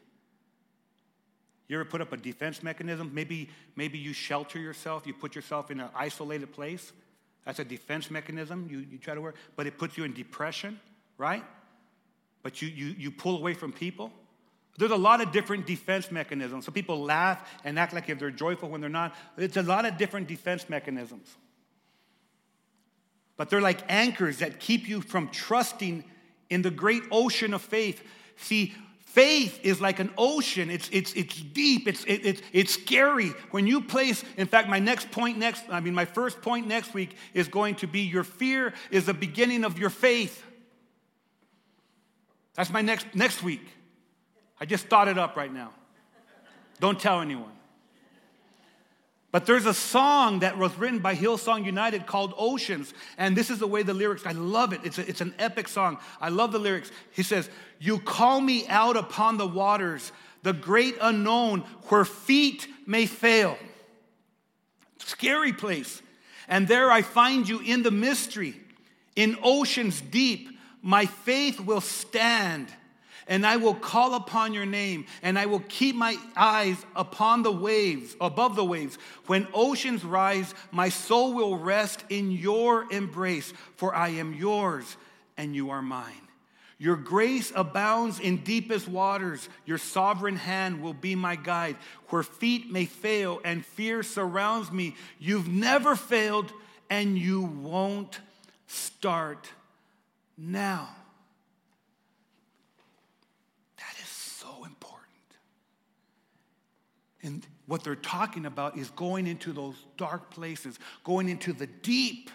You 1.68 1.76
ever 1.76 1.84
put 1.84 2.00
up 2.00 2.12
a 2.12 2.16
defense 2.16 2.62
mechanism? 2.62 3.10
Maybe, 3.12 3.50
maybe 3.76 3.98
you 3.98 4.12
shelter 4.12 4.58
yourself, 4.58 5.06
you 5.06 5.14
put 5.14 5.34
yourself 5.34 5.70
in 5.70 5.80
an 5.80 5.88
isolated 5.94 6.52
place. 6.52 6.92
That's 7.44 7.58
a 7.58 7.64
defense 7.64 8.10
mechanism 8.10 8.68
you, 8.70 8.84
you 8.90 8.98
try 8.98 9.14
to 9.14 9.20
work, 9.20 9.36
but 9.54 9.66
it 9.66 9.78
puts 9.78 9.96
you 9.96 10.04
in 10.04 10.12
depression, 10.12 10.80
right? 11.18 11.44
But 12.42 12.62
you, 12.62 12.68
you, 12.68 12.94
you 12.98 13.10
pull 13.10 13.36
away 13.36 13.54
from 13.54 13.72
people. 13.72 14.10
There's 14.78 14.92
a 14.92 14.96
lot 14.96 15.20
of 15.20 15.32
different 15.32 15.66
defense 15.66 16.12
mechanisms. 16.12 16.64
So 16.64 16.70
people 16.70 17.02
laugh 17.02 17.46
and 17.64 17.78
act 17.78 17.92
like 17.92 18.08
if 18.08 18.20
they're 18.20 18.30
joyful 18.30 18.70
when 18.70 18.80
they're 18.80 18.88
not. 18.88 19.14
It's 19.36 19.56
a 19.56 19.62
lot 19.62 19.84
of 19.84 19.98
different 19.98 20.28
defense 20.28 20.68
mechanisms. 20.68 21.28
But 23.36 23.50
they're 23.50 23.60
like 23.60 23.80
anchors 23.88 24.38
that 24.38 24.60
keep 24.60 24.88
you 24.88 25.00
from 25.00 25.28
trusting 25.28 26.04
in 26.48 26.62
the 26.62 26.70
great 26.70 27.02
ocean 27.10 27.54
of 27.54 27.60
faith. 27.60 28.02
See, 28.36 28.72
faith 29.00 29.58
is 29.64 29.80
like 29.80 29.98
an 29.98 30.12
ocean. 30.16 30.70
It's, 30.70 30.88
it's, 30.92 31.12
it's 31.14 31.40
deep. 31.40 31.88
It's, 31.88 32.04
it, 32.04 32.24
it's, 32.24 32.42
it's 32.52 32.74
scary. 32.74 33.30
When 33.50 33.66
you 33.66 33.80
place, 33.80 34.24
in 34.36 34.46
fact, 34.46 34.68
my 34.68 34.78
next 34.78 35.10
point 35.10 35.38
next, 35.38 35.64
I 35.68 35.80
mean, 35.80 35.94
my 35.94 36.04
first 36.04 36.40
point 36.40 36.68
next 36.68 36.94
week 36.94 37.16
is 37.34 37.48
going 37.48 37.74
to 37.76 37.88
be 37.88 38.02
your 38.02 38.24
fear 38.24 38.72
is 38.92 39.06
the 39.06 39.14
beginning 39.14 39.64
of 39.64 39.76
your 39.76 39.90
faith. 39.90 40.44
That's 42.54 42.70
my 42.70 42.82
next, 42.82 43.12
next 43.12 43.42
week. 43.42 43.66
I 44.60 44.66
just 44.66 44.86
thought 44.86 45.08
it 45.08 45.18
up 45.18 45.36
right 45.36 45.52
now. 45.52 45.72
Don't 46.80 46.98
tell 46.98 47.20
anyone. 47.20 47.52
But 49.30 49.44
there's 49.44 49.66
a 49.66 49.74
song 49.74 50.38
that 50.38 50.56
was 50.56 50.74
written 50.78 51.00
by 51.00 51.14
Hillsong 51.14 51.66
United 51.66 52.06
called 52.06 52.32
Oceans. 52.38 52.94
And 53.18 53.36
this 53.36 53.50
is 53.50 53.58
the 53.58 53.66
way 53.66 53.82
the 53.82 53.92
lyrics, 53.92 54.24
I 54.24 54.32
love 54.32 54.72
it. 54.72 54.80
It's, 54.84 54.98
a, 54.98 55.06
it's 55.08 55.20
an 55.20 55.34
epic 55.38 55.68
song. 55.68 55.98
I 56.20 56.30
love 56.30 56.50
the 56.50 56.58
lyrics. 56.58 56.90
He 57.12 57.22
says, 57.22 57.50
You 57.78 57.98
call 57.98 58.40
me 58.40 58.66
out 58.68 58.96
upon 58.96 59.36
the 59.36 59.46
waters, 59.46 60.12
the 60.42 60.54
great 60.54 60.96
unknown, 61.00 61.60
where 61.88 62.06
feet 62.06 62.66
may 62.86 63.04
fail. 63.04 63.58
Scary 64.98 65.52
place. 65.52 66.00
And 66.48 66.66
there 66.66 66.90
I 66.90 67.02
find 67.02 67.46
you 67.46 67.60
in 67.60 67.82
the 67.82 67.90
mystery, 67.90 68.58
in 69.14 69.36
oceans 69.42 70.00
deep. 70.00 70.48
My 70.80 71.04
faith 71.04 71.60
will 71.60 71.82
stand 71.82 72.72
and 73.28 73.46
I 73.46 73.58
will 73.58 73.74
call 73.74 74.14
upon 74.14 74.54
your 74.54 74.66
name, 74.66 75.04
and 75.22 75.38
I 75.38 75.46
will 75.46 75.62
keep 75.68 75.94
my 75.94 76.16
eyes 76.34 76.76
upon 76.96 77.42
the 77.42 77.52
waves, 77.52 78.16
above 78.20 78.56
the 78.56 78.64
waves. 78.64 78.96
When 79.26 79.46
oceans 79.52 80.04
rise, 80.04 80.54
my 80.72 80.88
soul 80.88 81.34
will 81.34 81.56
rest 81.56 82.04
in 82.08 82.30
your 82.30 82.90
embrace, 82.90 83.52
for 83.76 83.94
I 83.94 84.08
am 84.08 84.34
yours 84.34 84.96
and 85.36 85.54
you 85.54 85.70
are 85.70 85.82
mine. 85.82 86.28
Your 86.78 86.96
grace 86.96 87.52
abounds 87.54 88.20
in 88.20 88.38
deepest 88.38 88.86
waters. 88.86 89.48
Your 89.66 89.78
sovereign 89.78 90.36
hand 90.36 90.80
will 90.80 90.94
be 90.94 91.14
my 91.16 91.34
guide. 91.34 91.76
Where 92.08 92.22
feet 92.22 92.70
may 92.70 92.84
fail 92.84 93.40
and 93.44 93.66
fear 93.66 94.02
surrounds 94.04 94.70
me, 94.70 94.94
you've 95.18 95.48
never 95.48 95.96
failed 95.96 96.52
and 96.88 97.18
you 97.18 97.42
won't 97.42 98.20
start 98.68 99.48
now. 100.36 100.88
And 107.22 107.44
what 107.66 107.82
they're 107.82 107.96
talking 107.96 108.46
about 108.46 108.76
is 108.78 108.90
going 108.90 109.26
into 109.26 109.52
those 109.52 109.74
dark 109.96 110.30
places, 110.30 110.78
going 111.04 111.28
into 111.28 111.52
the 111.52 111.66
deep, 111.66 112.30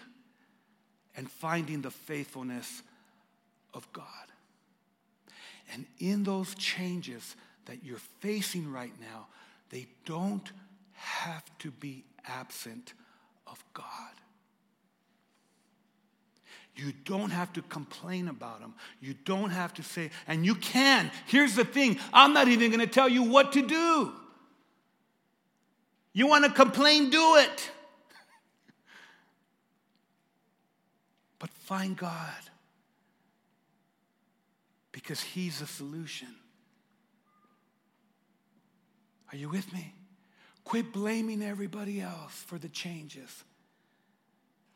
and 1.16 1.30
finding 1.30 1.80
the 1.80 1.90
faithfulness 1.90 2.82
of 3.72 3.90
God. 3.92 4.06
And 5.72 5.86
in 5.98 6.24
those 6.24 6.54
changes 6.54 7.36
that 7.66 7.84
you're 7.84 7.98
facing 8.20 8.70
right 8.70 8.92
now, 9.00 9.28
they 9.70 9.86
don't 10.04 10.50
have 10.92 11.44
to 11.60 11.70
be 11.70 12.04
absent 12.26 12.92
of 13.46 13.62
God. 13.72 13.84
You 16.76 16.92
don't 17.04 17.30
have 17.30 17.52
to 17.52 17.62
complain 17.62 18.28
about 18.28 18.60
them. 18.60 18.74
You 19.00 19.14
don't 19.24 19.50
have 19.50 19.72
to 19.74 19.82
say, 19.82 20.10
and 20.26 20.44
you 20.44 20.56
can. 20.56 21.10
Here's 21.26 21.54
the 21.54 21.64
thing 21.64 21.98
I'm 22.12 22.34
not 22.34 22.48
even 22.48 22.70
going 22.70 22.80
to 22.80 22.92
tell 22.92 23.08
you 23.08 23.22
what 23.22 23.52
to 23.52 23.62
do. 23.62 24.12
You 26.14 26.28
want 26.28 26.44
to 26.44 26.50
complain? 26.50 27.10
Do 27.10 27.36
it. 27.36 27.70
But 31.38 31.50
find 31.50 31.94
God 31.94 32.32
because 34.92 35.20
He's 35.20 35.58
the 35.58 35.66
solution. 35.66 36.28
Are 39.30 39.36
you 39.36 39.50
with 39.50 39.70
me? 39.70 39.92
Quit 40.62 40.90
blaming 40.90 41.42
everybody 41.42 42.00
else 42.00 42.32
for 42.46 42.56
the 42.56 42.70
changes. 42.70 43.44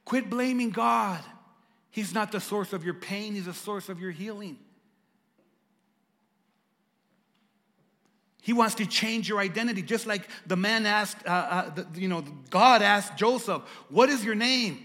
Quit 0.05 0.29
blaming 0.29 0.69
God. 0.69 1.21
He's 1.91 2.13
not 2.13 2.33
the 2.33 2.41
source 2.41 2.75
of 2.75 2.85
your 2.85 2.95
pain, 2.95 3.35
He's 3.35 3.47
the 3.47 3.55
source 3.55 3.89
of 3.89 3.99
your 3.99 4.11
healing. 4.11 4.59
He 8.41 8.53
wants 8.53 8.77
to 8.77 8.87
change 8.87 9.29
your 9.29 9.41
identity, 9.41 9.83
just 9.83 10.07
like 10.07 10.29
the 10.47 10.57
man 10.57 10.87
asked, 10.87 11.27
uh, 11.27 11.31
uh, 11.31 11.75
the, 11.75 11.87
you 12.01 12.09
know, 12.09 12.25
God 12.51 12.83
asked 12.83 13.17
Joseph, 13.17 13.63
What 13.89 14.09
is 14.09 14.25
your 14.25 14.35
name? 14.35 14.85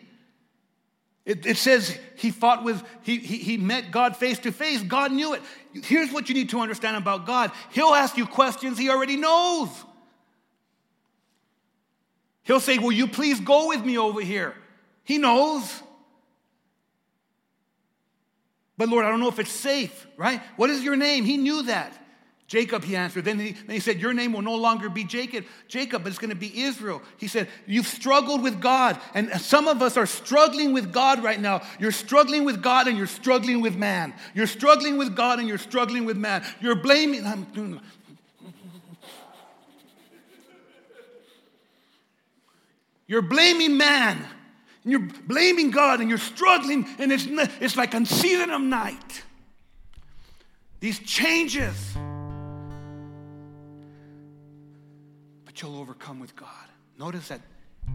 It, 1.26 1.46
it 1.46 1.58
says 1.58 1.98
he 2.16 2.32
fought 2.32 2.66
with, 2.66 2.84
he, 3.02 3.18
he, 3.18 3.38
he 3.38 3.58
met 3.58 3.92
God 3.92 4.18
face 4.18 4.40
to 4.40 4.52
face. 4.52 4.82
God 4.82 5.12
knew 5.12 5.34
it. 5.34 5.42
Here's 5.72 6.12
what 6.12 6.28
you 6.28 6.36
need 6.36 6.50
to 6.50 6.60
understand 6.60 6.98
about 6.98 7.26
God 7.26 7.52
He'll 7.72 7.94
ask 7.94 8.18
you 8.18 8.26
questions 8.26 8.78
he 8.78 8.90
already 8.90 9.16
knows. 9.16 9.70
He'll 12.44 12.60
say, 12.60 12.78
Will 12.78 12.92
you 12.92 13.08
please 13.08 13.40
go 13.40 13.70
with 13.70 13.86
me 13.86 13.98
over 13.98 14.22
here? 14.22 14.56
He 15.06 15.18
knows. 15.18 15.82
But 18.78 18.90
Lord, 18.90 19.06
I 19.06 19.10
don't 19.10 19.20
know 19.20 19.30
if 19.30 19.40
it's 19.40 19.52
safe, 19.52 20.08
right? 20.18 20.42
What 20.58 20.70
is 20.70 20.84
your 20.84 20.96
name? 20.96 21.24
He 21.26 21.38
knew 21.38 21.64
that. 21.64 21.98
Jacob, 22.54 22.84
he 22.84 22.96
answered. 22.96 23.26
Then 23.26 23.40
he, 23.40 23.54
then 23.54 23.74
he 23.74 23.80
said, 23.80 24.00
Your 24.00 24.14
name 24.14 24.32
will 24.32 24.44
no 24.44 24.54
longer 24.54 24.88
be 24.88 25.04
Jacob, 25.04 25.46
Jacob, 25.68 26.04
but 26.04 26.10
it's 26.10 26.20
going 26.20 26.30
to 26.30 26.36
be 26.36 26.62
Israel. 26.62 27.02
He 27.18 27.28
said, 27.28 27.48
You've 27.66 27.88
struggled 27.88 28.44
with 28.44 28.62
God. 28.62 29.02
And 29.16 29.32
some 29.42 29.68
of 29.68 29.82
us 29.82 29.98
are 29.98 30.06
struggling 30.06 30.72
with 30.72 30.94
God 30.94 31.24
right 31.24 31.42
now. 31.42 31.64
You're 31.80 31.92
struggling 31.92 32.46
with 32.46 32.62
God 32.62 32.88
and 32.88 32.96
you're 32.96 33.08
struggling 33.08 33.62
with 33.62 33.76
man. 33.76 34.14
You're 34.36 34.46
struggling 34.46 35.00
with 35.00 35.16
God 35.16 35.40
and 35.40 35.48
you're 35.48 35.58
struggling 35.58 36.06
with 36.06 36.16
man. 36.16 36.46
You're 36.62 36.76
blaming. 36.76 37.26
I'm 37.26 37.82
You're 43.08 43.24
blaming 43.24 43.78
man. 43.78 44.18
And 44.84 44.92
you're 44.92 45.10
blaming 45.26 45.72
God 45.72 46.02
and 46.02 46.10
you're 46.10 46.20
struggling, 46.20 46.86
and 47.00 47.12
it's, 47.12 47.26
it's 47.60 47.76
like 47.76 47.94
unseason 47.94 48.54
of 48.54 48.62
night. 48.62 49.24
These 50.82 51.00
changes. 51.00 51.96
You'll 55.64 55.80
overcome 55.80 56.20
with 56.20 56.36
God. 56.36 56.50
Notice 57.00 57.30
that 57.30 57.40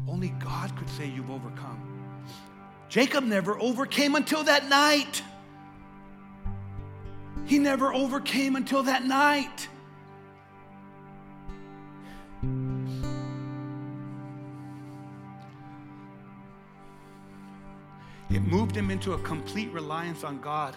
only 0.09 0.31
God 0.31 0.75
could 0.77 0.89
say 0.89 1.07
you've 1.07 1.31
overcome. 1.31 2.25
Jacob 2.89 3.25
never 3.25 3.61
overcame 3.61 4.15
until 4.15 4.43
that 4.45 4.71
night. 4.71 5.23
He 7.45 7.59
never 7.59 7.93
overcame 7.93 8.57
until 8.57 8.83
that 8.85 9.05
night. 9.05 9.69
It 18.31 18.41
moved 18.41 18.75
him 18.75 18.91
into 18.91 19.13
a 19.13 19.19
complete 19.19 19.71
reliance 19.73 20.25
on 20.25 20.41
God 20.41 20.75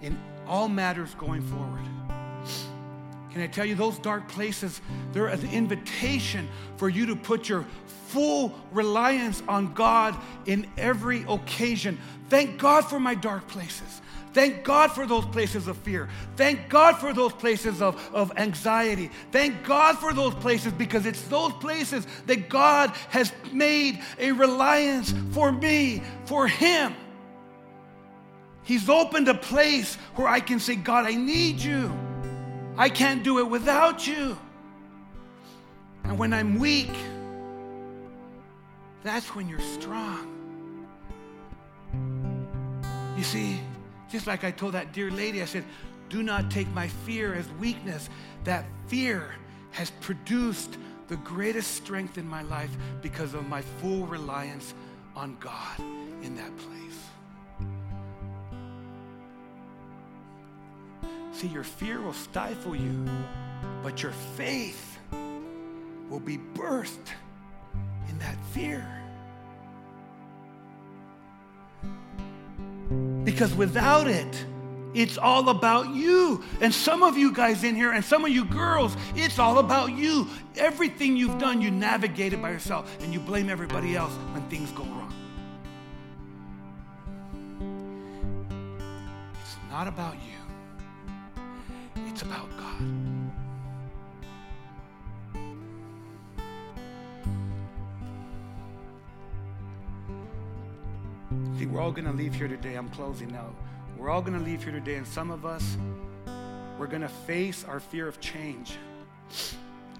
in 0.00 0.18
all 0.46 0.68
matters 0.68 1.14
going 1.14 1.42
forward. 1.42 1.84
Can 3.38 3.44
I 3.44 3.52
tell 3.52 3.64
you, 3.64 3.76
those 3.76 4.00
dark 4.00 4.26
places, 4.26 4.80
they're 5.12 5.28
an 5.28 5.48
invitation 5.52 6.48
for 6.76 6.88
you 6.88 7.06
to 7.06 7.14
put 7.14 7.48
your 7.48 7.64
full 8.08 8.52
reliance 8.72 9.44
on 9.46 9.74
God 9.74 10.16
in 10.46 10.66
every 10.76 11.24
occasion. 11.28 11.98
Thank 12.30 12.58
God 12.58 12.80
for 12.80 12.98
my 12.98 13.14
dark 13.14 13.46
places. 13.46 14.02
Thank 14.32 14.64
God 14.64 14.90
for 14.90 15.06
those 15.06 15.24
places 15.26 15.68
of 15.68 15.76
fear. 15.76 16.08
Thank 16.34 16.68
God 16.68 16.98
for 16.98 17.12
those 17.12 17.32
places 17.32 17.80
of, 17.80 18.12
of 18.12 18.36
anxiety. 18.36 19.08
Thank 19.30 19.62
God 19.62 19.98
for 19.98 20.12
those 20.12 20.34
places 20.34 20.72
because 20.72 21.06
it's 21.06 21.22
those 21.28 21.52
places 21.52 22.08
that 22.26 22.48
God 22.48 22.90
has 23.10 23.32
made 23.52 24.00
a 24.18 24.32
reliance 24.32 25.14
for 25.30 25.52
me, 25.52 26.02
for 26.24 26.48
Him. 26.48 26.92
He's 28.64 28.88
opened 28.88 29.28
a 29.28 29.34
place 29.34 29.94
where 30.16 30.26
I 30.26 30.40
can 30.40 30.58
say, 30.58 30.74
God, 30.74 31.06
I 31.06 31.14
need 31.14 31.60
you. 31.60 32.07
I 32.78 32.88
can't 32.88 33.24
do 33.24 33.40
it 33.40 33.50
without 33.50 34.06
you. 34.06 34.38
And 36.04 36.16
when 36.16 36.32
I'm 36.32 36.60
weak, 36.60 36.92
that's 39.02 39.34
when 39.34 39.48
you're 39.48 39.58
strong. 39.58 40.86
You 43.16 43.24
see, 43.24 43.58
just 44.08 44.28
like 44.28 44.44
I 44.44 44.52
told 44.52 44.74
that 44.74 44.92
dear 44.92 45.10
lady, 45.10 45.42
I 45.42 45.44
said, 45.44 45.64
do 46.08 46.22
not 46.22 46.52
take 46.52 46.68
my 46.68 46.86
fear 46.86 47.34
as 47.34 47.48
weakness. 47.58 48.08
That 48.44 48.64
fear 48.86 49.34
has 49.72 49.90
produced 50.00 50.78
the 51.08 51.16
greatest 51.16 51.74
strength 51.74 52.16
in 52.16 52.28
my 52.28 52.42
life 52.42 52.70
because 53.02 53.34
of 53.34 53.48
my 53.48 53.60
full 53.60 54.06
reliance 54.06 54.72
on 55.16 55.36
God 55.40 55.80
in 56.22 56.36
that 56.36 56.56
place. 56.58 57.07
See, 61.38 61.46
your 61.46 61.62
fear 61.62 62.00
will 62.00 62.14
stifle 62.14 62.74
you, 62.74 63.06
but 63.84 64.02
your 64.02 64.10
faith 64.36 64.98
will 66.10 66.18
be 66.18 66.36
birthed 66.36 67.12
in 68.08 68.18
that 68.18 68.36
fear. 68.50 68.84
Because 73.22 73.54
without 73.54 74.08
it, 74.08 74.44
it's 74.94 75.16
all 75.16 75.50
about 75.50 75.94
you. 75.94 76.42
And 76.60 76.74
some 76.74 77.04
of 77.04 77.16
you 77.16 77.32
guys 77.32 77.62
in 77.62 77.76
here, 77.76 77.92
and 77.92 78.04
some 78.04 78.24
of 78.24 78.32
you 78.32 78.44
girls, 78.44 78.96
it's 79.14 79.38
all 79.38 79.60
about 79.60 79.92
you. 79.92 80.26
Everything 80.56 81.16
you've 81.16 81.38
done, 81.38 81.62
you 81.62 81.70
navigate 81.70 82.32
it 82.32 82.42
by 82.42 82.50
yourself, 82.50 82.92
and 83.00 83.12
you 83.14 83.20
blame 83.20 83.48
everybody 83.48 83.94
else 83.94 84.12
when 84.32 84.42
things 84.48 84.72
go 84.72 84.82
wrong. 84.82 85.14
It's 89.40 89.56
not 89.70 89.86
about 89.86 90.14
you, 90.14 90.37
we're 101.78 101.84
all 101.84 101.92
going 101.92 102.06
to 102.06 102.12
leave 102.12 102.34
here 102.34 102.48
today. 102.48 102.74
I'm 102.74 102.88
closing 102.88 103.30
now. 103.30 103.54
We're 103.96 104.10
all 104.10 104.20
going 104.20 104.36
to 104.36 104.44
leave 104.44 104.64
here 104.64 104.72
today, 104.72 104.96
and 104.96 105.06
some 105.06 105.30
of 105.30 105.46
us, 105.46 105.76
we're 106.76 106.88
going 106.88 107.02
to 107.02 107.08
face 107.08 107.64
our 107.68 107.78
fear 107.78 108.08
of 108.08 108.18
change. 108.18 108.74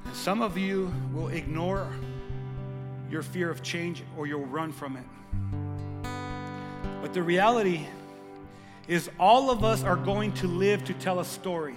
And 0.04 0.12
some 0.12 0.42
of 0.42 0.58
you 0.58 0.92
will 1.12 1.28
ignore 1.28 1.86
your 3.08 3.22
fear 3.22 3.48
of 3.48 3.62
change 3.62 4.02
or 4.16 4.26
you'll 4.26 4.44
run 4.46 4.72
from 4.72 4.96
it. 4.96 5.04
But 7.00 7.14
the 7.14 7.22
reality 7.22 7.86
is, 8.88 9.08
all 9.20 9.48
of 9.48 9.62
us 9.62 9.84
are 9.84 9.94
going 9.94 10.32
to 10.32 10.48
live 10.48 10.82
to 10.86 10.94
tell 10.94 11.20
a 11.20 11.24
story. 11.24 11.76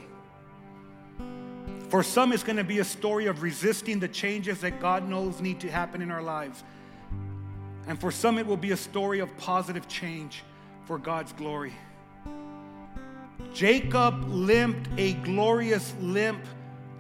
For 1.90 2.02
some, 2.02 2.34
it's 2.34 2.42
going 2.42 2.58
to 2.58 2.64
be 2.64 2.80
a 2.80 2.86
story 2.86 3.28
of 3.28 3.44
resisting 3.44 4.00
the 4.00 4.08
changes 4.08 4.62
that 4.62 4.80
God 4.80 5.08
knows 5.08 5.42
need 5.42 5.60
to 5.60 5.70
happen 5.70 6.02
in 6.02 6.10
our 6.10 6.24
lives. 6.24 6.64
And 7.92 8.00
for 8.00 8.10
some, 8.10 8.38
it 8.38 8.48
will 8.48 8.56
be 8.56 8.72
a 8.72 8.78
story 8.78 9.20
of 9.20 9.36
positive 9.38 9.86
change 9.90 10.46
for 10.86 10.98
God's 10.98 11.34
glory. 11.34 11.74
Jacob 13.54 14.30
limped 14.30 14.90
a 14.98 15.12
glorious 15.16 15.94
limp 16.00 16.40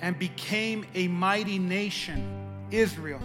and 0.02 0.20
became 0.20 0.86
a 0.94 1.08
mighty 1.08 1.60
nation, 1.60 2.68
Israel. 2.72 3.22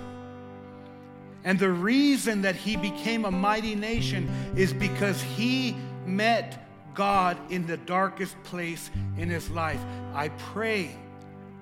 And 1.43 1.59
the 1.59 1.71
reason 1.71 2.43
that 2.43 2.55
he 2.55 2.77
became 2.77 3.25
a 3.25 3.33
mighty 3.33 3.75
nation 3.75 4.31
is 4.55 4.73
because 4.73 5.21
he 5.21 5.75
met 6.07 6.69
God 6.95 7.37
in 7.51 7.67
the 7.67 7.79
darkest 7.79 8.41
place 8.45 8.93
in 9.19 9.29
his 9.29 9.51
life. 9.51 9.85
I 10.15 10.29
pray 10.29 10.95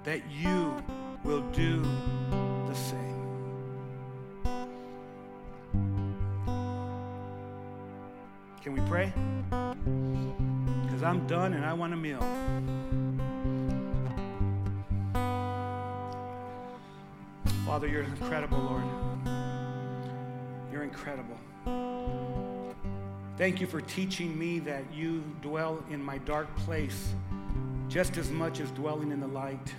that 0.02 0.20
you 0.30 0.84
will 1.24 1.50
do 1.52 1.80
the 1.80 2.74
same. 2.74 3.13
Can 8.64 8.72
we 8.72 8.80
pray? 8.88 9.12
Because 9.50 11.02
I'm 11.02 11.26
done 11.26 11.52
and 11.52 11.66
I 11.66 11.74
want 11.74 11.92
a 11.92 11.96
meal. 11.96 12.20
Father, 17.66 17.86
you're 17.86 18.04
incredible, 18.04 18.56
Lord. 18.56 18.84
You're 20.72 20.82
incredible. 20.82 21.36
Thank 23.36 23.60
you 23.60 23.66
for 23.66 23.82
teaching 23.82 24.38
me 24.38 24.60
that 24.60 24.84
you 24.90 25.22
dwell 25.42 25.84
in 25.90 26.02
my 26.02 26.16
dark 26.16 26.48
place 26.56 27.12
just 27.88 28.16
as 28.16 28.30
much 28.30 28.60
as 28.60 28.70
dwelling 28.70 29.12
in 29.12 29.20
the 29.20 29.26
light. 29.26 29.74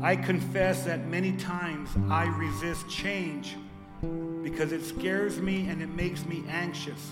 I 0.00 0.16
confess 0.16 0.84
that 0.84 1.06
many 1.08 1.32
times 1.32 1.90
I 2.08 2.24
resist 2.38 2.88
change 2.88 3.56
because 4.44 4.72
it 4.72 4.84
scares 4.84 5.40
me 5.40 5.68
and 5.68 5.82
it 5.82 5.88
makes 5.88 6.24
me 6.26 6.44
anxious. 6.48 7.10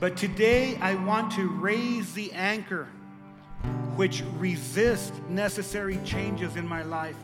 But 0.00 0.16
today 0.16 0.76
I 0.80 0.94
want 0.94 1.32
to 1.32 1.48
raise 1.48 2.14
the 2.14 2.32
anchor 2.32 2.86
which 3.96 4.22
resists 4.38 5.20
necessary 5.28 5.98
changes 6.04 6.54
in 6.54 6.66
my 6.66 6.84
life. 6.84 7.16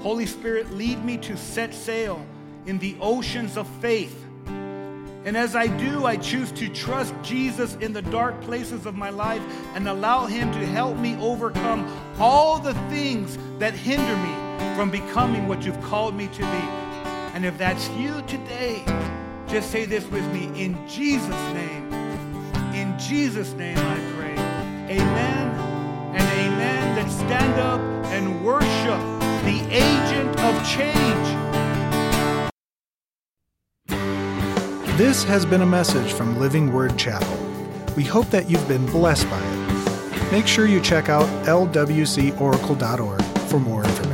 Holy 0.00 0.26
Spirit, 0.26 0.70
lead 0.72 1.02
me 1.02 1.16
to 1.16 1.36
set 1.38 1.72
sail 1.72 2.24
in 2.66 2.78
the 2.78 2.94
oceans 3.00 3.56
of 3.56 3.66
faith. 3.80 4.26
And 4.46 5.36
as 5.36 5.56
I 5.56 5.66
do, 5.66 6.04
I 6.04 6.16
choose 6.16 6.52
to 6.52 6.68
trust 6.68 7.14
Jesus 7.22 7.74
in 7.76 7.94
the 7.94 8.02
dark 8.02 8.38
places 8.42 8.84
of 8.84 8.94
my 8.94 9.08
life 9.08 9.42
and 9.74 9.88
allow 9.88 10.26
Him 10.26 10.52
to 10.52 10.66
help 10.66 10.98
me 10.98 11.16
overcome 11.16 11.90
all 12.18 12.58
the 12.58 12.74
things 12.90 13.38
that 13.58 13.72
hinder 13.72 14.16
me 14.16 14.76
from 14.76 14.90
becoming 14.90 15.48
what 15.48 15.64
you've 15.64 15.80
called 15.80 16.14
me 16.14 16.28
to 16.28 16.42
be. 16.42 16.77
And 17.38 17.46
if 17.46 17.56
that's 17.56 17.88
you 17.90 18.20
today, 18.22 18.82
just 19.46 19.70
say 19.70 19.84
this 19.84 20.04
with 20.08 20.26
me 20.32 20.46
in 20.60 20.76
Jesus' 20.88 21.30
name. 21.54 21.92
In 22.74 22.98
Jesus' 22.98 23.52
name 23.52 23.78
I 23.78 23.94
pray. 24.16 24.32
Amen 24.96 25.48
and 26.16 26.20
amen. 26.20 26.96
Then 26.96 27.08
stand 27.08 27.60
up 27.60 27.80
and 28.06 28.44
worship 28.44 28.98
the 29.44 29.64
agent 29.70 30.36
of 30.40 30.68
change. 30.68 31.28
This 34.98 35.22
has 35.22 35.46
been 35.46 35.60
a 35.62 35.66
message 35.66 36.12
from 36.12 36.40
Living 36.40 36.72
Word 36.72 36.98
Chapel. 36.98 37.38
We 37.96 38.02
hope 38.02 38.26
that 38.30 38.50
you've 38.50 38.66
been 38.66 38.86
blessed 38.86 39.30
by 39.30 39.40
it. 39.40 40.32
make 40.32 40.48
sure 40.48 40.66
you 40.66 40.80
check 40.80 41.08
out 41.08 41.28
lwcoracle.org 41.46 43.22
for 43.48 43.60
more 43.60 43.84
information. 43.84 44.07